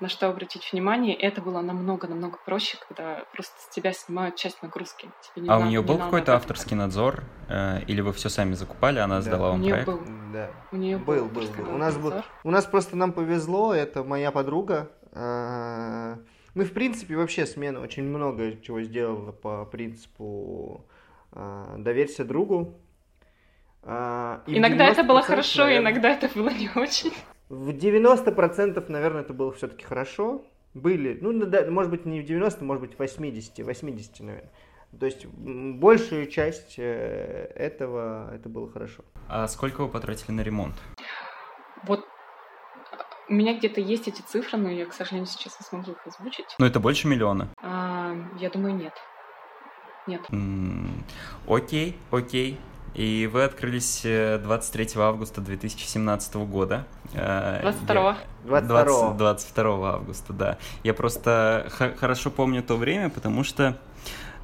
на 0.00 0.08
что 0.08 0.28
обратить 0.28 0.72
внимание. 0.72 1.14
Это 1.14 1.40
было 1.40 1.60
намного-намного 1.60 2.38
проще, 2.44 2.78
когда 2.86 3.24
просто 3.32 3.54
с 3.60 3.74
тебя 3.74 3.92
снимают 3.92 4.36
часть 4.36 4.62
нагрузки. 4.62 5.08
Тебе 5.22 5.42
не 5.42 5.48
а 5.48 5.52
надо, 5.52 5.64
у 5.64 5.68
нее 5.68 5.82
был 5.82 5.98
какой-то 5.98 6.34
авторский 6.34 6.70
так. 6.70 6.78
надзор? 6.78 7.24
Э, 7.48 7.80
или 7.86 8.00
вы 8.00 8.12
все 8.12 8.28
сами 8.28 8.54
закупали, 8.54 8.98
она 8.98 9.16
да. 9.16 9.22
сдала 9.22 9.50
вам 9.50 9.60
у 9.60 9.62
нее 9.62 9.74
проект? 9.74 9.88
Был. 9.88 10.00
Да. 10.32 10.50
У 10.72 10.76
нее 10.76 10.98
был, 10.98 11.24
был, 11.26 11.46
был. 11.46 11.64
был. 11.64 11.74
У 11.74 11.78
нас 11.78 11.96
был. 11.96 12.14
У 12.44 12.50
нас 12.50 12.66
просто 12.66 12.96
нам 12.96 13.12
повезло, 13.12 13.74
это 13.74 14.04
моя 14.04 14.30
подруга. 14.30 14.90
Э, 15.12 16.16
мы, 16.54 16.64
в 16.64 16.72
принципе, 16.72 17.16
вообще 17.16 17.46
смена 17.46 17.80
очень 17.80 18.04
много 18.04 18.56
чего 18.62 18.82
сделала 18.82 19.32
по 19.32 19.64
принципу 19.64 20.84
э, 21.32 21.74
доверься 21.78 22.24
другу. 22.24 22.78
Э, 23.82 24.40
иногда 24.46 24.86
это 24.86 25.04
было 25.04 25.22
хорошо, 25.22 25.64
наверное, 25.64 25.92
иногда 25.92 26.10
это 26.10 26.28
было 26.34 26.50
не 26.50 26.70
очень. 26.74 27.12
В 27.48 27.70
90%, 27.70 28.84
наверное, 28.88 29.22
это 29.22 29.32
было 29.32 29.52
все-таки 29.52 29.84
хорошо. 29.84 30.44
Были, 30.74 31.18
ну, 31.20 31.32
может 31.70 31.90
быть, 31.90 32.04
не 32.04 32.20
в 32.20 32.24
90, 32.24 32.62
может 32.64 32.82
быть, 32.82 32.94
в 32.94 32.98
80, 32.98 33.64
80, 33.64 34.20
наверное. 34.20 34.50
То 34.98 35.06
есть 35.06 35.26
большую 35.26 36.26
часть 36.28 36.78
э, 36.78 37.50
этого 37.54 38.34
это 38.34 38.48
было 38.48 38.70
хорошо. 38.70 39.02
А 39.28 39.46
сколько 39.48 39.82
вы 39.82 39.88
потратили 39.88 40.32
на 40.32 40.40
ремонт? 40.42 40.74
Вот 41.84 42.06
у 43.28 43.34
меня 43.34 43.56
где-то 43.58 43.80
есть 43.80 44.08
эти 44.08 44.22
цифры, 44.22 44.58
но 44.58 44.70
я, 44.70 44.86
к 44.86 44.94
сожалению, 44.94 45.26
сейчас 45.26 45.58
не 45.60 45.64
смогу 45.66 45.92
их 45.92 46.06
озвучить. 46.06 46.46
Но 46.58 46.66
это 46.66 46.80
больше 46.80 47.06
миллиона? 47.08 47.48
А, 47.62 48.14
я 48.38 48.48
думаю, 48.48 48.74
нет. 48.74 48.94
Нет. 50.06 50.22
М-м- 50.30 51.04
окей, 51.46 51.98
окей. 52.10 52.58
И 52.94 53.28
вы 53.32 53.44
открылись 53.44 54.02
23 54.02 54.84
э, 54.94 55.00
августа 55.00 55.40
2017 55.40 56.34
года. 56.36 56.84
22. 57.12 58.18
22. 58.44 59.14
22 59.14 59.90
августа, 59.90 60.32
да. 60.32 60.58
Я 60.82 60.94
просто 60.94 61.68
хорошо 61.98 62.30
помню 62.30 62.62
то 62.62 62.76
время, 62.76 63.10
потому 63.10 63.44
что 63.44 63.76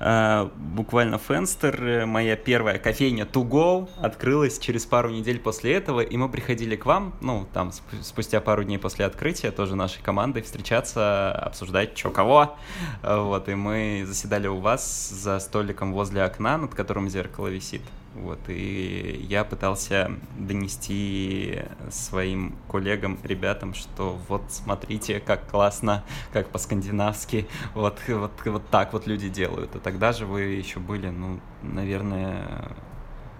Uh, 0.01 0.51
буквально 0.57 1.19
Фенстер, 1.19 1.83
э, 1.83 2.05
моя 2.05 2.35
первая 2.35 2.79
кофейня 2.79 3.25
To 3.27 3.49
Go, 3.49 3.89
открылась 4.03 4.59
через 4.59 4.85
пару 4.85 5.11
недель 5.11 5.39
после 5.39 5.75
этого, 5.75 6.01
и 6.01 6.17
мы 6.17 6.29
приходили 6.29 6.75
к 6.75 6.85
вам, 6.85 7.15
ну, 7.21 7.47
там, 7.55 7.71
спустя 8.03 8.41
пару 8.41 8.65
дней 8.65 8.79
после 8.79 9.05
открытия, 9.05 9.53
тоже 9.53 9.77
нашей 9.77 10.03
командой, 10.03 10.43
встречаться, 10.43 11.31
обсуждать, 11.31 11.97
что 11.97 12.11
кого, 12.11 12.57
вот, 13.03 13.49
и 13.49 13.55
мы 13.55 14.03
заседали 14.05 14.49
у 14.49 14.59
вас 14.59 15.11
за 15.11 15.39
столиком 15.39 15.93
возле 15.93 16.25
окна, 16.25 16.59
над 16.59 16.75
которым 16.75 17.09
зеркало 17.09 17.47
висит, 17.47 17.83
вот, 18.15 18.39
и 18.49 19.27
я 19.29 19.45
пытался 19.45 20.13
донести 20.39 21.63
своим 21.91 22.57
коллегам, 22.69 23.19
ребятам, 23.25 23.75
что 23.75 24.19
вот 24.29 24.45
смотрите, 24.49 25.21
как 25.21 25.49
классно, 25.49 26.05
как 26.33 26.49
по-скандинавски, 26.49 27.49
вот, 27.75 28.01
вот, 28.07 28.33
вот 28.45 28.69
так 28.71 28.93
вот 28.93 29.07
люди 29.07 29.29
делают. 29.29 29.75
И 29.75 29.81
тогда 29.81 30.13
же 30.13 30.27
вы 30.27 30.43
еще 30.43 30.79
были, 30.79 31.09
ну, 31.09 31.41
наверное, 31.63 32.77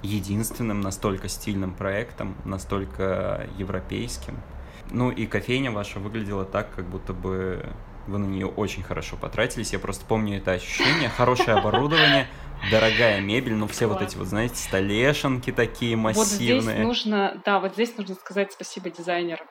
единственным 0.03 0.81
настолько 0.81 1.29
стильным 1.29 1.73
проектом, 1.73 2.37
настолько 2.45 3.49
европейским. 3.57 4.37
Ну 4.91 5.11
и 5.11 5.27
кофейня 5.27 5.71
ваша 5.71 5.99
выглядела 5.99 6.45
так, 6.45 6.75
как 6.75 6.87
будто 6.89 7.13
бы 7.13 7.65
вы 8.07 8.19
на 8.19 8.27
нее 8.27 8.47
очень 8.47 8.83
хорошо 8.83 9.17
потратились. 9.17 9.73
Я 9.73 9.79
просто 9.79 10.05
помню 10.05 10.39
это 10.39 10.53
ощущение. 10.53 11.09
Хорошее 11.09 11.53
оборудование, 11.59 12.29
дорогая 12.71 13.21
мебель, 13.21 13.55
ну 13.55 13.67
все 13.67 13.87
вот 13.87 14.03
эти 14.03 14.17
вот, 14.17 14.27
знаете, 14.27 14.57
столешенки 14.57 15.53
такие 15.53 15.97
массивные. 15.97 16.55
Вот 16.55 16.63
здесь 16.63 16.79
нужно, 16.79 17.43
да, 17.45 17.61
вот 17.61 17.75
здесь 17.75 17.97
нужно 17.97 18.15
сказать 18.15 18.53
спасибо 18.53 18.91
дизайнеру, 18.91 19.45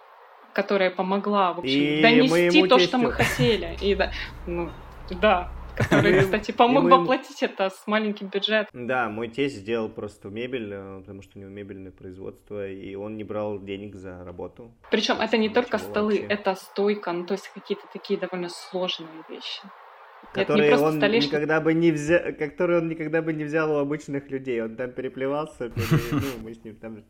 которая 0.53 0.89
помогла, 0.89 1.53
в 1.53 1.59
общем, 1.59 1.79
и 1.79 2.01
донести 2.01 2.67
то, 2.67 2.79
что 2.79 2.97
мы 2.97 3.11
хотели. 3.11 3.77
И 3.81 3.95
да, 3.95 4.11
ну, 4.47 4.69
да, 5.09 5.51
который, 5.75 6.19
кстати, 6.21 6.51
помог 6.51 6.85
воплотить 6.85 7.41
это 7.43 7.69
с 7.69 7.87
маленьким 7.87 8.27
бюджетом. 8.27 8.87
Да, 8.87 9.09
мой 9.09 9.27
тесть 9.27 9.57
сделал 9.57 9.89
просто 9.89 10.29
мебель, 10.29 10.71
э, 10.71 10.99
потому 10.99 11.21
что 11.21 11.37
у 11.37 11.41
него 11.41 11.51
мебельное 11.51 11.91
производство, 11.91 12.67
и 12.67 12.95
он 12.95 13.17
не 13.17 13.23
брал 13.23 13.59
денег 13.59 13.95
за 13.95 14.23
работу. 14.23 14.71
Причем 14.91 15.19
это 15.19 15.37
не 15.37 15.49
только 15.49 15.77
столы, 15.77 16.19
вообще. 16.19 16.27
это 16.27 16.55
стойка, 16.55 17.11
ну 17.11 17.25
то 17.25 17.33
есть 17.33 17.49
какие-то 17.53 17.85
такие 17.91 18.19
довольно 18.19 18.49
сложные 18.49 19.09
вещи 19.29 19.61
которые 20.33 20.77
он 20.77 20.97
столешник. 20.97 21.31
никогда 21.31 21.61
бы 21.61 21.73
не 21.73 21.91
взял, 21.91 22.19
которые 22.37 22.79
он 22.81 22.87
никогда 22.87 23.21
бы 23.21 23.33
не 23.33 23.43
взял 23.43 23.71
у 23.71 23.77
обычных 23.77 24.29
людей. 24.29 24.61
Он 24.61 24.75
там 24.75 24.91
переплевался, 24.91 25.69
пере... 25.69 25.87
ну, 26.11 26.43
мы 26.43 26.53
с 26.53 26.63
ним 26.63 26.75
там 26.75 27.03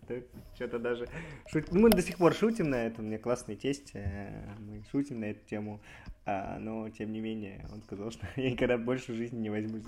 что-то 0.55 0.79
даже 0.79 1.07
шут... 1.47 1.71
Мы 1.71 1.89
до 1.89 2.01
сих 2.01 2.17
пор 2.17 2.33
шутим 2.33 2.69
на 2.69 2.85
этом, 2.85 3.05
мне 3.05 3.17
классный 3.17 3.55
тесть, 3.55 3.91
э, 3.93 4.55
мы 4.59 4.83
шутим 4.91 5.19
на 5.19 5.25
эту 5.25 5.45
тему, 5.45 5.81
а, 6.25 6.57
но 6.57 6.89
тем 6.89 7.11
не 7.11 7.19
менее 7.19 7.65
он 7.73 7.81
сказал, 7.81 8.09
что 8.11 8.25
я 8.37 8.51
никогда 8.51 8.77
больше 8.77 9.13
жизни 9.13 9.39
не 9.39 9.49
возьмусь. 9.49 9.83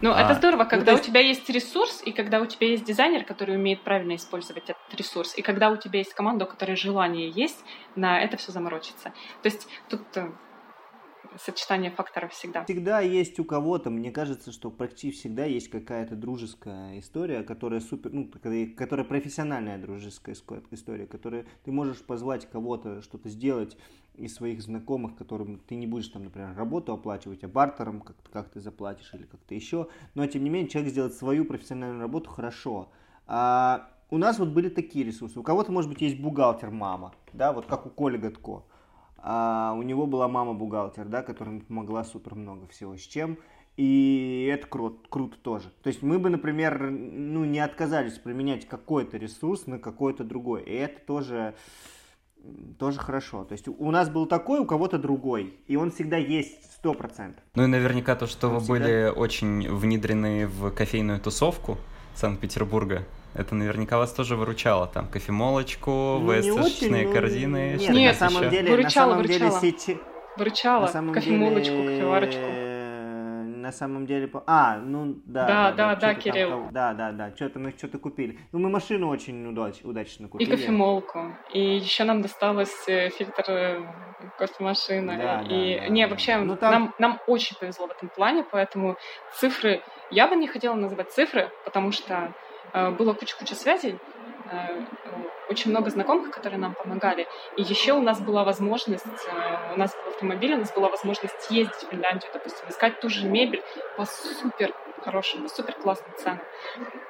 Ну, 0.00 0.10
это 0.10 0.30
а, 0.30 0.34
здорово, 0.34 0.64
ну, 0.64 0.70
когда 0.70 0.94
у 0.94 0.98
тебя 0.98 1.20
есть 1.20 1.48
ресурс, 1.50 2.02
и 2.04 2.12
когда 2.12 2.40
у 2.40 2.46
тебя 2.46 2.68
есть 2.68 2.84
дизайнер, 2.84 3.24
который 3.24 3.54
умеет 3.56 3.82
правильно 3.82 4.16
использовать 4.16 4.64
этот 4.64 4.98
ресурс, 4.98 5.36
и 5.36 5.42
когда 5.42 5.70
у 5.70 5.76
тебя 5.76 5.98
есть 5.98 6.14
команда, 6.14 6.44
у 6.44 6.48
которой 6.48 6.76
желание 6.76 7.30
есть 7.30 7.62
на 7.96 8.20
это 8.20 8.36
все 8.36 8.50
заморочиться. 8.50 9.12
То 9.42 9.48
есть 9.48 9.68
тут 9.88 10.02
э, 10.16 10.32
сочетание 11.38 11.90
факторов 11.90 12.32
всегда. 12.32 12.64
Всегда 12.64 13.00
есть 13.00 13.38
у 13.40 13.44
кого-то, 13.44 13.90
мне 13.90 14.10
кажется, 14.10 14.52
что 14.52 14.70
практически 14.70 15.20
всегда 15.20 15.44
есть 15.44 15.68
какая-то 15.68 16.16
дружеская 16.16 16.98
история, 16.98 17.42
которая 17.42 17.80
супер, 17.80 18.12
ну, 18.12 18.30
которая 18.76 19.04
профессиональная 19.06 19.78
дружеская 19.78 20.36
история, 20.70 21.06
которая 21.06 21.46
ты 21.64 21.72
можешь 21.72 22.02
позвать 22.02 22.48
кого-то 22.48 23.02
что-то 23.02 23.28
сделать 23.28 23.76
из 24.14 24.34
своих 24.34 24.62
знакомых, 24.62 25.16
которым 25.16 25.58
ты 25.58 25.74
не 25.74 25.86
будешь 25.86 26.08
там, 26.08 26.24
например, 26.24 26.54
работу 26.56 26.92
оплачивать, 26.92 27.44
а 27.44 27.48
бартером 27.48 28.00
как, 28.00 28.16
как 28.30 28.50
ты 28.50 28.60
заплатишь 28.60 29.12
или 29.14 29.24
как-то 29.24 29.54
еще. 29.54 29.88
Но 30.14 30.26
тем 30.26 30.44
не 30.44 30.50
менее 30.50 30.68
человек 30.68 30.92
сделает 30.92 31.14
свою 31.14 31.44
профессиональную 31.44 32.00
работу 32.00 32.30
хорошо. 32.30 32.90
А, 33.26 33.88
у 34.10 34.18
нас 34.18 34.38
вот 34.38 34.48
были 34.48 34.68
такие 34.68 35.04
ресурсы. 35.04 35.38
У 35.40 35.42
кого-то, 35.42 35.72
может 35.72 35.90
быть, 35.90 36.02
есть 36.02 36.20
бухгалтер 36.20 36.70
мама, 36.70 37.14
да, 37.32 37.52
вот 37.52 37.66
как 37.66 37.86
у 37.86 37.90
Коли 37.90 38.18
Гатко. 38.18 38.64
А, 39.22 39.74
у 39.76 39.82
него 39.82 40.06
была 40.06 40.28
мама 40.28 40.52
бухгалтер, 40.52 41.06
да, 41.06 41.22
которая 41.22 41.60
помогла 41.60 42.04
супер 42.04 42.34
много 42.34 42.66
всего. 42.66 42.96
С 42.96 43.02
чем 43.02 43.38
и 43.76 44.50
это 44.52 44.66
круто, 44.66 44.98
круто 45.08 45.36
тоже. 45.38 45.72
То 45.82 45.88
есть 45.88 46.02
мы 46.02 46.18
бы, 46.18 46.28
например, 46.28 46.90
ну, 46.90 47.44
не 47.44 47.60
отказались 47.60 48.18
применять 48.18 48.68
какой-то 48.68 49.16
ресурс 49.16 49.66
на 49.66 49.78
какой-то 49.78 50.24
другой. 50.24 50.62
И 50.64 50.74
это 50.74 51.00
тоже, 51.00 51.54
тоже 52.78 52.98
хорошо. 52.98 53.44
То 53.44 53.52
есть 53.52 53.68
у 53.68 53.90
нас 53.90 54.10
был 54.10 54.26
такой, 54.26 54.60
у 54.60 54.66
кого-то 54.66 54.98
другой. 54.98 55.54
И 55.68 55.76
он 55.76 55.90
всегда 55.90 56.18
есть 56.18 56.70
сто 56.74 56.92
процентов. 56.92 57.42
Ну 57.54 57.64
и 57.64 57.66
наверняка 57.66 58.14
то, 58.14 58.26
что 58.26 58.48
он 58.48 58.54
вы 58.54 58.60
всегда... 58.60 58.78
были 58.78 59.12
очень 59.16 59.68
внедрены 59.74 60.46
в 60.46 60.70
кофейную 60.70 61.20
тусовку 61.20 61.78
Санкт-Петербурга, 62.14 63.06
это 63.34 63.54
наверняка 63.54 63.98
вас 63.98 64.12
тоже 64.12 64.36
выручало, 64.36 64.86
там, 64.86 65.08
кофемолочку, 65.08 65.90
ну, 66.20 66.32
ВСЦшные 66.32 67.06
ну, 67.06 67.12
корзины. 67.12 67.76
Нет, 67.78 67.90
нет 67.90 68.20
на 68.20 68.28
самом 68.28 68.50
деле, 68.50 68.70
выручало, 68.70 68.84
на 68.84 68.90
самом 68.90 69.16
выручало. 69.22 69.60
деле 69.60 69.72
сети... 69.72 69.98
Выручало, 70.36 70.86
кофемолочку, 70.86 71.74
деле... 71.74 71.88
кофеварочку 71.96 72.72
на 73.62 73.72
самом 73.72 74.06
деле... 74.06 74.30
А, 74.46 74.76
ну 74.76 75.14
да. 75.24 75.46
Да, 75.46 75.72
да, 75.72 75.94
да, 75.94 75.94
да 75.94 76.14
Кирилл. 76.14 76.50
Там, 76.50 76.72
да, 76.72 76.92
да, 76.92 77.12
да, 77.12 77.34
что-то 77.34 77.58
мы 77.58 77.70
что-то 77.70 77.98
купили. 77.98 78.38
Ну, 78.52 78.58
мы 78.58 78.68
машину 78.68 79.08
очень 79.08 79.46
удач, 79.46 79.76
удачно 79.84 80.28
купили. 80.28 80.48
И 80.48 80.50
кофемолку. 80.50 81.34
И 81.52 81.76
еще 81.76 82.04
нам 82.04 82.20
досталось 82.20 82.74
э, 82.88 83.08
фильтр 83.10 83.44
э, 83.48 83.80
кофемашины. 84.38 85.16
Да, 85.16 85.42
и 85.48 85.78
да, 85.78 85.88
не, 85.88 86.04
да, 86.04 86.10
вообще, 86.10 86.36
ну, 86.38 86.56
там... 86.56 86.72
нам, 86.72 86.94
нам 86.98 87.20
очень 87.26 87.56
повезло 87.56 87.86
в 87.86 87.92
этом 87.92 88.08
плане, 88.08 88.44
поэтому 88.50 88.96
цифры... 89.36 89.80
Я 90.10 90.28
бы 90.28 90.36
не 90.36 90.48
хотела 90.48 90.74
называть 90.74 91.12
цифры, 91.12 91.48
потому 91.64 91.92
что 91.92 92.14
э, 92.14 92.51
было 92.72 93.12
куча-куча 93.14 93.54
связей, 93.54 93.98
Э, 94.52 94.84
очень 95.48 95.70
много 95.70 95.90
знакомых, 95.90 96.30
которые 96.30 96.58
нам 96.58 96.74
помогали. 96.74 97.26
И 97.56 97.62
еще 97.62 97.92
у 97.92 98.02
нас 98.02 98.20
была 98.20 98.44
возможность, 98.44 99.04
э, 99.04 99.74
у 99.74 99.78
нас 99.78 99.94
был 99.94 100.12
автомобиль, 100.12 100.54
у 100.54 100.58
нас 100.58 100.72
была 100.72 100.88
возможность 100.88 101.50
ездить 101.50 101.74
в 101.74 101.90
Финляндию, 101.90 102.30
допустим, 102.32 102.68
искать 102.68 103.00
ту 103.00 103.08
же 103.08 103.26
мебель 103.26 103.62
по 103.96 104.04
супер 104.04 104.72
хорошим, 105.04 105.48
супер 105.48 105.74
классным 105.74 106.14
ценам. 106.16 106.40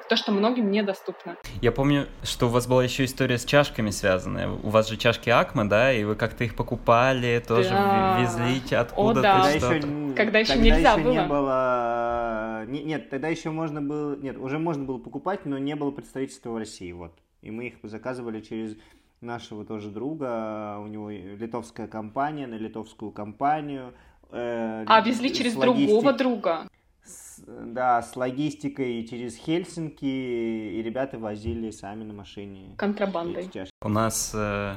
То, 0.08 0.16
что 0.16 0.32
многим 0.32 0.70
недоступно. 0.70 1.36
Я 1.60 1.72
помню, 1.72 2.06
что 2.22 2.46
у 2.46 2.48
вас 2.48 2.66
была 2.66 2.82
еще 2.82 3.04
история 3.04 3.38
с 3.38 3.44
чашками 3.44 3.90
связанная. 3.90 4.48
У 4.48 4.70
вас 4.70 4.88
же 4.88 4.96
чашки 4.96 5.30
Акма, 5.30 5.68
да, 5.68 5.92
и 5.92 6.04
вы 6.04 6.16
как-то 6.16 6.44
их 6.44 6.56
покупали, 6.56 7.42
тоже 7.46 7.70
да. 7.70 8.18
везли 8.20 8.60
откуда-то 8.74 9.22
да. 9.22 9.42
Когда 9.42 9.50
еще, 9.50 10.14
Когда 10.16 10.38
еще 10.38 10.56
нельзя 10.56 10.92
еще 10.92 11.02
было. 11.02 11.12
Не 11.12 11.22
было. 11.22 11.91
Нет, 12.66 13.10
тогда 13.10 13.28
еще 13.28 13.50
можно 13.50 13.80
было. 13.80 14.16
Нет, 14.16 14.36
уже 14.38 14.58
можно 14.58 14.84
было 14.84 14.98
покупать, 14.98 15.46
но 15.46 15.58
не 15.58 15.76
было 15.76 15.90
представительства 15.90 16.50
в 16.50 16.56
России. 16.56 16.92
Вот. 16.92 17.12
И 17.42 17.50
мы 17.50 17.66
их 17.68 17.74
заказывали 17.82 18.40
через 18.40 18.76
нашего 19.22 19.64
тоже 19.64 19.90
друга, 19.90 20.78
у 20.78 20.86
него 20.86 21.10
литовская 21.10 21.86
компания, 21.86 22.46
на 22.46 22.54
литовскую 22.54 23.12
компанию. 23.12 23.92
Э, 24.30 24.84
а 24.86 25.00
везли 25.00 25.32
через 25.32 25.54
логистик... 25.54 25.88
другого 25.88 26.12
друга? 26.12 26.68
С, 27.04 27.42
да, 27.46 28.02
с 28.02 28.14
логистикой 28.16 29.04
через 29.06 29.36
Хельсинки, 29.36 30.04
и 30.04 30.82
ребята 30.82 31.18
возили 31.18 31.70
сами 31.70 32.04
на 32.04 32.14
машине. 32.14 32.74
Контрабандой. 32.76 33.50
У 33.80 33.88
нас 33.88 34.32
э, 34.34 34.76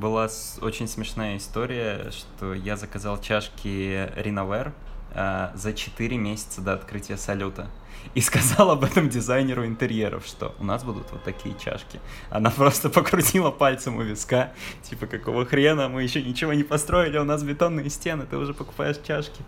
была 0.00 0.28
очень 0.62 0.88
смешная 0.88 1.36
история, 1.36 2.10
что 2.10 2.54
я 2.54 2.76
заказал 2.76 3.20
чашки 3.20 4.08
Rinovare 4.20 4.72
э, 5.14 5.50
за 5.54 5.72
4 5.72 6.16
месяца 6.16 6.60
до 6.60 6.72
открытия 6.74 7.16
салюта 7.16 7.68
и 8.14 8.20
сказал 8.20 8.70
об 8.70 8.84
этом 8.84 9.08
дизайнеру 9.08 9.66
интерьеров, 9.66 10.26
что 10.26 10.54
у 10.58 10.64
нас 10.64 10.84
будут 10.84 11.10
вот 11.12 11.22
такие 11.22 11.54
чашки. 11.58 12.00
Она 12.30 12.50
просто 12.50 12.88
покрутила 12.90 13.50
пальцем 13.50 13.96
у 13.96 14.02
виска, 14.02 14.52
типа, 14.82 15.06
какого 15.06 15.44
хрена, 15.46 15.88
мы 15.88 16.02
еще 16.02 16.22
ничего 16.22 16.52
не 16.52 16.64
построили, 16.64 17.18
у 17.18 17.24
нас 17.24 17.42
бетонные 17.42 17.90
стены, 17.90 18.26
ты 18.28 18.36
уже 18.36 18.54
покупаешь 18.54 18.98
чашки. 19.06 19.42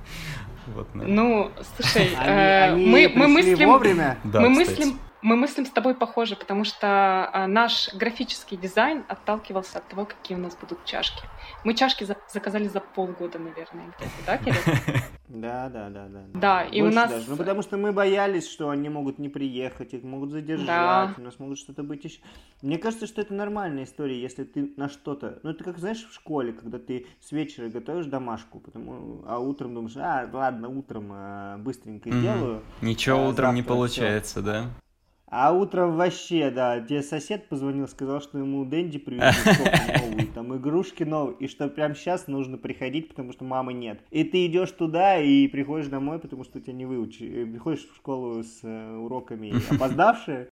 Вот, 0.66 0.88
ну, 0.94 1.50
слушай, 1.76 2.10
э, 2.24 2.76
мы, 2.76 3.10
мы 3.14 3.26
мыслим... 3.26 3.68
Вовремя? 3.68 4.18
мы 4.22 4.48
мыслим 4.48 4.98
мы 5.22 5.36
мыслим 5.36 5.64
с 5.66 5.70
тобой 5.70 5.94
похоже, 5.94 6.36
потому 6.36 6.64
что 6.64 7.30
а, 7.32 7.46
наш 7.46 7.94
графический 7.94 8.56
дизайн 8.56 9.04
отталкивался 9.08 9.78
от 9.78 9.88
того, 9.88 10.04
какие 10.04 10.36
у 10.36 10.40
нас 10.40 10.56
будут 10.56 10.84
чашки. 10.84 11.22
Мы 11.64 11.74
чашки 11.74 12.04
за 12.04 12.16
заказали 12.32 12.66
за 12.68 12.80
полгода, 12.80 13.38
наверное, 13.38 13.92
да, 14.26 14.38
Кирилл? 14.38 14.56
Да, 15.34 15.70
да, 15.70 15.88
да, 15.88 16.08
да. 16.08 16.24
Да, 16.34 16.62
и 16.64 16.82
у 16.82 16.90
нас... 16.90 17.10
Даже. 17.10 17.30
Ну, 17.30 17.36
потому 17.38 17.62
что 17.62 17.78
мы 17.78 17.92
боялись, 17.92 18.46
что 18.46 18.68
они 18.68 18.90
могут 18.90 19.18
не 19.18 19.30
приехать, 19.30 19.94
их 19.94 20.02
могут 20.02 20.30
задержать, 20.30 20.66
да. 20.66 21.14
у 21.16 21.22
нас 21.22 21.38
могут 21.38 21.58
что-то 21.58 21.82
быть 21.82 22.04
еще. 22.04 22.20
Мне 22.60 22.76
кажется, 22.76 23.06
что 23.06 23.22
это 23.22 23.32
нормальная 23.32 23.84
история, 23.84 24.20
если 24.20 24.44
ты 24.44 24.74
на 24.76 24.90
что-то... 24.90 25.38
Ну, 25.42 25.50
это 25.50 25.64
как, 25.64 25.78
знаешь, 25.78 26.06
в 26.06 26.12
школе, 26.12 26.52
когда 26.52 26.78
ты 26.78 27.06
с 27.20 27.32
вечера 27.32 27.70
готовишь 27.70 28.06
домашку, 28.06 28.60
потому... 28.60 29.22
а 29.26 29.38
утром 29.38 29.74
думаешь, 29.74 29.96
а, 29.96 30.28
ладно, 30.30 30.68
утром 30.68 31.08
а, 31.10 31.56
быстренько 31.56 32.10
mm-hmm. 32.10 32.20
сделаю. 32.20 32.62
Ничего 32.82 33.16
а 33.16 33.28
утром 33.28 33.54
не 33.54 33.62
получается, 33.62 34.42
все. 34.42 34.42
да? 34.42 34.70
А 35.34 35.50
утром 35.50 35.96
вообще, 35.96 36.50
да, 36.50 36.78
тебе 36.82 37.02
сосед 37.02 37.48
позвонил, 37.48 37.88
сказал, 37.88 38.20
что 38.20 38.36
ему 38.36 38.66
Дэнди 38.66 38.98
привезли 38.98 40.02
новую, 40.10 40.26
там 40.26 40.54
игрушки 40.54 41.04
новые, 41.04 41.38
и 41.38 41.48
что 41.48 41.70
прямо 41.70 41.94
сейчас 41.94 42.26
нужно 42.26 42.58
приходить, 42.58 43.08
потому 43.08 43.32
что 43.32 43.42
мамы 43.42 43.72
нет. 43.72 43.98
И 44.10 44.24
ты 44.24 44.44
идешь 44.44 44.72
туда 44.72 45.16
и 45.16 45.48
приходишь 45.48 45.86
домой, 45.86 46.18
потому 46.18 46.44
что 46.44 46.60
тебя 46.60 46.74
не 46.74 46.84
выучили. 46.84 47.46
Приходишь 47.46 47.88
в 47.88 47.96
школу 47.96 48.42
с 48.42 48.60
э, 48.62 48.94
уроками 48.94 49.54
опоздавшие, 49.74 50.50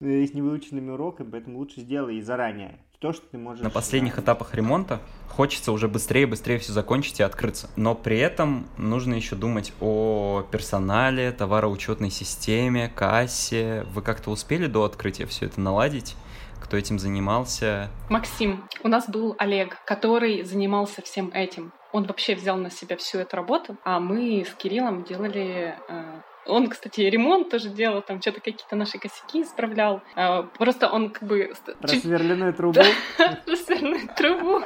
э, 0.00 0.24
с 0.24 0.32
невыученными 0.34 0.90
уроками, 0.90 1.28
поэтому 1.28 1.58
лучше 1.58 1.80
сделай 1.80 2.20
заранее 2.20 2.78
то, 3.02 3.12
что 3.12 3.26
ты 3.26 3.36
можешь... 3.36 3.62
На 3.62 3.68
последних 3.68 4.18
этапах 4.20 4.54
ремонта 4.54 5.00
хочется 5.28 5.72
уже 5.72 5.88
быстрее 5.88 6.26
быстрее 6.26 6.58
все 6.58 6.72
закончить 6.72 7.18
и 7.18 7.24
открыться. 7.24 7.68
Но 7.74 7.96
при 7.96 8.18
этом 8.18 8.68
нужно 8.78 9.14
еще 9.14 9.34
думать 9.34 9.72
о 9.80 10.46
персонале, 10.52 11.32
товароучетной 11.32 12.10
системе, 12.10 12.88
кассе. 12.94 13.84
Вы 13.92 14.02
как-то 14.02 14.30
успели 14.30 14.66
до 14.66 14.84
открытия 14.84 15.26
все 15.26 15.46
это 15.46 15.60
наладить? 15.60 16.14
Кто 16.60 16.76
этим 16.76 17.00
занимался? 17.00 17.90
Максим. 18.08 18.68
У 18.84 18.88
нас 18.88 19.08
был 19.08 19.34
Олег, 19.36 19.78
который 19.84 20.44
занимался 20.44 21.02
всем 21.02 21.30
этим. 21.34 21.72
Он 21.90 22.04
вообще 22.04 22.36
взял 22.36 22.56
на 22.56 22.70
себя 22.70 22.96
всю 22.96 23.18
эту 23.18 23.36
работу, 23.36 23.76
а 23.84 23.98
мы 23.98 24.46
с 24.48 24.54
Кириллом 24.54 25.02
делали 25.02 25.74
э, 25.88 26.20
он, 26.46 26.68
кстати, 26.68 27.02
ремонт 27.02 27.50
тоже 27.50 27.68
делал, 27.68 28.02
там 28.02 28.20
что-то 28.20 28.40
какие-то 28.40 28.76
наши 28.76 28.98
косяки 28.98 29.42
исправлял. 29.42 30.02
А, 30.14 30.42
просто 30.42 30.88
он 30.88 31.10
как 31.10 31.22
бы... 31.22 31.52
Просверленную 31.80 32.54
трубу. 32.54 32.80
Просверленную 33.46 34.08
трубу. 34.16 34.62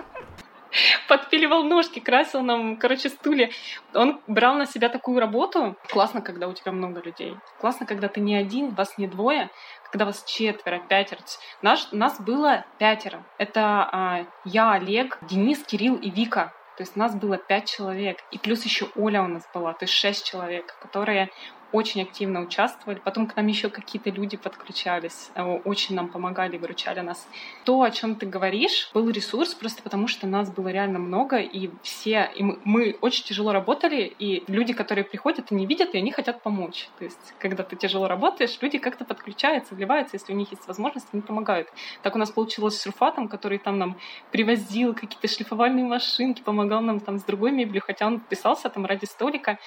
Подпиливал 1.09 1.63
ножки, 1.63 2.01
красил 2.01 2.43
нам, 2.43 2.77
короче, 2.77 3.09
стулья. 3.09 3.51
Он 3.95 4.21
брал 4.27 4.57
на 4.57 4.67
себя 4.67 4.89
такую 4.89 5.21
работу. 5.21 5.77
Классно, 5.89 6.21
когда 6.21 6.49
у 6.49 6.53
тебя 6.53 6.73
много 6.73 7.01
людей. 7.01 7.37
Классно, 7.61 7.87
когда 7.87 8.09
ты 8.09 8.21
не 8.21 8.35
один, 8.35 8.75
вас 8.75 8.99
не 8.99 9.07
двое, 9.07 9.51
когда 9.91 10.05
вас 10.05 10.25
четверо, 10.25 10.81
пятеро. 10.89 11.21
Наш, 11.63 11.93
нас 11.93 12.21
было 12.21 12.65
пятеро. 12.79 13.25
Это 13.39 13.89
а, 13.91 14.27
я, 14.45 14.73
Олег, 14.73 15.19
Денис, 15.23 15.63
Кирилл 15.63 15.97
и 15.97 16.11
Вика. 16.11 16.53
То 16.77 16.83
есть 16.83 16.95
нас 16.95 17.15
было 17.15 17.39
пять 17.39 17.71
человек. 17.71 18.19
И 18.31 18.39
плюс 18.39 18.65
еще 18.65 18.89
Оля 18.97 19.23
у 19.23 19.29
нас 19.29 19.49
была, 19.55 19.73
то 19.73 19.85
есть 19.85 19.95
шесть 19.95 20.27
человек, 20.27 20.77
которые 20.81 21.31
очень 21.77 22.03
активно 22.03 22.41
участвовали. 22.41 22.99
Потом 22.99 23.27
к 23.27 23.37
нам 23.37 23.47
еще 23.47 23.69
какие-то 23.69 24.11
люди 24.11 24.37
подключались, 24.37 25.31
э, 25.35 25.43
очень 25.43 25.95
нам 25.95 26.09
помогали, 26.09 26.57
выручали 26.57 27.01
нас. 27.01 27.29
То, 27.65 27.83
о 27.83 27.91
чем 27.91 28.17
ты 28.17 28.27
говоришь, 28.27 28.91
был 28.95 29.09
ресурс 29.11 29.55
просто 29.55 29.83
потому, 29.83 30.09
что 30.09 30.27
нас 30.27 30.51
было 30.51 30.69
реально 30.69 30.99
много, 30.99 31.37
и 31.39 31.71
все, 31.83 32.31
и 32.35 32.43
мы, 32.43 32.59
мы 32.65 32.97
очень 33.01 33.25
тяжело 33.25 33.53
работали, 33.53 34.13
и 34.19 34.43
люди, 34.51 34.73
которые 34.73 35.05
приходят 35.05 35.53
и 35.53 35.55
не 35.55 35.67
видят, 35.67 35.95
и 35.95 35.99
они 35.99 36.13
хотят 36.13 36.43
помочь. 36.43 36.89
То 36.99 37.05
есть, 37.05 37.35
когда 37.39 37.63
ты 37.63 37.77
тяжело 37.77 38.09
работаешь, 38.09 38.59
люди 38.61 38.79
как-то 38.79 39.05
подключаются, 39.05 39.75
вливаются, 39.75 40.17
если 40.17 40.33
у 40.33 40.37
них 40.37 40.51
есть 40.51 40.67
возможность, 40.67 41.09
они 41.13 41.23
помогают. 41.23 41.69
Так 42.03 42.15
у 42.15 42.19
нас 42.19 42.31
получилось 42.31 42.81
с 42.81 42.87
Руфатом, 42.87 43.29
который 43.29 43.59
там 43.59 43.79
нам 43.79 43.97
привозил 44.33 44.95
какие-то 44.95 45.29
шлифовальные 45.29 45.85
машинки, 45.85 46.43
помогал 46.43 46.81
нам 46.81 47.01
там 47.01 47.19
с 47.19 47.23
другой 47.25 47.53
мебелью, 47.53 47.83
хотя 47.87 48.07
он 48.07 48.21
писался 48.21 48.71
там 48.71 48.87
ради 48.87 49.05
столика, 49.05 49.59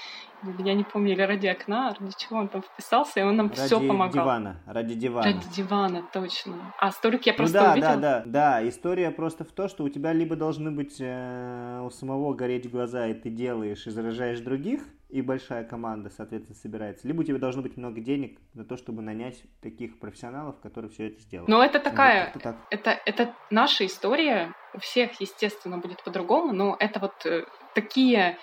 я 0.59 0.73
не 0.73 0.83
помню, 0.83 1.13
или 1.13 1.21
ради 1.21 1.47
окна, 1.47 1.95
ради 1.99 2.13
чего 2.17 2.39
он 2.39 2.47
там 2.47 2.61
вписался, 2.61 3.19
и 3.19 3.23
он 3.23 3.35
нам 3.35 3.49
ради 3.49 3.61
все 3.61 3.79
помогал. 3.79 4.23
дивана, 4.23 4.61
ради 4.65 4.95
дивана. 4.95 5.25
Ради 5.33 5.49
дивана, 5.55 6.03
точно. 6.13 6.73
А 6.79 6.91
столик 6.91 7.25
я 7.25 7.33
Ну 7.33 7.37
просто 7.37 7.59
да, 7.59 7.71
увидела. 7.73 7.95
да, 7.97 8.19
да, 8.19 8.23
да. 8.59 8.67
История 8.69 9.11
просто 9.11 9.43
в 9.43 9.51
том, 9.51 9.67
что 9.69 9.83
у 9.83 9.89
тебя 9.89 10.13
либо 10.13 10.35
должны 10.35 10.71
быть 10.71 10.97
э, 10.99 11.81
у 11.83 11.89
самого 11.89 12.33
гореть 12.33 12.69
глаза, 12.69 13.07
и 13.07 13.13
ты 13.13 13.29
делаешь 13.29 13.85
и 13.87 13.89
заражаешь 13.89 14.39
других, 14.39 14.81
и 15.09 15.21
большая 15.23 15.63
команда, 15.63 16.11
соответственно, 16.15 16.55
собирается. 16.55 17.07
Либо 17.07 17.21
у 17.21 17.23
тебя 17.23 17.39
должно 17.39 17.63
быть 17.63 17.77
много 17.77 17.99
денег 17.99 18.39
на 18.53 18.63
то, 18.63 18.77
чтобы 18.77 19.01
нанять 19.01 19.41
таких 19.61 19.99
профессионалов, 19.99 20.59
которые 20.59 20.91
все 20.91 21.07
это 21.07 21.19
сделают. 21.21 21.49
Но 21.49 21.63
это 21.63 21.79
Вот 21.79 21.83
такая, 21.83 22.25
как-то 22.25 22.39
так. 22.39 22.57
это, 22.69 22.97
это 23.05 23.33
наша 23.49 23.85
история. 23.87 24.53
У 24.75 24.79
всех, 24.79 25.19
естественно, 25.19 25.79
будет 25.79 26.03
по-другому, 26.03 26.53
но 26.53 26.75
это 26.79 26.99
вот 26.99 27.25
э, 27.25 27.43
такие, 27.73 28.37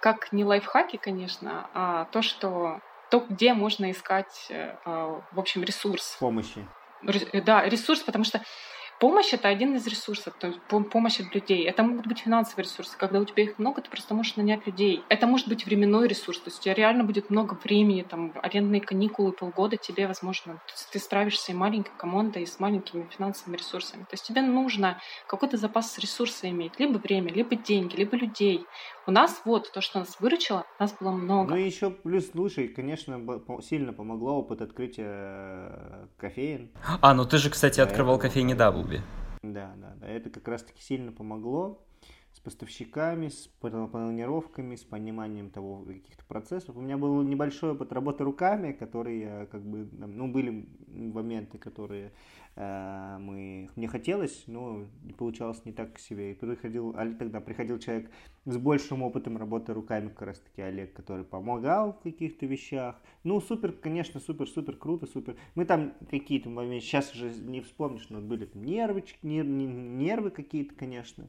как 0.00 0.32
не 0.32 0.44
лайфхаки, 0.44 0.96
конечно, 0.96 1.68
а 1.74 2.04
то, 2.06 2.22
что 2.22 2.80
то, 3.10 3.24
где 3.28 3.54
можно 3.54 3.90
искать, 3.90 4.46
э, 4.50 4.76
а, 4.84 5.20
в 5.32 5.38
общем, 5.40 5.62
ресурс. 5.64 6.16
помощи. 6.20 6.66
Э, 7.32 7.40
Да, 7.40 7.64
ресурс, 7.64 8.00
потому 8.00 8.24
что 8.24 8.42
помощь 9.00 9.32
это 9.32 9.48
один 9.48 9.76
из 9.76 9.86
ресурсов, 9.86 10.34
то 10.38 10.48
есть 10.48 10.58
пом- 10.68 10.84
помощь 10.84 11.20
от 11.20 11.34
людей. 11.34 11.64
Это 11.64 11.82
могут 11.82 12.06
быть 12.06 12.18
финансовые 12.20 12.64
ресурсы. 12.64 12.98
Когда 12.98 13.20
у 13.20 13.24
тебя 13.24 13.44
их 13.44 13.58
много, 13.58 13.80
ты 13.80 13.88
просто 13.90 14.14
можешь 14.14 14.36
нанять 14.36 14.66
людей. 14.66 15.04
Это 15.08 15.26
может 15.26 15.48
быть 15.48 15.64
временной 15.64 16.08
ресурс, 16.08 16.38
то 16.40 16.48
есть 16.48 16.58
у 16.58 16.62
тебя 16.62 16.74
реально 16.74 17.04
будет 17.04 17.30
много 17.30 17.54
времени, 17.54 18.02
там, 18.02 18.32
арендные 18.42 18.80
каникулы, 18.80 19.32
полгода 19.32 19.76
тебе, 19.76 20.06
возможно, 20.06 20.60
ты 20.92 20.98
справишься 20.98 21.52
и 21.52 21.54
маленькой 21.54 21.92
командой, 21.96 22.42
и 22.42 22.46
с 22.46 22.58
маленькими 22.58 23.08
финансовыми 23.08 23.56
ресурсами. 23.56 24.02
То 24.02 24.14
есть 24.14 24.26
тебе 24.26 24.42
нужно 24.42 25.00
какой-то 25.28 25.56
запас 25.56 25.96
ресурса 25.98 26.48
иметь, 26.50 26.78
либо 26.80 26.98
время, 26.98 27.32
либо 27.32 27.54
деньги, 27.54 27.96
либо 27.96 28.16
людей. 28.16 28.66
У 29.08 29.10
нас 29.10 29.40
вот 29.46 29.72
то, 29.72 29.80
что 29.80 30.00
нас 30.00 30.20
выручило, 30.20 30.66
нас 30.78 30.94
было 31.00 31.12
много. 31.12 31.52
Ну 31.52 31.56
и 31.56 31.64
еще 31.64 31.88
плюс, 31.90 32.30
слушай, 32.30 32.68
конечно, 32.68 33.18
сильно 33.62 33.94
помогло 33.94 34.36
опыт 34.36 34.60
открытия 34.60 35.06
э, 35.08 36.06
кофеин. 36.18 36.70
А, 37.00 37.14
ну 37.14 37.24
ты 37.24 37.38
же, 37.38 37.48
кстати, 37.48 37.80
открывал 37.80 38.16
Поэтому- 38.16 38.30
кофейни 38.30 38.52
Даблби. 38.52 39.00
Да, 39.42 39.72
да, 39.78 39.94
да. 39.96 40.06
Это 40.06 40.28
как 40.28 40.46
раз-таки 40.46 40.82
сильно 40.82 41.10
помогло 41.10 41.82
с 42.34 42.40
поставщиками, 42.40 43.28
с 43.28 43.48
пла- 43.62 43.88
планировками, 43.88 44.76
с 44.76 44.84
пониманием 44.84 45.48
того 45.48 45.86
каких-то 45.86 46.26
процессов. 46.26 46.76
У 46.76 46.80
меня 46.82 46.98
был 46.98 47.22
небольшой 47.22 47.72
опыт 47.72 47.94
работы 47.94 48.24
руками, 48.24 48.72
которые 48.72 49.46
как 49.46 49.64
бы, 49.64 49.88
ну, 49.90 50.28
были 50.28 50.68
моменты, 50.86 51.56
которые 51.56 52.12
мы, 52.58 53.70
мне 53.76 53.86
хотелось, 53.86 54.44
но 54.48 54.84
получалось 55.16 55.64
не 55.64 55.72
так 55.72 55.94
к 55.94 55.98
себе. 56.00 56.32
И 56.32 56.34
приходил, 56.34 56.92
тогда 57.18 57.40
приходил 57.40 57.78
человек 57.78 58.10
с 58.46 58.56
большим 58.56 59.02
опытом 59.02 59.36
работы 59.36 59.72
руками, 59.72 60.08
как 60.08 60.22
раз 60.22 60.40
таки 60.40 60.62
Олег, 60.62 60.92
который 60.92 61.24
помогал 61.24 61.92
в 61.92 62.00
каких-то 62.00 62.46
вещах. 62.46 63.00
Ну, 63.22 63.40
супер, 63.40 63.72
конечно, 63.72 64.18
супер-супер 64.18 64.76
круто, 64.76 65.06
супер. 65.06 65.36
Мы 65.54 65.66
там 65.66 65.92
какие-то 66.10 66.50
моменты, 66.50 66.84
сейчас 66.84 67.14
уже 67.14 67.30
не 67.30 67.60
вспомнишь, 67.60 68.08
но 68.08 68.20
были 68.20 68.46
там 68.46 68.64
нервочки, 68.64 69.18
нер- 69.22 69.46
не- 69.46 69.66
нервы 69.66 70.30
какие-то, 70.30 70.74
конечно, 70.74 71.28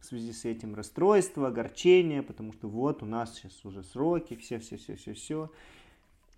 в 0.00 0.04
связи 0.04 0.32
с 0.32 0.44
этим 0.44 0.74
расстройство, 0.74 1.48
огорчение, 1.48 2.22
потому 2.22 2.52
что 2.52 2.68
вот 2.68 3.02
у 3.02 3.06
нас 3.06 3.34
сейчас 3.34 3.64
уже 3.64 3.82
сроки, 3.82 4.36
все-все-все-все-все. 4.36 5.50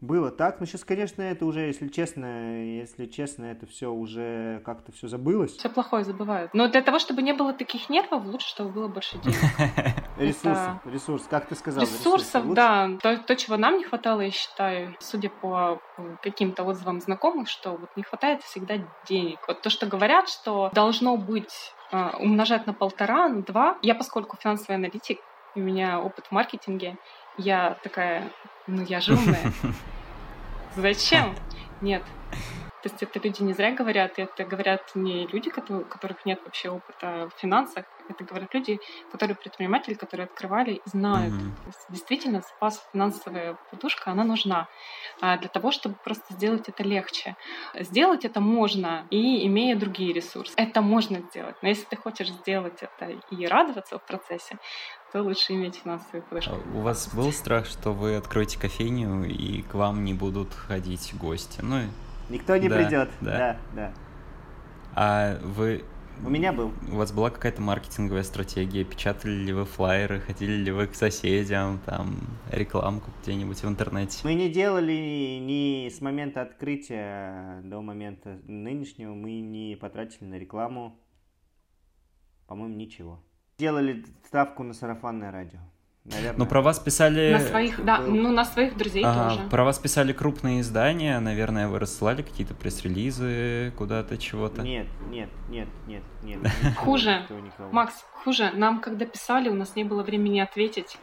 Было 0.00 0.30
так, 0.30 0.60
но 0.60 0.66
сейчас, 0.66 0.84
конечно, 0.84 1.22
это 1.22 1.44
уже, 1.44 1.62
если 1.62 1.88
честно, 1.88 2.62
если 2.62 3.06
честно, 3.06 3.46
это 3.46 3.66
все 3.66 3.90
уже 3.90 4.62
как-то 4.64 4.92
все 4.92 5.08
забылось. 5.08 5.56
Все 5.56 5.68
плохое 5.68 6.04
забывают. 6.04 6.54
Но 6.54 6.68
для 6.68 6.82
того, 6.82 7.00
чтобы 7.00 7.22
не 7.22 7.32
было 7.32 7.52
таких 7.52 7.90
нервов, 7.90 8.24
лучше, 8.24 8.46
чтобы 8.46 8.70
было 8.70 8.86
больше 8.86 9.18
денег. 9.18 9.38
Ресурсы, 10.18 10.80
ресурс, 10.84 11.26
как 11.28 11.46
ты 11.46 11.56
сказал, 11.56 11.82
Ресурсов, 11.82 12.54
да. 12.54 12.90
То, 13.02 13.18
то, 13.18 13.34
чего 13.34 13.56
нам 13.56 13.78
не 13.78 13.84
хватало, 13.84 14.20
я 14.20 14.30
считаю, 14.30 14.94
судя 15.00 15.30
по 15.30 15.80
э, 15.96 16.16
каким-то 16.22 16.62
отзывам 16.62 17.00
знакомых, 17.00 17.48
что 17.48 17.72
вот 17.72 17.90
не 17.96 18.04
хватает 18.04 18.42
всегда 18.42 18.76
денег. 19.08 19.40
Вот 19.48 19.62
то, 19.62 19.70
что 19.70 19.86
говорят, 19.86 20.28
что 20.28 20.70
должно 20.74 21.16
быть 21.16 21.72
э, 21.90 22.10
умножать 22.20 22.68
на 22.68 22.72
полтора, 22.72 23.28
на 23.28 23.42
два. 23.42 23.78
Я, 23.82 23.96
поскольку 23.96 24.36
финансовый 24.36 24.76
аналитик, 24.76 25.18
у 25.56 25.60
меня 25.60 26.00
опыт 26.00 26.26
в 26.26 26.32
маркетинге, 26.32 26.98
я 27.38 27.78
такая, 27.82 28.30
ну 28.66 28.84
я 28.84 29.00
же 29.00 29.14
умная. 29.14 29.52
Зачем? 30.76 31.34
Нет. 31.80 32.02
То 32.82 32.88
есть 32.88 33.02
это 33.02 33.18
люди 33.18 33.42
не 33.42 33.54
зря 33.54 33.72
говорят, 33.72 34.18
это 34.18 34.44
говорят 34.44 34.94
не 34.94 35.26
люди, 35.26 35.50
которые- 35.50 35.82
у 35.82 35.88
которых 35.88 36.24
нет 36.24 36.40
вообще 36.44 36.70
опыта 36.70 37.28
в 37.34 37.40
финансах, 37.40 37.84
это 38.08 38.24
говорят 38.24 38.54
люди, 38.54 38.78
которые 39.10 39.36
предприниматели, 39.36 39.94
которые 39.94 40.24
открывали 40.24 40.74
и 40.74 40.82
знают. 40.84 41.34
Мгм. 41.34 41.56
То 41.56 41.66
есть 41.66 41.86
действительно 41.88 42.40
запас 42.40 42.86
финансовая 42.92 43.58
подушка, 43.70 44.10
она 44.12 44.24
нужна 44.24 44.68
а, 45.20 45.36
для 45.36 45.48
того, 45.48 45.72
чтобы 45.72 45.96
просто 46.04 46.32
сделать 46.34 46.68
это 46.68 46.84
легче. 46.84 47.36
Сделать 47.74 48.24
это 48.24 48.40
можно, 48.40 49.06
и 49.10 49.46
имея 49.46 49.76
другие 49.76 50.12
ресурсы. 50.12 50.54
Это 50.56 50.80
можно 50.80 51.20
сделать. 51.20 51.56
Но 51.62 51.68
если 51.68 51.84
ты 51.84 51.96
хочешь 51.96 52.28
сделать 52.28 52.78
это 52.82 53.10
и 53.30 53.46
радоваться 53.46 53.98
в 53.98 54.02
процессе, 54.02 54.58
то 55.12 55.22
лучше 55.22 55.54
иметь 55.54 55.76
финансовую 55.76 56.22
подушку. 56.22 56.54
А 56.54 56.78
У 56.78 56.82
вас 56.82 57.12
был 57.14 57.32
страх, 57.32 57.66
что 57.66 57.92
вы 57.92 58.16
откроете 58.16 58.58
кофейню 58.60 59.24
и 59.24 59.62
к 59.62 59.74
вам 59.74 60.04
не 60.04 60.14
будут 60.14 60.54
ходить 60.54 61.14
гости? 61.16 61.60
Ну, 61.62 61.82
Никто 62.28 62.56
не 62.56 62.68
Да, 62.68 62.76
придет. 62.76 63.10
да. 63.20 63.38
Да, 63.38 63.56
да. 63.74 63.92
а 64.94 65.38
вы... 65.42 65.84
У 66.24 66.30
меня 66.30 66.52
был. 66.52 66.72
У 66.90 66.96
вас 66.96 67.12
была 67.12 67.30
какая-то 67.30 67.62
маркетинговая 67.62 68.24
стратегия? 68.24 68.82
Печатали 68.84 69.30
ли 69.30 69.52
вы 69.52 69.64
флайеры? 69.64 70.20
Ходили 70.20 70.52
ли 70.56 70.72
вы 70.72 70.88
к 70.88 70.96
соседям? 70.96 71.78
Там 71.86 72.16
рекламку 72.50 73.12
где-нибудь 73.22 73.62
в 73.62 73.68
интернете? 73.68 74.18
Мы 74.24 74.34
не 74.34 74.50
делали 74.50 75.38
ни 75.40 75.88
с 75.88 76.00
момента 76.00 76.42
открытия 76.42 77.60
до 77.62 77.80
момента 77.82 78.40
нынешнего, 78.46 79.14
мы 79.14 79.40
не 79.40 79.76
потратили 79.76 80.24
на 80.24 80.34
рекламу, 80.34 80.98
по-моему, 82.48 82.74
ничего. 82.74 83.22
Делали 83.58 84.04
ставку 84.26 84.64
на 84.64 84.72
сарафанное 84.74 85.30
радио. 85.30 85.60
Наверное. 86.10 86.38
Ну, 86.38 86.46
про 86.46 86.62
вас 86.62 86.78
писали... 86.78 87.32
На 87.32 87.40
своих, 87.40 87.84
да, 87.84 87.98
был. 87.98 88.14
ну 88.14 88.32
на 88.32 88.44
своих 88.44 88.76
друзей 88.76 89.04
Ага, 89.04 89.30
тоже. 89.30 89.48
про 89.48 89.64
вас 89.64 89.78
писали 89.78 90.12
крупные 90.12 90.60
издания, 90.62 91.18
наверное, 91.20 91.68
вы 91.68 91.78
рассылали 91.78 92.22
какие-то 92.22 92.54
пресс-релизы 92.54 93.72
куда-то, 93.76 94.16
чего-то. 94.16 94.62
Нет, 94.62 94.86
нет, 95.10 95.28
нет, 95.48 95.68
нет, 95.86 96.02
нет. 96.22 96.38
Хуже. 96.76 97.26
Макс, 97.72 97.94
хуже. 98.24 98.50
Нам, 98.54 98.80
когда 98.80 99.04
писали, 99.04 99.48
у 99.48 99.54
нас 99.54 99.76
не 99.76 99.84
было 99.84 100.02
времени 100.02 100.40
ответить. 100.40 100.98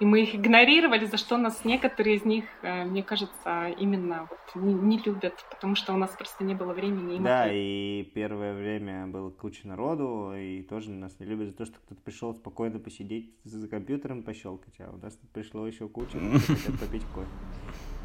И 0.00 0.04
мы 0.06 0.22
их 0.22 0.34
игнорировали, 0.34 1.04
за 1.04 1.18
что 1.18 1.36
нас 1.36 1.62
некоторые 1.64 2.16
из 2.16 2.24
них, 2.24 2.44
э, 2.62 2.84
мне 2.84 3.02
кажется, 3.02 3.68
именно 3.78 4.26
вот 4.30 4.62
не, 4.64 4.72
не 4.72 4.98
любят, 4.98 5.34
потому 5.50 5.74
что 5.74 5.92
у 5.92 5.98
нас 5.98 6.10
просто 6.16 6.42
не 6.42 6.54
было 6.54 6.72
времени 6.72 7.16
им 7.16 7.24
Да, 7.24 7.42
ответить. 7.42 7.58
и 8.06 8.10
первое 8.14 8.54
время 8.54 9.06
было 9.08 9.28
куча 9.30 9.68
народу, 9.68 10.32
и 10.34 10.62
тоже 10.62 10.90
нас 10.90 11.12
не 11.20 11.26
любят 11.26 11.48
за 11.48 11.52
то, 11.52 11.66
что 11.66 11.74
кто-то 11.84 12.00
пришел 12.00 12.34
спокойно 12.34 12.78
посидеть 12.78 13.30
за 13.44 13.68
компьютером 13.68 14.22
пощелкать, 14.22 14.72
а 14.78 14.90
у 14.90 14.96
нас 15.04 15.14
тут 15.16 15.28
пришло 15.30 15.66
еще 15.66 15.86
куча, 15.86 16.16
попить 16.80 17.04
кофе. 17.14 17.28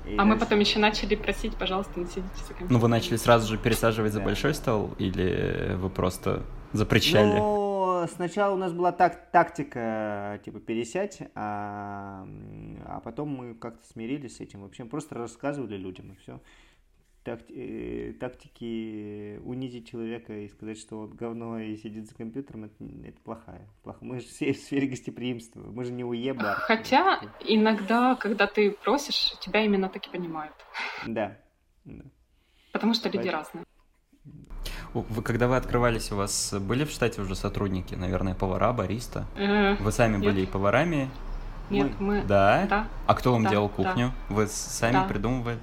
И 0.05 0.17
А 0.17 0.25
мы 0.25 0.31
дальше- 0.31 0.39
потом 0.45 0.59
еще 0.59 0.79
начали 0.79 1.15
просить, 1.15 1.55
пожалуйста, 1.55 1.97
не 1.97 2.07
сидите 2.07 2.27
за 2.35 2.47
компьютером. 2.49 2.67
Ну, 2.73 2.79
вы 2.79 2.87
начали 2.89 3.15
сразу 3.15 3.47
же 3.51 3.57
пересаживать 3.57 4.11
за 4.11 4.19
Да. 4.19 4.25
большой 4.25 4.53
стол, 4.53 4.91
или 4.99 5.75
вы 5.77 5.89
просто 5.89 6.43
запрещали? 6.73 7.39
Ну, 7.39 7.64
сначала 8.07 8.53
у 8.53 8.57
нас 8.57 8.73
была 8.73 8.91
так, 8.91 9.31
тактика, 9.31 10.39
типа, 10.43 10.59
пересядь, 10.59 11.21
а, 11.35 12.27
а 12.85 12.99
потом 13.01 13.29
мы 13.29 13.55
как-то 13.55 13.85
смирились 13.87 14.37
с 14.37 14.39
этим. 14.41 14.61
В 14.61 14.65
общем, 14.65 14.89
просто 14.89 15.15
рассказывали 15.15 15.77
людям, 15.77 16.11
и 16.11 16.15
все. 16.15 16.39
тактики 18.19 19.37
унизить 19.43 19.89
человека 19.89 20.33
и 20.33 20.47
сказать, 20.47 20.77
что 20.77 20.99
он 20.99 21.09
говно 21.11 21.59
и 21.59 21.75
сидит 21.77 22.07
за 22.07 22.15
компьютером, 22.15 22.65
это, 22.65 22.75
это 23.03 23.19
плохая. 23.21 23.67
плохо. 23.83 23.99
Мы 24.01 24.19
же 24.19 24.27
все 24.27 24.53
в 24.53 24.57
сфере 24.57 24.87
гостеприимства, 24.87 25.61
мы 25.61 25.83
же 25.85 25.91
не 25.91 26.03
уеба. 26.03 26.53
Хотя 26.53 27.19
иногда, 27.41 28.15
когда 28.15 28.47
ты 28.47 28.71
просишь, 28.71 29.37
тебя 29.39 29.63
именно 29.65 29.89
так 29.89 30.05
и 30.07 30.11
понимают. 30.11 30.55
Да. 31.07 31.37
да. 31.83 32.03
Потому 32.71 32.93
что 32.93 33.09
люди 33.09 33.29
Поэтому- 33.29 33.37
разные. 33.43 33.65
Вы, 34.93 35.21
когда 35.21 35.47
вы 35.47 35.57
открывались, 35.57 36.11
у 36.11 36.15
вас 36.15 36.53
были 36.59 36.85
в 36.85 36.89
штате 36.89 37.21
уже 37.21 37.35
сотрудники, 37.35 37.95
наверное, 37.95 38.33
повара, 38.33 38.71
бариста? 38.71 39.25
Э, 39.35 39.75
Вы 39.75 39.91
сами 39.91 40.17
Нет. 40.17 40.21
были 40.33 40.41
и 40.41 40.45
поварами? 40.45 41.09
Нет, 41.69 41.99
мы... 41.99 42.23
Да? 42.23 42.65
Да. 42.69 42.87
А 43.07 43.13
кто 43.15 43.33
вам 43.33 43.43
Да, 43.43 43.49
делал 43.49 43.67
да. 43.69 43.73
кухню? 43.83 44.11
Вы 44.29 44.47
с- 44.47 44.51
сами 44.53 44.93
Да. 44.93 45.03
придумывали? 45.03 45.57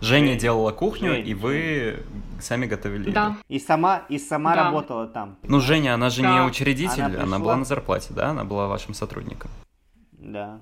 Женя 0.00 0.26
Женя. 0.26 0.38
делала 0.40 0.70
кухню, 0.72 1.12
Женя, 1.14 1.24
и 1.24 1.32
вы 1.32 2.02
сами 2.40 2.66
готовили 2.66 3.10
Да. 3.10 3.26
еду. 3.26 3.36
И 3.48 3.58
сама, 3.58 4.02
и 4.10 4.18
сама 4.18 4.54
Да. 4.54 4.64
работала 4.64 5.06
там. 5.06 5.36
Ну, 5.44 5.60
Женя, 5.60 5.94
она 5.94 6.10
же 6.10 6.20
Да. 6.22 6.34
не 6.34 6.40
учредитель, 6.46 7.02
Она 7.04 7.22
она, 7.22 7.38
была 7.38 7.56
на 7.56 7.64
зарплате, 7.64 8.12
да? 8.12 8.30
Она 8.30 8.44
была 8.44 8.66
вашим 8.66 8.92
сотрудником. 8.92 9.50
Да. 10.12 10.58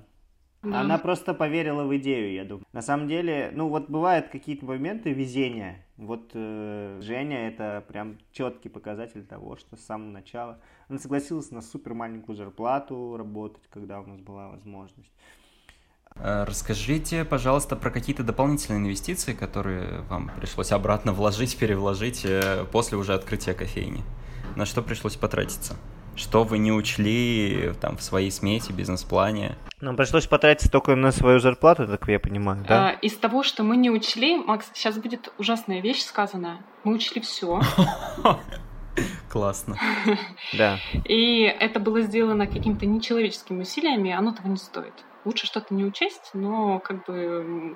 Да. 0.63 0.79
Она 0.79 0.97
просто 0.97 1.33
поверила 1.33 1.83
в 1.83 1.95
идею, 1.97 2.33
я 2.33 2.45
думаю. 2.45 2.65
На 2.71 2.81
самом 2.81 3.09
деле, 3.09 3.51
ну 3.53 3.67
вот 3.67 3.89
бывают 3.89 4.29
какие-то 4.29 4.65
моменты 4.65 5.11
везения. 5.11 5.85
Вот 5.97 6.31
э, 6.33 6.99
Женя 7.01 7.49
это 7.49 7.83
прям 7.85 8.17
четкий 8.31 8.69
показатель 8.69 9.25
того, 9.25 9.57
что 9.57 9.75
с 9.75 9.81
самого 9.81 10.09
начала 10.09 10.59
она 10.87 10.99
согласилась 10.99 11.51
на 11.51 11.61
супер 11.61 11.93
маленькую 11.93 12.37
зарплату 12.37 13.17
работать, 13.17 13.63
когда 13.69 13.99
у 13.99 14.05
нас 14.05 14.21
была 14.21 14.49
возможность. 14.49 15.11
Э, 16.15 16.45
расскажите, 16.45 17.25
пожалуйста, 17.25 17.75
про 17.75 17.91
какие-то 17.91 18.23
дополнительные 18.23 18.79
инвестиции, 18.79 19.33
которые 19.33 20.01
вам 20.09 20.31
пришлось 20.37 20.71
обратно 20.71 21.11
вложить, 21.11 21.57
перевложить 21.57 22.23
э, 22.23 22.65
после 22.71 22.97
уже 22.97 23.13
открытия 23.13 23.53
кофейни. 23.53 24.01
На 24.55 24.65
что 24.65 24.81
пришлось 24.81 25.17
потратиться? 25.17 25.75
Что 26.15 26.43
вы 26.43 26.59
не 26.59 26.71
учли 26.71 27.73
там 27.81 27.97
в 27.97 28.03
своей 28.03 28.31
смете, 28.31 28.71
бизнес-плане? 28.71 29.55
Нам 29.81 29.95
пришлось 29.95 30.27
потратиться 30.27 30.71
только 30.71 30.95
на 30.95 31.11
свою 31.11 31.39
зарплату, 31.39 31.87
так 31.87 32.07
я 32.07 32.19
понимаю, 32.19 32.63
да? 32.67 32.89
А, 32.89 32.91
из 32.91 33.17
того, 33.17 33.43
что 33.43 33.63
мы 33.63 33.77
не 33.77 33.89
учли, 33.89 34.37
Макс, 34.37 34.69
сейчас 34.73 34.97
будет 34.97 35.33
ужасная 35.37 35.81
вещь 35.81 36.01
сказанная. 36.01 36.57
Мы 36.83 36.93
учли 36.93 37.19
все. 37.21 37.61
Классно. 39.29 39.77
Да. 40.53 40.77
И 41.05 41.41
это 41.41 41.79
было 41.79 42.01
сделано 42.01 42.45
какими-то 42.45 42.85
нечеловеческими 42.85 43.61
усилиями, 43.61 44.11
оно 44.11 44.33
того 44.33 44.49
не 44.49 44.57
стоит. 44.57 44.93
Лучше 45.25 45.47
что-то 45.47 45.73
не 45.73 45.85
учесть, 45.85 46.31
но 46.33 46.79
как 46.79 47.05
бы 47.05 47.75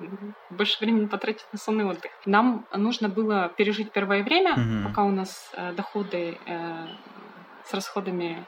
больше 0.50 0.78
времени 0.80 1.06
потратить 1.06 1.46
на 1.50 1.58
сонный 1.58 1.86
отдых. 1.86 2.12
Нам 2.26 2.66
нужно 2.74 3.08
было 3.08 3.50
пережить 3.56 3.90
первое 3.90 4.22
время, 4.22 4.52
угу. 4.52 4.88
пока 4.88 5.02
у 5.04 5.10
нас 5.10 5.50
э, 5.54 5.72
доходы 5.72 6.38
э, 6.46 6.86
с 7.68 7.74
расходами, 7.74 8.46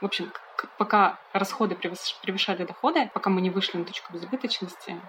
в 0.00 0.04
общем, 0.04 0.32
пока 0.78 1.18
расходы 1.32 1.76
превышали 1.76 2.64
доходы, 2.64 3.10
пока 3.14 3.30
мы 3.30 3.40
не 3.40 3.50
вышли 3.50 3.78
на 3.78 3.84
точку 3.84 4.12
безубыточности, 4.12 5.00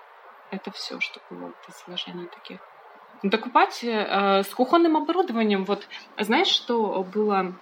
это 0.51 0.71
все, 0.71 0.99
что 0.99 1.19
было 1.29 1.51
из 1.67 1.83
вложений 1.87 2.27
таких. 2.33 2.59
Докупать 3.23 3.83
э, 3.83 4.43
с 4.43 4.53
кухонным 4.53 4.97
оборудованием, 4.97 5.65
вот 5.65 5.87
знаешь, 6.17 6.47
что 6.47 7.03
было 7.03 7.53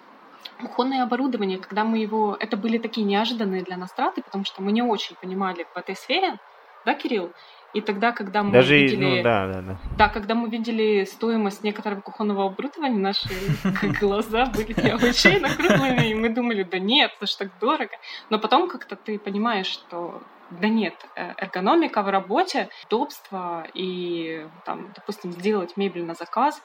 кухонное 0.60 1.04
оборудование, 1.04 1.58
когда 1.58 1.84
мы 1.84 1.98
его... 1.98 2.38
Это 2.40 2.58
были 2.58 2.78
такие 2.78 3.06
неожиданные 3.06 3.64
для 3.64 3.78
нас 3.78 3.92
траты, 3.92 4.22
потому 4.22 4.44
что 4.46 4.62
мы 4.62 4.72
не 4.72 4.82
очень 4.82 5.16
понимали 5.16 5.66
в 5.74 5.78
этой 5.78 5.96
сфере, 5.96 6.38
да, 6.86 6.94
Кирилл? 6.94 7.34
И 7.74 7.82
тогда, 7.82 8.12
когда 8.12 8.44
мы 8.44 8.52
Даже, 8.52 8.76
видели... 8.76 9.18
Ну, 9.18 9.24
да, 9.24 9.48
да, 9.48 9.62
да. 9.62 9.78
Да, 9.98 10.10
когда 10.10 10.36
мы 10.36 10.50
видели 10.50 11.04
стоимость 11.04 11.64
некоторого 11.64 12.02
кухонного 12.02 12.46
оборудования, 12.46 12.98
наши 12.98 13.30
глаза 14.00 14.46
были 14.46 14.74
необычайно 14.82 15.50
круглыми, 15.50 16.10
и 16.10 16.16
мы 16.16 16.30
думали, 16.30 16.64
да 16.64 16.80
нет, 16.80 17.12
это 17.18 17.28
ж 17.28 17.36
так 17.36 17.50
дорого. 17.60 17.92
Но 18.30 18.40
потом 18.40 18.70
как-то 18.70 18.96
ты 18.96 19.20
понимаешь, 19.20 19.68
что 19.68 20.22
да 20.50 20.70
нет, 20.70 20.94
э, 21.16 21.34
эргономика 21.38 22.02
в 22.02 22.10
работе, 22.10 22.70
удобство 22.86 23.68
и, 23.74 24.48
там, 24.66 24.94
допустим, 24.96 25.32
сделать 25.32 25.76
мебель 25.76 26.06
на 26.06 26.14
заказ, 26.14 26.62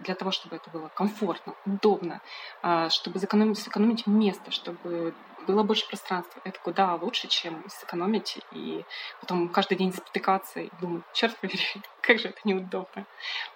для 0.00 0.14
того, 0.14 0.30
чтобы 0.30 0.56
это 0.56 0.70
было 0.70 0.88
комфортно, 0.88 1.54
удобно, 1.66 2.20
а, 2.62 2.90
чтобы 2.90 3.18
сэкономить, 3.18 3.58
сэкономить 3.58 4.06
место, 4.06 4.50
чтобы 4.50 5.14
было 5.46 5.62
больше 5.62 5.86
пространства. 5.86 6.40
Это 6.44 6.58
куда 6.62 6.94
лучше, 6.94 7.28
чем 7.28 7.64
сэкономить 7.68 8.38
и 8.52 8.84
потом 9.20 9.48
каждый 9.48 9.76
день 9.76 9.92
спотыкаться 9.92 10.60
и 10.60 10.70
думать, 10.80 11.02
черт 11.12 11.36
побери, 11.36 11.62
как 12.00 12.18
же 12.18 12.28
это 12.28 12.38
неудобно. 12.44 13.06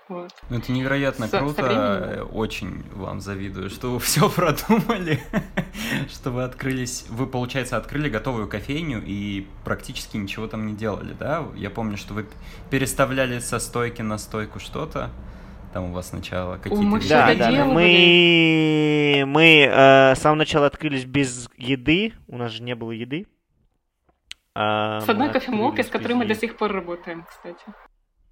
Вот. 0.08 0.30
Ну, 0.48 0.58
это 0.58 0.72
невероятно 0.72 1.26
с, 1.26 1.30
круто. 1.30 1.62
Со 1.62 2.24
Очень 2.24 2.88
вам 2.92 3.20
завидую, 3.20 3.70
что 3.70 3.92
вы 3.92 4.00
все 4.00 4.28
продумали, 4.28 5.22
что 6.08 6.30
вы 6.30 6.44
открылись, 6.44 7.06
вы, 7.08 7.26
получается, 7.26 7.76
открыли 7.76 8.08
готовую 8.08 8.48
кофейню 8.48 9.02
и 9.04 9.46
практически 9.64 10.16
ничего 10.16 10.46
там 10.46 10.66
не 10.66 10.74
делали, 10.74 11.12
да? 11.12 11.46
Я 11.56 11.70
помню, 11.70 11.96
что 11.96 12.14
вы 12.14 12.26
переставляли 12.70 13.38
со 13.38 13.58
стойки 13.58 14.02
на 14.02 14.18
стойку 14.18 14.60
что-то 14.60 15.10
там 15.68 15.90
у 15.90 15.92
вас 15.92 16.08
сначала 16.08 16.56
какие-то... 16.56 16.82
Мы 16.82 17.00
да, 17.08 17.34
да, 17.34 17.64
мы, 17.64 19.24
мы 19.26 19.68
э, 19.70 20.14
с 20.14 20.18
самого 20.18 20.38
начала 20.38 20.66
открылись 20.66 21.04
без 21.04 21.48
еды, 21.56 22.12
у 22.26 22.36
нас 22.36 22.52
же 22.52 22.62
не 22.62 22.74
было 22.74 22.92
еды. 22.92 23.26
А, 24.54 25.00
с 25.00 25.08
одной 25.08 25.30
кофемолкой, 25.30 25.84
с 25.84 25.88
которой 25.88 26.14
мы 26.14 26.26
до 26.26 26.34
сих 26.34 26.56
пор 26.56 26.72
работаем, 26.72 27.24
кстати. 27.28 27.62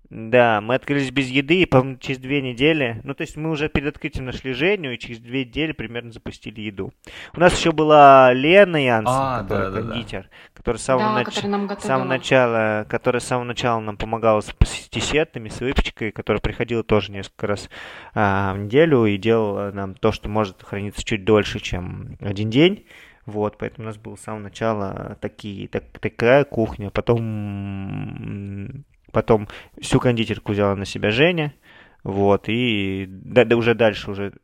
Да, 0.08 0.60
мы 0.60 0.76
открылись 0.76 1.10
без 1.10 1.28
еды, 1.28 1.62
и, 1.62 1.66
по 1.66 1.96
через 2.00 2.18
две 2.18 2.40
недели, 2.40 3.00
ну, 3.02 3.14
то 3.14 3.22
есть 3.22 3.36
мы 3.36 3.50
уже 3.50 3.68
перед 3.68 3.88
открытием 3.88 4.26
нашли 4.26 4.52
Женю, 4.52 4.92
и 4.92 4.98
через 4.98 5.18
две 5.18 5.44
недели 5.44 5.72
примерно 5.72 6.12
запустили 6.12 6.60
еду. 6.60 6.92
У 7.34 7.40
нас 7.40 7.58
еще 7.58 7.72
была 7.72 8.32
Лена 8.32 8.76
Янсен, 8.76 9.12
а, 9.12 9.42
которая 9.42 9.70
да, 9.70 9.80
кондитер, 9.80 10.22
да, 10.22 10.28
да. 10.28 10.54
которая 10.54 10.78
с 10.78 10.82
самого, 10.82 11.08
да, 11.08 11.68
нач... 11.68 11.80
самого 11.80 12.06
начала, 12.06 12.86
которая 12.88 13.20
с 13.20 13.24
самого 13.24 13.44
начала 13.44 13.80
нам 13.80 13.96
помогала 13.96 14.40
с 14.40 14.54
десертами, 14.92 15.48
с 15.48 15.60
выпечкой, 15.60 16.12
которая 16.12 16.40
приходила 16.40 16.84
тоже 16.84 17.10
несколько 17.10 17.48
раз 17.48 17.68
а, 18.14 18.54
в 18.54 18.58
неделю 18.58 19.06
и 19.06 19.16
делала 19.16 19.72
нам 19.72 19.94
то, 19.94 20.12
что 20.12 20.28
может 20.28 20.62
храниться 20.62 21.04
чуть 21.04 21.24
дольше, 21.24 21.58
чем 21.58 22.16
один 22.20 22.48
день. 22.48 22.86
Вот, 23.24 23.58
поэтому 23.58 23.86
у 23.86 23.90
нас 23.90 23.98
было 23.98 24.14
с 24.14 24.20
самого 24.20 24.42
начала 24.42 25.18
такие, 25.20 25.66
так, 25.66 25.82
такая 26.00 26.44
кухня. 26.44 26.90
Потом 26.90 28.84
Потом 29.16 29.48
всю 29.80 29.98
кондитерку 29.98 30.52
взяла 30.52 30.76
на 30.76 30.84
себя 30.84 31.10
Женя. 31.10 31.54
Вот, 32.02 32.50
и 32.50 33.06
да, 33.08 33.46
да 33.46 33.56
уже 33.56 33.74
дальше 33.74 34.10
уже. 34.10 34.34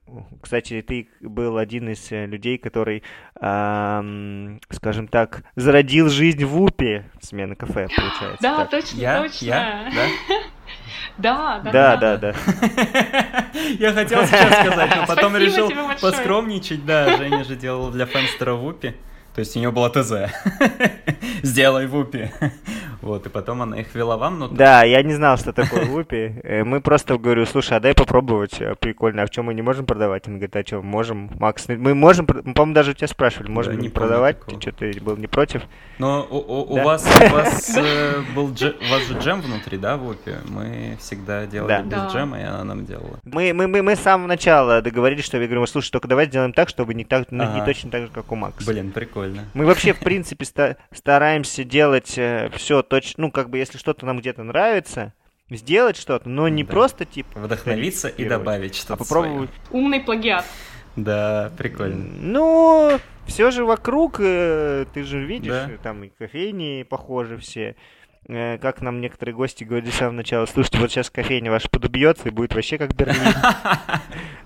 Кстати, 0.40 0.80
ты 0.80 1.08
был 1.20 1.58
один 1.58 1.90
из 1.90 2.10
э, 2.10 2.24
людей, 2.24 2.56
который, 2.56 3.02
эм, 3.38 4.62
скажем 4.70 5.08
так, 5.08 5.44
зародил 5.56 6.08
жизнь 6.08 6.42
в 6.46 6.58
УПе 6.58 7.04
смена 7.20 7.54
кафе, 7.54 7.86
получается. 7.94 8.38
Да, 8.40 8.56
так. 8.60 8.70
точно, 8.70 8.98
я? 8.98 9.22
точно. 9.22 9.44
Я? 9.44 9.92
Да? 9.94 10.36
Да, 11.18 11.60
да, 11.62 11.70
да. 11.70 11.96
Да, 11.98 12.16
да, 12.16 12.34
Я 13.78 13.92
хотел 13.92 14.24
сейчас 14.24 14.66
сказать, 14.66 14.96
но 14.96 15.06
потом 15.06 15.36
решил 15.36 15.70
поскромничать. 16.00 16.86
Да, 16.86 17.18
Женя 17.18 17.44
же 17.44 17.56
делал 17.56 17.90
для 17.90 18.06
Фенстера 18.06 18.54
в 18.54 18.64
УПе. 18.64 18.94
То 19.34 19.40
есть 19.40 19.56
у 19.56 19.58
нее 19.58 19.70
была 19.70 19.88
ТЗ. 19.88 20.12
Сделай 21.42 21.86
вупи. 21.86 22.30
Вот, 23.00 23.26
и 23.26 23.28
потом 23.28 23.62
она 23.62 23.80
их 23.80 23.94
вела 23.96 24.16
вам, 24.16 24.38
но... 24.38 24.48
Да, 24.48 24.84
я 24.84 25.02
не 25.02 25.14
знал, 25.14 25.36
что 25.36 25.52
такое 25.52 25.86
вупи. 25.86 26.34
Э, 26.44 26.62
мы 26.62 26.80
просто 26.80 27.18
говорю, 27.18 27.46
слушай, 27.46 27.76
а 27.76 27.80
дай 27.80 27.94
попробовать, 27.94 28.60
э, 28.60 28.76
прикольно, 28.78 29.22
а 29.22 29.26
в 29.26 29.30
чем 29.30 29.46
мы 29.46 29.54
не 29.54 29.62
можем 29.62 29.86
продавать? 29.86 30.28
Он 30.28 30.34
говорит, 30.34 30.54
а 30.54 30.62
что, 30.64 30.82
можем, 30.82 31.30
Макс, 31.40 31.66
мы 31.66 31.94
можем, 31.94 32.26
по-моему, 32.26 32.74
даже 32.74 32.92
у 32.92 32.94
тебя 32.94 33.08
спрашивали, 33.08 33.50
можем 33.50 33.78
не 33.78 33.88
продавать? 33.88 34.38
Ты 34.46 34.60
что, 34.60 34.72
ты 34.72 35.00
был 35.00 35.16
не 35.16 35.26
против? 35.26 35.62
Но 35.98 36.26
у, 36.30 36.76
вас, 36.80 37.04
у 37.04 37.34
вас 37.34 37.76
э, 37.76 38.22
был 38.36 38.44
у 38.44 38.90
вас 38.90 39.02
же 39.08 39.18
джем 39.18 39.40
внутри, 39.40 39.78
да, 39.78 39.96
в 39.96 40.02
вупи? 40.02 40.32
Мы 40.46 40.96
всегда 41.00 41.46
делали 41.46 41.82
без 41.82 42.12
джема, 42.12 42.38
и 42.38 42.44
она 42.44 42.62
нам 42.62 42.86
делала. 42.86 43.18
Мы, 43.24 43.52
мы, 43.52 43.66
мы, 43.66 43.82
мы 43.82 43.96
с 43.96 44.00
самого 44.00 44.28
начала 44.28 44.80
договорились, 44.80 45.24
что 45.24 45.38
я 45.38 45.46
говорю, 45.46 45.66
слушай, 45.66 45.90
только 45.90 46.06
давай 46.06 46.26
сделаем 46.26 46.52
так, 46.52 46.68
чтобы 46.68 46.94
не, 46.94 47.02
не 47.02 47.64
точно 47.64 47.90
так 47.90 48.02
же, 48.02 48.08
как 48.08 48.30
у 48.30 48.36
Макса. 48.36 48.64
Блин, 48.64 48.92
прикольно. 48.92 49.21
Мы 49.54 49.64
вообще, 49.64 49.92
в 49.92 50.00
принципе, 50.00 50.76
стараемся 50.92 51.64
делать 51.64 52.18
все 52.56 52.82
точно, 52.82 53.22
ну, 53.24 53.30
как 53.30 53.50
бы, 53.50 53.58
если 53.58 53.78
что-то 53.78 54.06
нам 54.06 54.18
где-то 54.18 54.42
нравится, 54.42 55.14
сделать 55.50 55.96
что-то, 55.96 56.28
но 56.28 56.48
не 56.48 56.64
да. 56.64 56.70
просто 56.70 57.04
типа 57.04 57.40
вдохновиться 57.40 58.08
и 58.08 58.24
добавить 58.24 58.74
что-то. 58.74 58.94
А 58.94 58.96
попробовать. 58.96 59.50
Свое. 59.68 59.82
Умный 59.82 60.00
плагиат. 60.00 60.44
Да, 60.96 61.50
прикольно. 61.56 62.04
Ну, 62.20 63.00
все 63.26 63.50
же 63.50 63.64
вокруг, 63.64 64.16
э, 64.20 64.84
ты 64.92 65.04
же 65.04 65.24
видишь, 65.24 65.52
да. 65.52 65.70
там 65.82 66.04
и 66.04 66.08
кофейни 66.10 66.82
похожи 66.82 67.38
все. 67.38 67.76
Э, 68.28 68.56
как 68.58 68.80
нам 68.80 69.00
некоторые 69.00 69.34
гости 69.34 69.64
говорили 69.64 69.90
с 69.90 69.96
самого 69.96 70.14
начала, 70.14 70.46
слушайте, 70.46 70.78
вот 70.78 70.90
сейчас 70.90 71.10
кофейня 71.10 71.50
ваша 71.50 71.68
подубьется 71.68 72.28
и 72.28 72.30
будет 72.30 72.54
вообще 72.54 72.78
как 72.78 72.94
Берлин. 72.94 73.16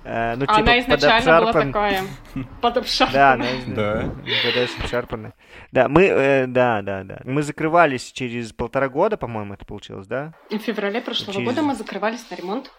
Э, 0.08 0.36
ну, 0.36 0.42
типа, 0.42 0.58
она 0.58 0.78
изначально 0.78 1.40
была 1.40 1.52
такая, 1.52 2.04
подобшарпанная. 2.62 3.50
Да, 3.66 4.14
подобшарпанная. 4.44 5.34
Да, 5.72 5.88
мы, 5.88 6.04
э, 6.04 6.46
да, 6.46 6.80
да, 6.80 7.02
да. 7.02 7.18
Мы 7.24 7.42
закрывались 7.42 8.12
через 8.12 8.52
полтора 8.52 8.88
года, 8.88 9.16
по-моему, 9.16 9.54
это 9.54 9.64
получилось, 9.64 10.06
да? 10.06 10.32
В 10.48 10.58
феврале 10.58 11.00
прошлого 11.00 11.40
года 11.40 11.62
мы 11.62 11.74
закрывались 11.74 12.24
на 12.30 12.36
ремонт. 12.36 12.70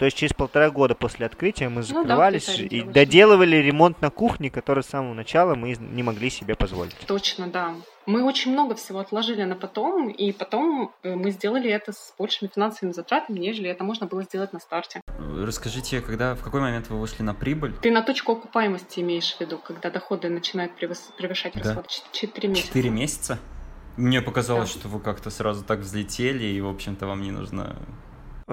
То 0.00 0.06
есть 0.06 0.16
через 0.16 0.32
полтора 0.32 0.70
года 0.70 0.94
после 0.94 1.26
открытия 1.26 1.68
мы 1.68 1.82
закрывались 1.82 2.48
ну, 2.48 2.68
да, 2.70 2.74
и 2.74 2.82
доделывали 2.84 3.56
ремонт 3.56 4.00
на 4.00 4.08
кухне, 4.08 4.48
который 4.48 4.82
с 4.82 4.86
самого 4.86 5.12
начала 5.12 5.54
мы 5.54 5.76
не 5.78 6.02
могли 6.02 6.30
себе 6.30 6.54
позволить. 6.54 6.96
Точно, 7.06 7.48
да. 7.48 7.74
Мы 8.06 8.24
очень 8.24 8.52
много 8.52 8.76
всего 8.76 9.00
отложили 9.00 9.42
на 9.42 9.56
потом, 9.56 10.08
и 10.08 10.32
потом 10.32 10.94
э, 11.02 11.14
мы 11.14 11.32
сделали 11.32 11.68
это 11.68 11.92
с 11.92 12.14
большими 12.18 12.48
финансовыми 12.48 12.94
затратами, 12.94 13.40
нежели 13.40 13.68
это 13.68 13.84
можно 13.84 14.06
было 14.06 14.22
сделать 14.22 14.54
на 14.54 14.58
старте. 14.58 15.02
Расскажите, 15.18 16.00
когда, 16.00 16.34
в 16.34 16.42
какой 16.42 16.62
момент 16.62 16.88
вы 16.88 16.98
вышли 16.98 17.22
на 17.22 17.34
прибыль? 17.34 17.74
Ты 17.82 17.90
на 17.90 18.00
точку 18.00 18.32
окупаемости 18.32 19.00
имеешь 19.00 19.34
в 19.34 19.40
виду, 19.42 19.58
когда 19.58 19.90
доходы 19.90 20.30
начинают 20.30 20.72
превышать 20.76 21.52
да. 21.56 21.60
расходы? 21.60 21.88
Четыре 22.12 22.48
месяца. 22.48 22.68
Четыре 22.68 22.88
месяца? 22.88 23.38
Мне 23.98 24.22
показалось, 24.22 24.72
да. 24.72 24.80
что 24.80 24.88
вы 24.88 24.98
как-то 24.98 25.28
сразу 25.28 25.62
так 25.62 25.80
взлетели, 25.80 26.44
и, 26.44 26.58
в 26.62 26.68
общем-то, 26.68 27.06
вам 27.06 27.20
не 27.20 27.32
нужно 27.32 27.76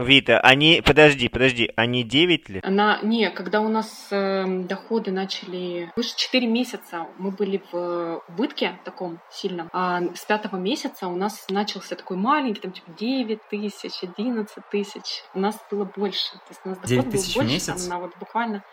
Вита, 0.03 0.39
они, 0.39 0.81
подожди, 0.85 1.27
подожди, 1.29 1.71
они 1.75 2.03
9 2.03 2.49
лет? 2.49 2.65
Она, 2.65 2.99
не, 3.01 3.29
когда 3.31 3.61
у 3.61 3.67
нас 3.67 4.07
э, 4.11 4.45
доходы 4.63 5.11
начали, 5.11 5.91
выше 5.95 6.15
4 6.15 6.47
месяца 6.47 7.07
мы 7.17 7.31
были 7.31 7.61
в 7.71 8.21
убытке 8.29 8.79
таком 8.83 9.19
сильном, 9.31 9.69
а 9.73 10.01
с 10.15 10.25
пятого 10.25 10.57
месяца 10.57 11.07
у 11.07 11.15
нас 11.15 11.45
начался 11.49 11.95
такой 11.95 12.17
маленький, 12.17 12.61
там 12.61 12.71
типа 12.71 12.91
9 12.97 13.39
тысяч, 13.49 14.03
11 14.03 14.55
тысяч, 14.71 15.23
у 15.33 15.39
нас 15.39 15.57
было 15.71 15.85
больше, 15.85 16.31
то 16.33 16.49
есть 16.49 16.61
у 16.63 16.69
нас 16.69 16.77
доход 16.79 17.05
был 17.05 17.11
больше, 17.11 17.39
в 17.39 17.43
месяц? 17.43 17.83
Там, 17.83 17.89
на 17.89 17.99
вот 17.99 18.17
буквально, 18.19 18.63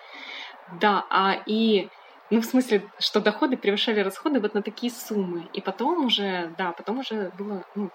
да, 0.81 1.07
а 1.11 1.43
и 1.47 1.89
ну, 2.31 2.41
в 2.41 2.45
смысле, 2.45 2.91
что 2.99 3.21
доходы 3.21 3.57
превышали 3.57 4.01
расходы 4.01 4.41
вот 4.41 4.55
на 4.55 4.63
такие 4.63 4.91
суммы. 4.91 5.47
И 5.53 5.61
потом 5.61 6.07
уже, 6.07 6.55
да, 6.57 6.73
потом 6.73 7.01
уже 7.01 7.31
было, 7.39 7.65
ну, 7.75 7.91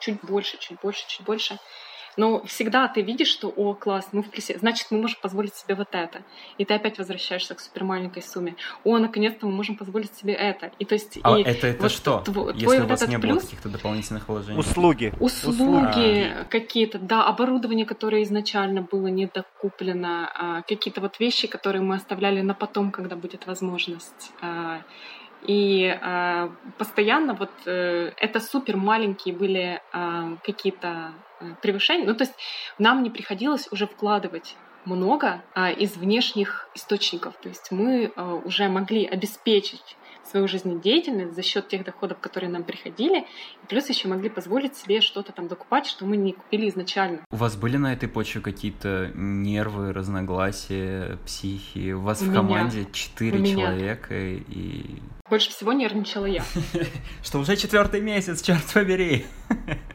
чуть 0.00 0.20
больше, 0.22 0.58
чуть 0.58 0.78
больше, 0.80 1.06
чуть 1.06 1.24
больше. 1.24 1.58
Но 2.16 2.42
всегда 2.44 2.88
ты 2.88 3.02
видишь, 3.02 3.28
что, 3.28 3.48
о, 3.48 3.74
класс, 3.74 4.08
мы 4.12 4.22
в 4.22 4.30
плюсе, 4.30 4.58
значит, 4.58 4.88
мы 4.90 5.00
можем 5.00 5.18
позволить 5.20 5.54
себе 5.54 5.74
вот 5.74 5.88
это. 5.92 6.22
И 6.58 6.64
ты 6.64 6.74
опять 6.74 6.98
возвращаешься 6.98 7.54
к 7.54 7.60
супер 7.60 7.84
маленькой 7.84 8.22
сумме. 8.22 8.56
О, 8.84 8.98
наконец-то 8.98 9.46
мы 9.46 9.52
можем 9.52 9.76
позволить 9.76 10.14
себе 10.14 10.34
это. 10.34 10.70
И 10.78 10.84
то 10.84 10.94
есть... 10.94 11.18
А 11.22 11.38
и 11.38 11.42
это, 11.42 11.66
это 11.66 11.82
вот 11.82 11.90
что, 11.90 12.20
твой, 12.20 12.52
если 12.52 12.64
твой 12.64 12.78
у 12.78 12.80
вот 12.82 12.90
вас 12.90 13.02
этот 13.02 13.10
не 13.10 13.18
плюс, 13.18 13.32
было 13.34 13.40
каких-то 13.42 13.68
дополнительных 13.68 14.28
вложений? 14.28 14.58
Услуги. 14.58 15.12
Услуги 15.20 16.32
какие-то, 16.50 16.98
да, 16.98 17.24
оборудование, 17.24 17.86
которое 17.86 18.22
изначально 18.22 18.82
было 18.82 19.08
недокуплено, 19.08 20.30
а, 20.34 20.62
какие-то 20.62 21.00
вот 21.00 21.18
вещи, 21.20 21.48
которые 21.48 21.82
мы 21.82 21.96
оставляли 21.96 22.40
на 22.40 22.54
потом, 22.54 22.90
когда 22.90 23.16
будет 23.16 23.46
возможность. 23.46 24.32
А, 24.40 24.82
и 25.46 25.94
э, 26.00 26.48
постоянно 26.78 27.34
вот 27.34 27.50
э, 27.66 28.12
это 28.16 28.40
супер 28.40 28.78
маленькие 28.78 29.34
были 29.34 29.82
э, 29.92 30.36
какие-то 30.42 31.12
превышения. 31.62 32.06
Ну, 32.06 32.14
то 32.14 32.24
есть 32.24 32.34
нам 32.78 33.02
не 33.02 33.10
приходилось 33.10 33.68
уже 33.70 33.86
вкладывать 33.86 34.56
много 34.84 35.42
э, 35.54 35.72
из 35.74 35.96
внешних 35.96 36.68
источников. 36.74 37.34
То 37.42 37.48
есть 37.48 37.70
мы 37.70 38.12
э, 38.14 38.40
уже 38.44 38.68
могли 38.68 39.06
обеспечить 39.06 39.96
свою 40.30 40.48
жизнедеятельность 40.48 41.34
за 41.34 41.42
счет 41.42 41.68
тех 41.68 41.84
доходов, 41.84 42.18
которые 42.18 42.50
нам 42.50 42.64
приходили, 42.64 43.20
и 43.20 43.66
плюс 43.68 43.88
еще 43.88 44.08
могли 44.08 44.30
позволить 44.30 44.76
себе 44.76 45.00
что-то 45.00 45.32
там 45.32 45.48
докупать, 45.48 45.86
что 45.86 46.06
мы 46.06 46.16
не 46.16 46.32
купили 46.32 46.68
изначально. 46.70 47.20
У 47.30 47.36
вас 47.36 47.56
были 47.56 47.76
на 47.76 47.92
этой 47.92 48.08
почве 48.08 48.40
какие-то 48.40 49.10
нервы, 49.14 49.92
разногласия, 49.92 51.18
психи? 51.26 51.92
У 51.92 52.00
вас 52.00 52.22
У 52.22 52.24
в 52.24 52.28
меня. 52.28 52.36
команде 52.40 52.86
четыре 52.92 53.44
человека 53.46 54.14
и... 54.14 55.02
Больше 55.28 55.50
всего 55.50 55.72
нервничала 55.72 56.26
я. 56.26 56.44
Что 57.22 57.38
уже 57.38 57.56
четвертый 57.56 58.00
месяц, 58.00 58.42
черт 58.42 58.64
побери! 58.72 59.26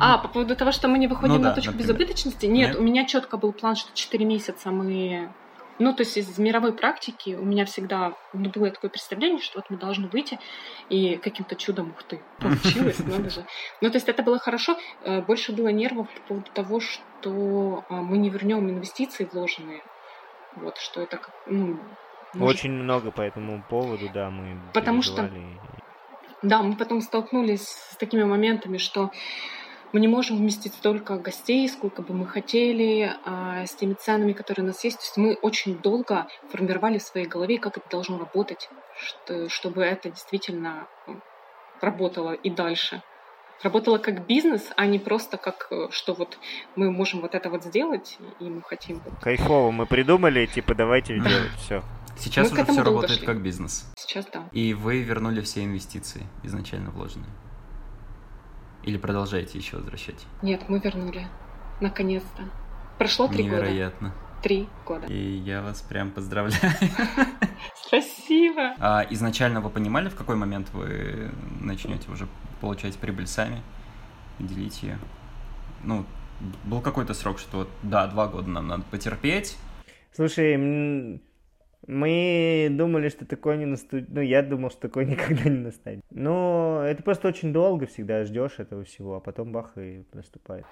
А, 0.00 0.18
по 0.18 0.28
поводу 0.28 0.56
того, 0.56 0.72
что 0.72 0.88
мы 0.88 0.98
не 0.98 1.06
выходим 1.06 1.34
Ну 1.36 1.42
да, 1.42 1.48
на 1.50 1.54
точку 1.54 1.72
например. 1.72 1.96
безубыточности, 1.96 2.46
нет, 2.46 2.70
Нет? 2.70 2.78
у 2.78 2.82
меня 2.82 3.04
четко 3.04 3.36
был 3.36 3.52
план, 3.52 3.76
что 3.76 3.94
4 3.94 4.24
месяца 4.24 4.70
мы... 4.70 5.32
Ну, 5.78 5.92
то 5.92 6.04
есть 6.04 6.16
из 6.16 6.38
мировой 6.38 6.72
практики 6.72 7.36
у 7.38 7.44
меня 7.44 7.66
всегда 7.66 8.14
ну, 8.32 8.48
было 8.48 8.70
такое 8.70 8.90
представление, 8.90 9.42
что 9.42 9.58
вот 9.58 9.68
мы 9.68 9.76
должны 9.76 10.08
выйти, 10.08 10.38
и 10.88 11.16
каким-то 11.16 11.54
чудом, 11.54 11.90
ух 11.90 12.02
ты, 12.04 12.22
получилось, 12.38 12.98
надо 13.04 13.28
же. 13.28 13.44
Ну, 13.82 13.90
то 13.90 13.96
есть 13.96 14.08
это 14.08 14.22
было 14.22 14.38
хорошо. 14.38 14.78
Э, 15.02 15.20
Больше 15.20 15.52
было 15.52 15.68
нервов 15.68 16.08
по 16.08 16.20
поводу 16.28 16.50
того, 16.54 16.80
что 16.80 17.84
а, 17.90 17.94
мы 17.94 18.16
не 18.16 18.30
вернем 18.30 18.70
инвестиции 18.70 19.28
вложенные. 19.30 19.82
Вот, 20.54 20.78
что 20.78 21.02
это 21.02 21.18
как, 21.18 21.30
ну, 21.44 21.78
может 22.36 22.56
Очень 22.56 22.72
много 22.72 23.10
по 23.10 23.22
этому 23.22 23.62
поводу, 23.68 24.08
да, 24.12 24.30
мы 24.30 24.60
Потому 24.74 25.02
что-. 25.02 25.30
Да, 26.42 26.62
мы 26.62 26.76
потом 26.76 27.00
столкнулись 27.00 27.66
с 27.66 27.96
такими 27.96 28.24
моментами, 28.24 28.76
что 28.76 29.10
мы 29.96 30.00
не 30.00 30.08
можем 30.08 30.36
вместить 30.36 30.74
столько 30.74 31.16
гостей, 31.16 31.66
сколько 31.70 32.02
бы 32.02 32.12
мы 32.12 32.26
хотели, 32.26 33.14
а, 33.24 33.64
с 33.64 33.74
теми 33.74 33.94
ценами, 33.94 34.34
которые 34.34 34.64
у 34.64 34.66
нас 34.66 34.84
есть. 34.84 34.98
То 34.98 35.04
есть 35.04 35.16
мы 35.16 35.32
очень 35.40 35.78
долго 35.78 36.26
формировали 36.52 36.98
в 36.98 37.02
своей 37.02 37.26
голове, 37.26 37.58
как 37.58 37.78
это 37.78 37.88
должно 37.90 38.18
работать, 38.18 38.68
что- 39.00 39.48
чтобы 39.48 39.82
это 39.84 40.10
действительно 40.10 40.86
м, 41.06 41.22
работало 41.80 42.32
и 42.32 42.50
дальше. 42.50 43.02
Работало 43.62 43.96
как 43.96 44.26
бизнес, 44.26 44.64
а 44.76 44.84
не 44.84 44.98
просто 44.98 45.38
как, 45.38 45.68
э, 45.70 45.88
что 45.90 46.12
вот 46.12 46.36
мы 46.74 46.90
можем 46.90 47.22
вот 47.22 47.34
это 47.34 47.48
вот 47.48 47.64
сделать, 47.64 48.18
и 48.38 48.44
мы 48.44 48.60
хотим 48.60 49.00
вот 49.02 49.14
Кайфово, 49.22 49.70
мы 49.70 49.86
придумали, 49.86 50.44
типа, 50.44 50.74
давайте 50.74 51.18
делать, 51.18 51.52
все. 51.56 51.82
Сейчас 52.18 52.50
Мы 52.52 52.60
уже 52.62 52.70
все 52.70 52.82
работает 52.82 53.18
шли. 53.18 53.26
как 53.26 53.40
бизнес. 53.40 53.90
сейчас, 53.96 54.26
да. 54.30 54.46
И 54.52 54.74
вы 54.74 55.00
вернули 55.00 55.40
все 55.40 55.64
инвестиции 55.64 56.26
изначально 56.42 56.90
вложенные? 56.90 57.30
Или 58.86 58.98
продолжаете 58.98 59.58
еще 59.58 59.76
возвращать? 59.76 60.26
Нет, 60.42 60.68
мы 60.68 60.78
вернули. 60.78 61.26
Наконец-то. 61.80 62.44
Прошло 62.98 63.26
три 63.26 63.42
года. 63.42 63.62
Невероятно. 63.62 64.14
Три 64.42 64.68
года. 64.86 65.06
И 65.08 65.18
я 65.38 65.60
вас 65.60 65.82
прям 65.82 66.12
поздравляю. 66.12 66.72
Спасибо. 67.74 68.76
А 68.78 69.04
изначально 69.10 69.60
вы 69.60 69.70
понимали, 69.70 70.08
в 70.08 70.14
какой 70.14 70.36
момент 70.36 70.68
вы 70.72 71.32
начнете 71.60 72.08
уже 72.10 72.28
получать 72.60 72.96
прибыль 72.96 73.26
сами, 73.26 73.60
делить 74.38 74.82
ее? 74.84 74.98
Ну, 75.82 76.06
был 76.64 76.80
какой-то 76.80 77.12
срок, 77.12 77.40
что 77.40 77.68
да, 77.82 78.06
два 78.06 78.28
года 78.28 78.48
нам 78.48 78.68
надо 78.68 78.84
потерпеть. 78.90 79.58
Слушай, 80.14 81.20
мы 81.86 82.68
думали, 82.70 83.08
что 83.08 83.24
такое 83.26 83.56
не 83.56 83.66
наступит. 83.66 84.08
Ну, 84.08 84.20
я 84.20 84.42
думал, 84.42 84.70
что 84.70 84.80
такое 84.80 85.04
никогда 85.06 85.44
не 85.44 85.58
настанет. 85.58 86.04
Но 86.10 86.82
это 86.84 87.02
просто 87.02 87.28
очень 87.28 87.52
долго 87.52 87.86
всегда 87.86 88.24
ждешь 88.24 88.58
этого 88.58 88.84
всего, 88.84 89.16
а 89.16 89.20
потом 89.20 89.52
бах 89.52 89.76
и 89.76 90.04
наступает. 90.12 90.64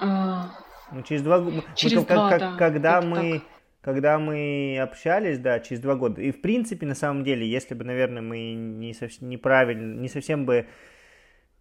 А, 0.00 0.50
Ну, 0.92 1.02
через 1.02 1.22
два 1.22 1.40
года. 1.40 1.62
Через 1.74 2.04
два, 2.04 2.38
да, 2.38 2.56
Когда 2.56 2.98
это 2.98 3.06
мы. 3.06 3.42
Когда 3.80 4.16
мы 4.20 4.78
общались, 4.80 5.40
да, 5.40 5.58
через 5.58 5.82
два 5.82 5.96
года. 5.96 6.22
И 6.22 6.30
в 6.30 6.40
принципе, 6.40 6.86
на 6.86 6.94
самом 6.94 7.24
деле, 7.24 7.50
если 7.50 7.74
бы, 7.74 7.82
наверное, 7.82 8.22
мы 8.22 8.54
не 8.54 8.94
совсем 8.94 9.28
неправильно, 9.28 9.98
не 9.98 10.08
совсем 10.08 10.46
бы 10.46 10.68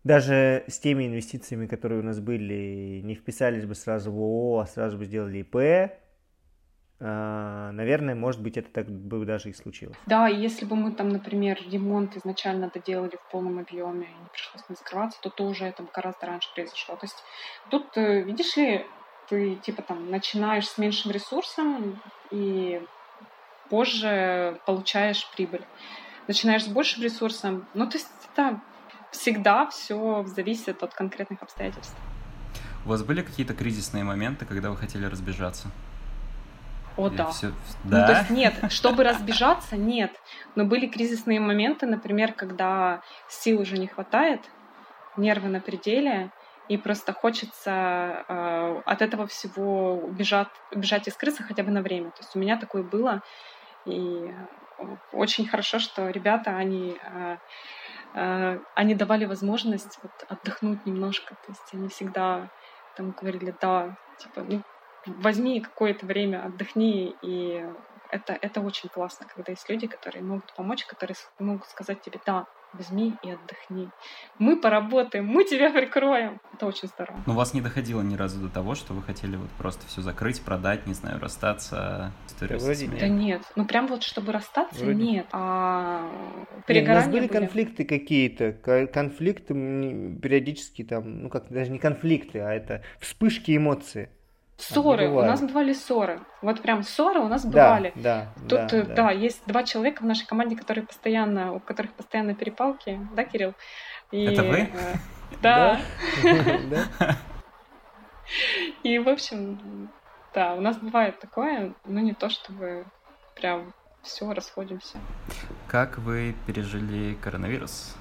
даже 0.04 0.64
с 0.68 0.78
теми 0.78 1.08
инвестициями, 1.08 1.66
которые 1.66 2.02
у 2.02 2.04
нас 2.04 2.20
были, 2.20 3.02
не 3.04 3.16
вписались 3.16 3.66
бы 3.66 3.74
сразу 3.74 4.12
в 4.12 4.18
ООО, 4.20 4.60
а 4.60 4.68
сразу 4.68 5.00
бы 5.00 5.06
сделали 5.06 5.40
ИП, 5.40 5.92
наверное, 7.04 8.14
может 8.14 8.42
быть, 8.42 8.58
это 8.58 8.70
так 8.70 8.88
бы 8.88 9.26
даже 9.26 9.50
и 9.50 9.54
случилось. 9.54 9.98
Да, 10.06 10.30
и 10.30 10.40
если 10.40 10.66
бы 10.66 10.76
мы 10.76 10.92
там, 10.92 11.10
например, 11.10 11.58
ремонт 11.68 12.16
изначально 12.18 12.70
доделали 12.70 13.16
в 13.16 13.32
полном 13.32 13.58
объеме 13.58 14.06
и 14.06 14.22
не 14.22 14.30
пришлось 14.32 14.64
не 14.70 14.76
закрываться, 14.76 15.20
то 15.22 15.30
тоже 15.30 15.66
это 15.66 15.82
бы 15.82 15.90
гораздо 15.94 16.28
раньше 16.28 16.50
произошло. 16.54 16.96
То 16.96 17.06
есть 17.06 17.24
тут, 17.70 17.98
э, 17.98 18.22
видишь 18.22 18.56
ли, 18.56 18.86
ты 19.30 19.56
типа 19.56 19.82
там 19.82 20.12
начинаешь 20.12 20.68
с 20.68 20.78
меньшим 20.78 21.12
ресурсом 21.12 22.00
и 22.30 22.82
позже 23.70 24.60
получаешь 24.66 25.28
прибыль. 25.36 25.66
Начинаешь 26.28 26.66
с 26.66 26.68
большим 26.68 27.02
ресурсом, 27.04 27.66
ну 27.74 27.90
то 27.90 27.98
есть 27.98 28.12
это 28.32 28.62
всегда 29.12 29.66
все 29.68 30.24
зависит 30.28 30.84
от 30.84 30.94
конкретных 30.94 31.42
обстоятельств. 31.42 31.96
У 32.86 32.90
вас 32.90 33.04
были 33.04 33.22
какие-то 33.22 33.56
кризисные 33.56 34.04
моменты, 34.04 34.46
когда 34.46 34.70
вы 34.70 34.78
хотели 34.78 35.06
разбежаться? 35.06 35.70
О, 36.98 37.10
да. 37.10 37.32
Ну, 37.42 37.52
Да? 37.84 38.06
то 38.08 38.12
есть 38.14 38.30
нет, 38.30 38.54
чтобы 38.70 39.04
разбежаться, 39.04 39.78
нет. 39.78 40.12
Но 40.56 40.66
были 40.66 40.88
кризисные 40.88 41.40
моменты, 41.40 41.86
например, 41.86 42.34
когда 42.34 43.02
сил 43.28 43.62
уже 43.62 43.78
не 43.78 43.88
хватает, 43.88 44.42
нервы 45.18 45.50
на 45.50 45.60
пределе, 45.60 46.32
и 46.68 46.78
просто 46.78 47.14
хочется 47.14 48.24
э, 48.28 48.82
от 48.86 49.02
этого 49.02 49.28
всего 49.28 49.96
убежать, 49.96 50.48
убежать 50.72 51.08
и 51.08 51.12
скрыться 51.12 51.44
хотя 51.44 51.64
бы 51.64 51.72
на 51.72 51.82
время. 51.82 52.12
То 52.12 52.20
есть 52.20 52.36
у 52.36 52.40
меня 52.40 52.58
такое 52.58 52.84
было, 52.84 53.22
и 53.86 54.34
очень 55.12 55.48
хорошо, 55.48 55.80
что 55.80 56.10
ребята, 56.10 56.56
они, 56.56 56.98
э, 57.04 57.38
э, 58.14 58.60
они 58.76 58.96
давали 58.96 59.26
возможность 59.26 60.00
вот, 60.02 60.12
отдохнуть 60.30 60.86
немножко. 60.86 61.36
То 61.36 61.52
есть 61.52 61.74
они 61.74 61.88
всегда 61.90 62.50
там 62.96 63.12
говорили, 63.12 63.54
да, 63.62 63.98
типа, 64.18 64.42
ну, 64.48 64.62
возьми 65.06 65.62
какое-то 65.62 66.06
время, 66.06 66.46
отдохни, 66.46 67.16
и 67.24 67.64
это, 68.10 68.38
это 68.42 68.62
очень 68.62 68.90
классно, 68.90 69.26
когда 69.34 69.52
есть 69.52 69.70
люди, 69.70 69.88
которые 69.88 70.24
могут 70.24 70.54
помочь, 70.56 70.86
которые 70.86 71.16
могут 71.40 71.66
сказать 71.68 72.02
тебе, 72.02 72.20
да, 72.26 72.46
возьми 72.74 73.14
и 73.24 73.32
отдохни. 73.32 73.90
Мы 74.38 74.60
поработаем, 74.60 75.26
мы 75.26 75.44
тебя 75.44 75.72
прикроем. 75.72 76.40
Это 76.54 76.66
очень 76.66 76.88
здорово. 76.88 77.22
Но 77.26 77.34
у 77.34 77.36
вас 77.36 77.54
не 77.54 77.62
доходило 77.62 78.02
ни 78.02 78.16
разу 78.16 78.40
до 78.40 78.50
того, 78.50 78.76
что 78.76 78.94
вы 78.94 79.02
хотели 79.02 79.36
вот 79.36 79.50
просто 79.52 79.86
все 79.88 80.02
закрыть, 80.02 80.42
продать, 80.42 80.88
не 80.88 80.94
знаю, 80.94 81.20
расстаться. 81.20 82.14
Историю 82.28 82.60
Да 82.60 82.66
вроде 82.66 82.86
этими. 82.86 83.00
Да 83.00 83.08
нет, 83.08 83.42
ну 83.56 83.66
прям 83.66 83.88
вот 83.88 84.04
чтобы 84.04 84.32
расстаться, 84.32 84.86
Вроде. 84.86 85.04
нет. 85.04 85.28
А 85.34 86.10
Нет, 86.70 86.88
у 86.88 86.92
нас 86.92 87.08
были 87.08 87.28
были. 87.28 87.28
конфликты 87.28 87.84
какие-то, 87.84 88.54
ко- 88.54 88.88
конфликты 88.88 89.54
периодически 90.22 90.84
там, 90.84 91.24
ну 91.24 91.30
как 91.30 91.50
даже 91.50 91.72
не 91.72 91.80
конфликты, 91.80 92.40
а 92.40 92.54
это 92.54 92.84
вспышки 93.00 93.56
эмоций. 93.56 94.10
Ссоры, 94.62 95.10
у 95.10 95.22
нас 95.22 95.42
бывали 95.42 95.74
ссоры. 95.74 96.22
Вот 96.42 96.62
прям 96.62 96.84
ссоры 96.84 97.20
у 97.20 97.28
нас 97.28 97.44
Да, 97.44 97.50
бывали. 97.50 97.92
да, 97.96 98.28
Тут, 98.48 98.68
да, 98.68 98.78
э, 98.78 98.84
да, 98.84 99.12
есть 99.12 99.42
два 99.48 99.64
человека 99.64 100.02
в 100.04 100.06
нашей 100.06 100.26
команде, 100.28 100.56
которые 100.56 100.86
постоянно, 100.86 101.54
у 101.54 101.60
которых 101.60 101.94
постоянно 101.94 102.36
перепалки, 102.36 103.00
да, 103.16 103.24
Кирилл? 103.24 103.54
И, 104.12 104.26
Это 104.26 104.44
вы? 104.44 104.58
э, 104.58 104.70
Да. 105.42 105.80
Да? 106.70 107.16
И, 108.84 108.98
в 109.00 109.10
общем, 109.10 109.90
да, 110.34 110.54
у 110.54 110.62
нас 110.62 110.78
бывает 110.78 111.20
такое, 111.20 111.74
но 111.86 112.00
не 112.00 112.14
то, 112.14 112.30
чтобы 112.30 112.86
прям 113.36 113.74
все 114.04 114.32
расходимся. 114.34 114.98
Как 115.68 115.98
вы 115.98 116.34
пережили 116.48 117.16
коронавирус? 117.16 117.96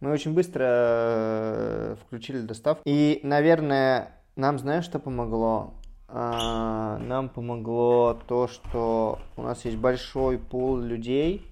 Мы 0.00 0.10
очень 0.10 0.34
быстро 0.34 0.64
э, 0.66 1.96
включили 2.06 2.40
доставку. 2.40 2.82
И, 2.84 3.20
наверное, 3.22 4.12
нам, 4.36 4.58
знаешь, 4.58 4.84
что 4.84 4.98
помогло? 4.98 5.74
А, 6.14 6.98
нам 6.98 7.30
помогло 7.30 8.12
то, 8.28 8.46
что 8.46 9.18
у 9.38 9.42
нас 9.42 9.64
есть 9.64 9.78
большой 9.78 10.38
пул 10.38 10.76
людей, 10.76 11.46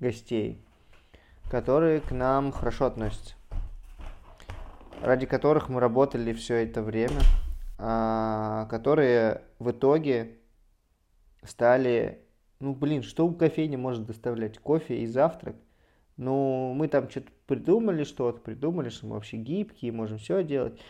гостей, 0.00 0.60
которые 1.48 2.00
к 2.00 2.10
нам 2.10 2.50
хорошо 2.50 2.86
относятся, 2.86 3.36
ради 5.00 5.26
которых 5.26 5.68
мы 5.68 5.78
работали 5.78 6.32
все 6.32 6.56
это 6.56 6.82
время, 6.82 7.20
а, 7.78 8.66
которые 8.66 9.42
в 9.60 9.70
итоге 9.70 10.38
стали, 11.44 12.20
ну 12.58 12.74
блин, 12.74 13.04
что 13.04 13.28
у 13.28 13.32
кофейни 13.32 13.76
может 13.76 14.06
доставлять? 14.06 14.58
Кофе 14.58 14.98
и 15.02 15.06
завтрак. 15.06 15.54
Ну, 16.16 16.74
мы 16.74 16.88
там 16.88 17.08
что-то 17.08 17.30
придумали, 17.46 18.02
что-то 18.02 18.40
придумали, 18.40 18.88
что 18.88 19.06
мы 19.06 19.14
вообще 19.14 19.36
гибкие, 19.36 19.92
можем 19.92 20.18
все 20.18 20.42
делать. 20.42 20.80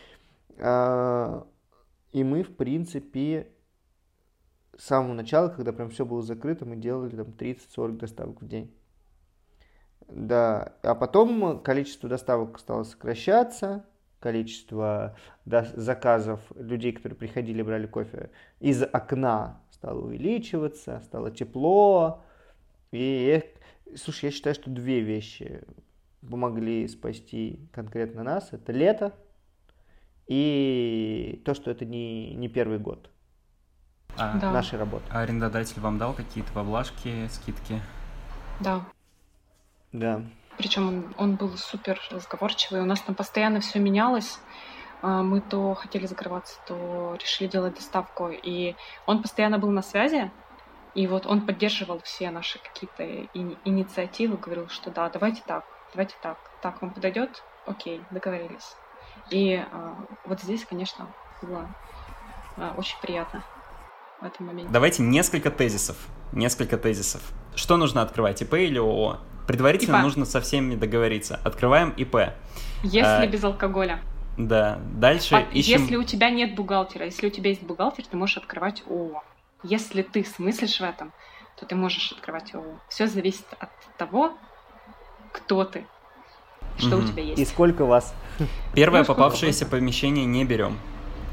И 2.11 2.23
мы, 2.23 2.43
в 2.43 2.55
принципе, 2.55 3.51
с 4.77 4.85
самого 4.85 5.13
начала, 5.13 5.49
когда 5.49 5.73
прям 5.73 5.89
все 5.89 6.05
было 6.05 6.21
закрыто, 6.21 6.65
мы 6.65 6.75
делали 6.75 7.15
там 7.15 7.27
30-40 7.27 7.97
доставок 7.97 8.41
в 8.41 8.47
день. 8.47 8.73
Да, 10.07 10.73
а 10.81 10.95
потом 10.95 11.61
количество 11.61 12.09
доставок 12.09 12.59
стало 12.59 12.83
сокращаться, 12.83 13.85
количество 14.19 15.15
заказов 15.45 16.41
людей, 16.55 16.93
которые 16.93 17.17
приходили, 17.17 17.61
брали 17.61 17.85
кофе 17.85 18.31
из 18.59 18.81
окна 18.83 19.61
стало 19.79 20.01
увеличиваться, 20.01 21.01
стало 21.05 21.31
тепло. 21.31 22.21
И, 22.91 23.41
слушай, 23.95 24.25
я 24.25 24.31
считаю, 24.31 24.55
что 24.55 24.69
две 24.69 24.99
вещи 24.99 25.63
помогли 26.21 26.87
спасти 26.87 27.69
конкретно 27.71 28.23
нас. 28.23 28.49
Это 28.51 28.73
лето 28.73 29.13
и 30.29 31.41
то, 31.43 31.55
что 31.55 31.71
это 31.71 31.85
не, 31.85 32.35
не 32.35 32.47
первый 32.47 32.77
год 32.77 33.09
а, 34.15 34.37
да. 34.37 34.51
нашей 34.51 34.77
работы. 34.77 35.03
А 35.09 35.21
арендодатель 35.21 35.81
вам 35.81 35.97
дал 35.97 36.13
какие-то 36.13 36.53
поблажки, 36.53 37.27
скидки? 37.29 37.81
Да. 38.59 38.85
Да. 39.91 40.21
Причем 40.57 40.87
он, 40.87 41.15
он 41.17 41.35
был 41.35 41.57
супер 41.57 41.99
разговорчивый. 42.11 42.81
У 42.81 42.85
нас 42.85 43.01
там 43.01 43.15
постоянно 43.15 43.59
все 43.59 43.79
менялось. 43.79 44.39
А, 45.01 45.23
мы 45.23 45.41
то 45.41 45.73
хотели 45.73 46.05
закрываться, 46.05 46.59
то 46.67 47.17
решили 47.19 47.47
делать 47.47 47.73
доставку. 47.73 48.29
И 48.29 48.75
он 49.07 49.23
постоянно 49.23 49.57
был 49.57 49.71
на 49.71 49.81
связи. 49.81 50.31
И 50.93 51.07
вот 51.07 51.25
он 51.25 51.41
поддерживал 51.47 52.01
все 52.01 52.29
наши 52.29 52.59
какие-то 52.59 53.03
ини- 53.33 53.57
инициативы, 53.65 54.37
говорил, 54.37 54.69
что 54.69 54.91
да, 54.91 55.09
давайте 55.09 55.41
так, 55.47 55.65
давайте 55.91 56.15
так. 56.21 56.37
Так, 56.61 56.83
вам 56.83 56.91
подойдет? 56.91 57.43
Окей, 57.65 58.01
договорились. 58.11 58.75
И 59.29 59.55
а, 59.55 59.95
вот 60.25 60.41
здесь, 60.41 60.65
конечно, 60.65 61.07
было 61.41 61.67
а, 62.57 62.73
очень 62.77 62.97
приятно 63.01 63.43
в 64.21 64.25
этом 64.25 64.47
моменте. 64.47 64.71
Давайте 64.71 65.03
несколько 65.03 65.51
тезисов. 65.51 65.97
Несколько 66.33 66.77
тезисов. 66.77 67.21
Что 67.55 67.77
нужно 67.77 68.01
открывать, 68.01 68.41
ИП 68.41 68.55
или 68.55 68.77
ООО? 68.77 69.19
Предварительно 69.47 69.97
ИП. 69.97 70.03
нужно 70.03 70.25
со 70.25 70.41
всеми 70.41 70.75
договориться. 70.75 71.39
Открываем 71.43 71.91
ИП. 71.91 72.33
Если 72.83 72.99
а, 72.99 73.27
без 73.27 73.43
алкоголя. 73.43 74.01
Да. 74.37 74.79
Дальше 74.93 75.35
а, 75.35 75.41
ищем... 75.41 75.81
Если 75.81 75.95
у 75.95 76.03
тебя 76.03 76.29
нет 76.29 76.55
бухгалтера, 76.55 77.05
если 77.05 77.27
у 77.27 77.29
тебя 77.29 77.49
есть 77.49 77.63
бухгалтер, 77.63 78.05
ты 78.05 78.15
можешь 78.15 78.37
открывать 78.37 78.83
ООО. 78.87 79.23
Если 79.63 80.01
ты 80.01 80.23
смыслишь 80.23 80.79
в 80.79 80.83
этом, 80.83 81.11
то 81.57 81.65
ты 81.65 81.75
можешь 81.75 82.11
открывать 82.11 82.53
ООО. 82.53 82.79
Все 82.87 83.07
зависит 83.07 83.45
от 83.59 83.69
того, 83.97 84.37
кто 85.31 85.65
ты, 85.65 85.85
что 86.77 86.97
угу. 86.97 87.05
у 87.05 87.07
тебя 87.07 87.23
есть. 87.23 87.41
И 87.41 87.45
сколько 87.45 87.85
вас? 87.85 88.13
Первое 88.73 89.01
ну, 89.01 89.05
попавшееся 89.05 89.65
помещение 89.65 90.25
не 90.25 90.45
берем. 90.45 90.77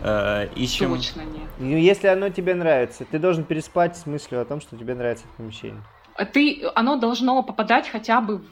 Э, 0.02 0.48
ищем... 0.54 0.94
Точно 0.94 1.20
нет. 1.22 1.48
Ну, 1.58 1.76
если 1.76 2.08
оно 2.08 2.28
тебе 2.28 2.54
нравится, 2.54 3.04
ты 3.04 3.18
должен 3.18 3.44
переспать 3.44 3.96
с 3.96 4.06
мыслью 4.06 4.42
о 4.42 4.44
том, 4.44 4.60
что 4.60 4.76
тебе 4.76 4.94
нравится 4.94 5.24
это 5.26 5.36
помещение. 5.36 5.82
А 6.14 6.24
ты, 6.24 6.62
оно 6.74 6.96
должно 6.96 7.42
попадать 7.42 7.88
хотя 7.88 8.20
бы 8.20 8.38
в 8.38 8.44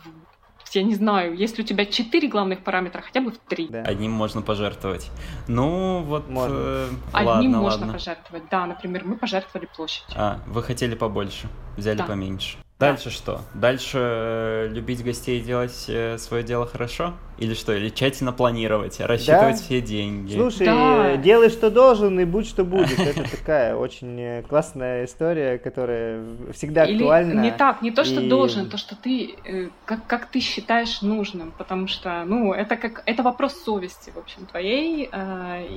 я 0.75 0.83
не 0.83 0.95
знаю, 0.95 1.37
если 1.37 1.63
у 1.63 1.65
тебя 1.65 1.87
четыре 1.87 2.29
главных 2.29 2.61
параметра, 2.65 3.01
хотя 3.01 3.21
бы 3.21 3.31
в 3.31 3.39
три. 3.39 3.69
Да. 3.69 3.83
Одним 3.83 4.13
можно 4.13 4.43
пожертвовать. 4.43 5.11
Ну, 5.47 6.03
вот... 6.03 6.29
Можно. 6.29 6.57
Э, 6.57 6.89
Одним 7.13 7.29
ладно, 7.29 7.49
можно 7.49 7.81
ладно. 7.81 7.93
пожертвовать, 7.93 8.45
да. 8.51 8.67
Например, 8.67 9.05
мы 9.05 9.17
пожертвовали 9.17 9.69
площадь. 9.77 10.05
А, 10.17 10.41
вы 10.47 10.63
хотели 10.63 10.95
побольше, 10.95 11.49
взяли 11.77 11.99
да. 11.99 12.05
поменьше. 12.05 12.59
Дальше 12.81 13.11
что? 13.11 13.43
Дальше 13.55 13.99
э, 14.01 14.69
любить 14.69 15.05
гостей 15.05 15.41
и 15.41 15.43
делать 15.43 15.85
э, 15.87 16.19
свое 16.19 16.43
дело 16.43 16.67
хорошо? 16.67 17.15
Или 17.39 17.55
что? 17.55 17.73
Или 17.73 17.89
тщательно 17.89 18.33
планировать, 18.33 18.99
рассчитывать 18.99 19.59
да? 19.59 19.63
все 19.63 19.81
деньги? 19.81 20.35
Слушай, 20.35 20.67
да. 20.67 21.13
Э, 21.13 21.17
делай, 21.17 21.51
что 21.51 21.71
должен, 21.71 22.19
и 22.19 22.25
будь, 22.25 22.49
что 22.49 22.65
будет. 22.65 22.99
Это 22.99 23.31
такая 23.31 23.77
очень 23.77 24.43
классная 24.49 25.05
история, 25.05 25.59
которая 25.59 26.25
всегда 26.53 26.85
Или 26.85 26.97
актуальна. 26.97 27.41
Не 27.41 27.53
так, 27.53 27.81
не 27.81 27.93
то, 27.93 28.03
что 28.03 28.21
и... 28.21 28.29
должен, 28.29 28.69
то, 28.69 28.77
что 28.77 28.97
ты, 28.97 29.37
как, 29.85 30.05
как 30.09 30.27
ты 30.27 30.41
считаешь 30.41 31.01
нужным, 31.01 31.53
потому 31.57 31.87
что, 31.87 32.25
ну, 32.27 32.53
это 32.53 32.77
как, 32.77 33.05
это 33.07 33.23
вопрос 33.23 33.55
совести, 33.63 34.11
в 34.11 34.19
общем, 34.19 34.47
твоей 34.47 35.09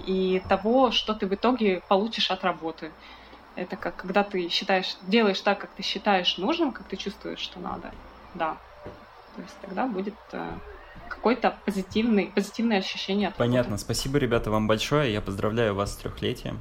и 0.08 0.42
того, 0.50 0.90
что 0.90 1.14
ты 1.14 1.28
в 1.28 1.34
итоге 1.36 1.84
получишь 1.88 2.32
от 2.32 2.44
работы. 2.44 2.90
Это 3.58 3.76
как 3.76 3.96
когда 3.96 4.24
ты 4.24 4.50
считаешь, 4.50 4.98
делаешь 5.08 5.42
так, 5.42 5.60
как 5.60 5.72
ты 5.72 5.82
считаешь 5.82 6.38
нужным, 6.38 6.72
как 6.72 6.88
ты 6.88 6.96
чувствуешь, 6.96 7.40
что 7.40 7.60
надо. 7.60 7.92
Да. 8.36 8.58
То 9.36 9.42
есть 9.42 9.56
тогда 9.62 9.88
будет 9.88 10.14
э, 10.32 10.48
какой-то 11.10 11.58
позитивный, 11.66 12.32
позитивное 12.34 12.78
ощущение. 12.78 13.30
От 13.30 13.36
Понятно. 13.36 13.72
Работы. 13.72 13.84
Спасибо, 13.84 14.20
ребята, 14.20 14.52
вам 14.52 14.68
большое. 14.68 15.12
Я 15.12 15.22
поздравляю 15.22 15.74
вас 15.74 15.94
с 15.94 15.96
трехлетием. 15.98 16.60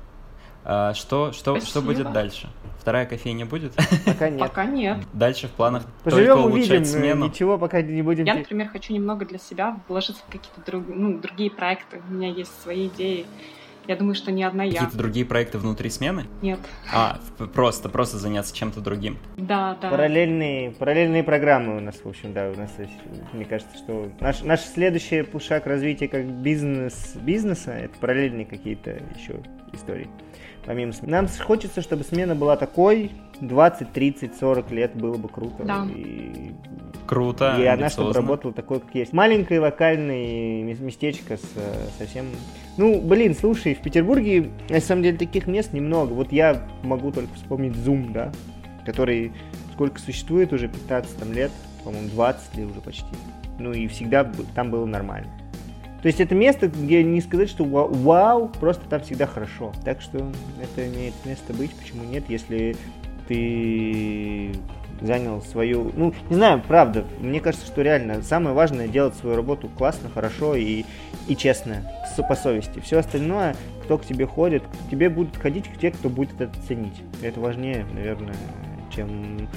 А, 0.64 0.94
что, 0.94 1.32
что, 1.32 1.60
что 1.60 1.82
будет 1.82 2.10
дальше? 2.12 2.48
Вторая 2.80 3.04
кофейня 3.04 3.44
будет? 3.44 3.74
Пока 4.06 4.30
нет. 4.30 4.40
Пока 4.40 4.64
нет. 4.64 4.98
Дальше 5.12 5.48
в 5.48 5.52
планах 5.52 5.84
Поживем, 6.02 6.34
только 6.34 6.46
улучшать 6.46 6.70
увидим. 6.70 6.84
смену. 6.86 7.26
Ничего 7.26 7.58
пока 7.58 7.82
не 7.82 8.02
будем. 8.02 8.24
Я, 8.24 8.36
например, 8.36 8.68
хочу 8.68 8.94
немного 8.94 9.26
для 9.26 9.38
себя 9.38 9.78
вложиться 9.86 10.22
в 10.26 10.32
какие-то 10.32 10.62
друг, 10.64 10.84
ну, 10.88 11.18
другие 11.18 11.50
проекты. 11.50 12.00
У 12.08 12.12
меня 12.14 12.30
есть 12.30 12.50
свои 12.62 12.88
идеи. 12.88 13.26
Я 13.88 13.96
думаю, 13.96 14.14
что 14.14 14.32
не 14.32 14.42
одна 14.42 14.64
я. 14.64 14.72
Какие-то 14.72 14.98
другие 14.98 15.24
проекты 15.24 15.58
внутри 15.58 15.90
смены? 15.90 16.24
Нет. 16.42 16.58
А, 16.92 17.20
просто, 17.54 17.88
просто 17.88 18.18
заняться 18.18 18.54
чем-то 18.54 18.80
другим. 18.80 19.18
Да, 19.36 19.76
да. 19.80 19.90
Параллельные, 19.90 20.72
параллельные 20.72 21.22
программы 21.22 21.76
у 21.76 21.80
нас, 21.80 21.96
в 22.02 22.08
общем, 22.08 22.32
да, 22.32 22.50
у 22.50 22.58
нас, 22.58 22.70
мне 23.32 23.44
кажется, 23.44 23.76
что 23.76 24.10
наш, 24.20 24.42
наш 24.42 24.60
следующий 24.60 25.24
шаг 25.40 25.66
развития 25.66 26.08
как 26.08 26.24
бизнес, 26.24 27.14
бизнеса, 27.16 27.72
это 27.72 27.96
параллельные 27.98 28.46
какие-то 28.46 29.02
еще 29.16 29.40
истории. 29.72 30.08
Помимо 30.64 30.92
смены. 30.92 31.12
Нам 31.12 31.28
хочется, 31.28 31.80
чтобы 31.80 32.02
смена 32.02 32.34
была 32.34 32.56
такой, 32.56 33.12
20, 33.40 33.92
30, 33.92 34.36
40 34.36 34.70
лет 34.72 34.96
было 34.96 35.16
бы 35.16 35.28
круто. 35.28 35.62
Да. 35.62 35.86
И 35.94 36.52
Круто. 37.06 37.56
И 37.60 37.64
она, 37.64 37.88
чтобы 37.88 38.12
работала 38.12 38.52
такой, 38.52 38.80
как 38.80 38.94
есть. 38.94 39.12
Маленькое 39.12 39.60
локальное 39.60 40.62
местечко 40.62 41.36
с 41.36 41.46
совсем... 41.98 42.26
Ну, 42.78 43.00
блин, 43.00 43.34
слушай, 43.34 43.74
в 43.74 43.80
Петербурге, 43.80 44.50
на 44.68 44.80
самом 44.80 45.02
деле, 45.02 45.16
таких 45.16 45.46
мест 45.46 45.72
немного. 45.72 46.12
Вот 46.12 46.30
я 46.30 46.62
могу 46.82 47.10
только 47.10 47.34
вспомнить 47.34 47.72
Zoom, 47.72 48.12
да, 48.12 48.32
который 48.84 49.32
сколько 49.72 49.98
существует 49.98 50.52
уже, 50.52 50.68
15 50.68 51.18
там, 51.18 51.32
лет, 51.32 51.50
по-моему, 51.84 52.08
20 52.10 52.56
лет 52.56 52.70
уже 52.70 52.80
почти. 52.80 53.06
Ну 53.58 53.72
и 53.72 53.86
всегда 53.88 54.30
там 54.54 54.70
было 54.70 54.84
нормально. 54.84 55.30
То 56.02 56.08
есть 56.08 56.20
это 56.20 56.34
место, 56.34 56.68
где 56.68 57.02
не 57.02 57.20
сказать, 57.20 57.48
что 57.48 57.64
вау, 57.64 57.92
вау, 57.92 58.48
просто 58.60 58.86
там 58.88 59.00
всегда 59.00 59.26
хорошо. 59.26 59.72
Так 59.84 60.00
что 60.00 60.18
это 60.62 60.86
имеет 60.86 61.14
место 61.24 61.54
быть, 61.54 61.72
почему 61.74 62.04
нет, 62.04 62.24
если 62.28 62.76
ты 63.26 64.52
занял 65.00 65.42
свою... 65.42 65.92
Ну, 65.94 66.14
не 66.28 66.36
знаю, 66.36 66.62
правда, 66.66 67.04
мне 67.20 67.40
кажется, 67.40 67.66
что 67.66 67.82
реально 67.82 68.22
самое 68.22 68.54
важное 68.54 68.88
делать 68.88 69.14
свою 69.14 69.36
работу 69.36 69.68
классно, 69.68 70.10
хорошо 70.12 70.54
и, 70.54 70.84
и 71.28 71.36
честно, 71.36 71.90
по 72.28 72.34
совести. 72.34 72.80
Все 72.80 72.98
остальное, 72.98 73.54
кто 73.84 73.98
к 73.98 74.04
тебе 74.04 74.26
ходит, 74.26 74.62
к 74.62 74.90
тебе 74.90 75.08
будут 75.08 75.36
ходить 75.36 75.66
те, 75.80 75.90
кто 75.90 76.08
будет 76.08 76.40
это 76.40 76.54
ценить. 76.66 77.02
Это 77.22 77.40
важнее, 77.40 77.86
наверное, 77.94 78.36
чем 78.94 79.48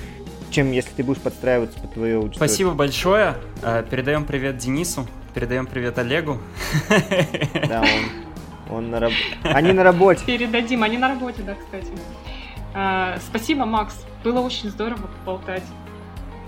чем 0.50 0.72
если 0.72 0.90
ты 0.90 1.04
будешь 1.04 1.22
подстраиваться 1.22 1.80
под 1.80 1.94
твою 1.94 2.22
аудиторию. 2.22 2.50
Спасибо 2.50 2.72
большое. 2.72 3.36
Э, 3.62 3.84
передаем 3.88 4.26
привет 4.26 4.58
Денису, 4.58 5.06
передаем 5.36 5.68
привет 5.68 6.00
Олегу. 6.00 6.40
Да, 7.68 7.84
он, 8.70 8.78
он 8.78 8.90
на 8.90 9.00
работе. 9.00 9.38
Они 9.44 9.72
на 9.72 9.84
работе. 9.84 10.26
Передадим, 10.26 10.82
они 10.82 10.98
на 10.98 11.10
работе, 11.10 11.44
да, 11.44 11.54
кстати. 11.54 11.92
А, 12.74 13.18
спасибо, 13.28 13.66
Макс. 13.66 13.96
Было 14.24 14.42
очень 14.42 14.70
здорово 14.70 15.08
поболтать. 15.20 15.64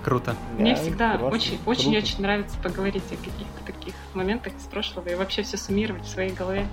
Круто. 0.04 0.36
Мне 0.58 0.76
да, 0.76 0.82
всегда 0.82 1.16
очень-очень-очень 1.16 2.22
нравится 2.22 2.58
поговорить 2.58 3.04
о 3.12 3.16
каких-то 3.16 3.66
таких 3.66 3.94
моментах 4.14 4.54
из 4.58 4.64
прошлого 4.64 5.08
и 5.10 5.16
вообще 5.16 5.44
все 5.44 5.58
суммировать 5.58 6.04
в 6.04 6.10
своей 6.10 6.32
голове. 6.32 6.68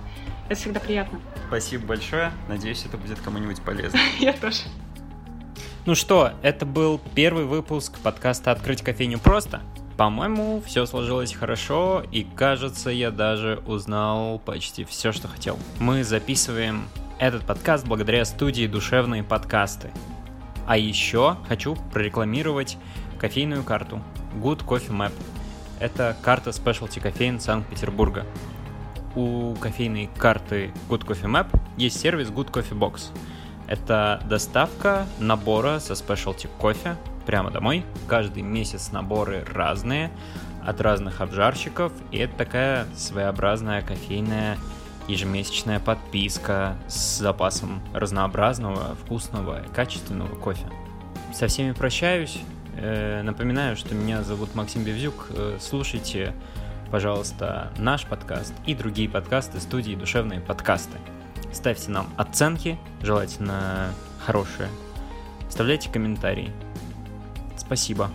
Это 0.49 0.59
всегда 0.59 0.81
приятно. 0.81 1.21
Спасибо 1.49 1.87
большое. 1.87 2.33
Надеюсь, 2.49 2.85
это 2.87 2.97
будет 2.97 3.21
кому-нибудь 3.21 3.61
полезно. 3.61 3.99
Я 4.19 4.33
тоже. 4.33 4.63
Ну 5.85 5.95
что, 5.95 6.33
это 6.43 6.67
был 6.67 7.01
первый 7.15 7.45
выпуск 7.45 7.99
подкаста 8.01 8.51
«Открыть 8.51 8.83
кофейню 8.83 9.19
просто». 9.19 9.63
По-моему, 9.97 10.63
все 10.65 10.87
сложилось 10.87 11.33
хорошо, 11.33 12.05
и 12.13 12.23
кажется, 12.23 12.91
я 12.91 13.11
даже 13.11 13.63
узнал 13.67 14.39
почти 14.39 14.85
все, 14.85 15.11
что 15.11 15.27
хотел. 15.27 15.59
Мы 15.81 16.05
записываем 16.05 16.89
этот 17.19 17.45
подкаст 17.45 17.85
благодаря 17.87 18.25
студии 18.25 18.67
«Душевные 18.67 19.25
подкасты». 19.25 19.91
А 20.69 20.77
еще 20.77 21.39
хочу 21.49 21.77
прорекламировать 21.95 22.77
кофейную 23.19 23.65
карту 23.65 24.03
Good 24.35 24.67
Coffee 24.67 24.91
Map. 24.91 25.13
Это 25.81 26.15
карта 26.21 26.53
спешлти 26.53 26.99
кофеин 26.99 27.41
Санкт-Петербурга. 27.41 28.27
У 29.15 29.55
кофейной 29.55 30.11
карты 30.19 30.71
Good 30.91 31.07
Coffee 31.07 31.25
Map 31.25 31.59
есть 31.79 31.99
сервис 31.99 32.29
Good 32.29 32.51
Coffee 32.51 32.79
Box. 32.79 33.13
Это 33.67 34.23
доставка 34.29 35.07
набора 35.19 35.81
со 35.81 35.95
спешлти 35.95 36.51
кофе 36.59 36.99
прямо 37.25 37.51
домой. 37.51 37.83
Каждый 38.07 38.43
месяц 38.43 38.93
наборы 38.93 39.47
разные, 39.51 40.11
от 40.63 40.83
разных 40.83 41.23
обжарщиков, 41.23 41.93
и 42.11 42.19
это 42.19 42.37
такая 42.37 42.87
своеобразная 42.95 43.81
кофейная 43.81 44.59
ежемесячная 45.09 45.81
подписка 45.81 46.77
с 46.87 47.19
запасом 47.19 47.83
разнообразного, 47.93 48.95
вкусного 48.95 49.65
качественного 49.75 50.35
кофе. 50.37 50.67
Со 51.35 51.49
всеми 51.49 51.73
прощаюсь. 51.73 52.39
Э, 52.77 53.23
напоминаю, 53.23 53.77
что 53.77 53.95
меня 53.95 54.23
зовут 54.23 54.55
Максим 54.55 54.85
Бевзюк. 54.85 55.29
Э, 55.31 55.57
слушайте, 55.61 56.35
пожалуйста, 56.91 57.73
наш 57.79 58.07
подкаст 58.07 58.55
и 58.67 58.75
другие 58.75 59.09
подкасты 59.09 59.61
студии 59.61 59.95
«Душевные 59.95 60.41
подкасты». 60.41 60.99
Ставьте 61.53 61.91
нам 61.91 62.09
оценки, 62.17 62.79
желательно 63.03 63.93
хорошие. 64.25 64.69
Оставляйте 65.49 65.91
комментарии. 65.91 66.53
Спасибо. 67.57 68.11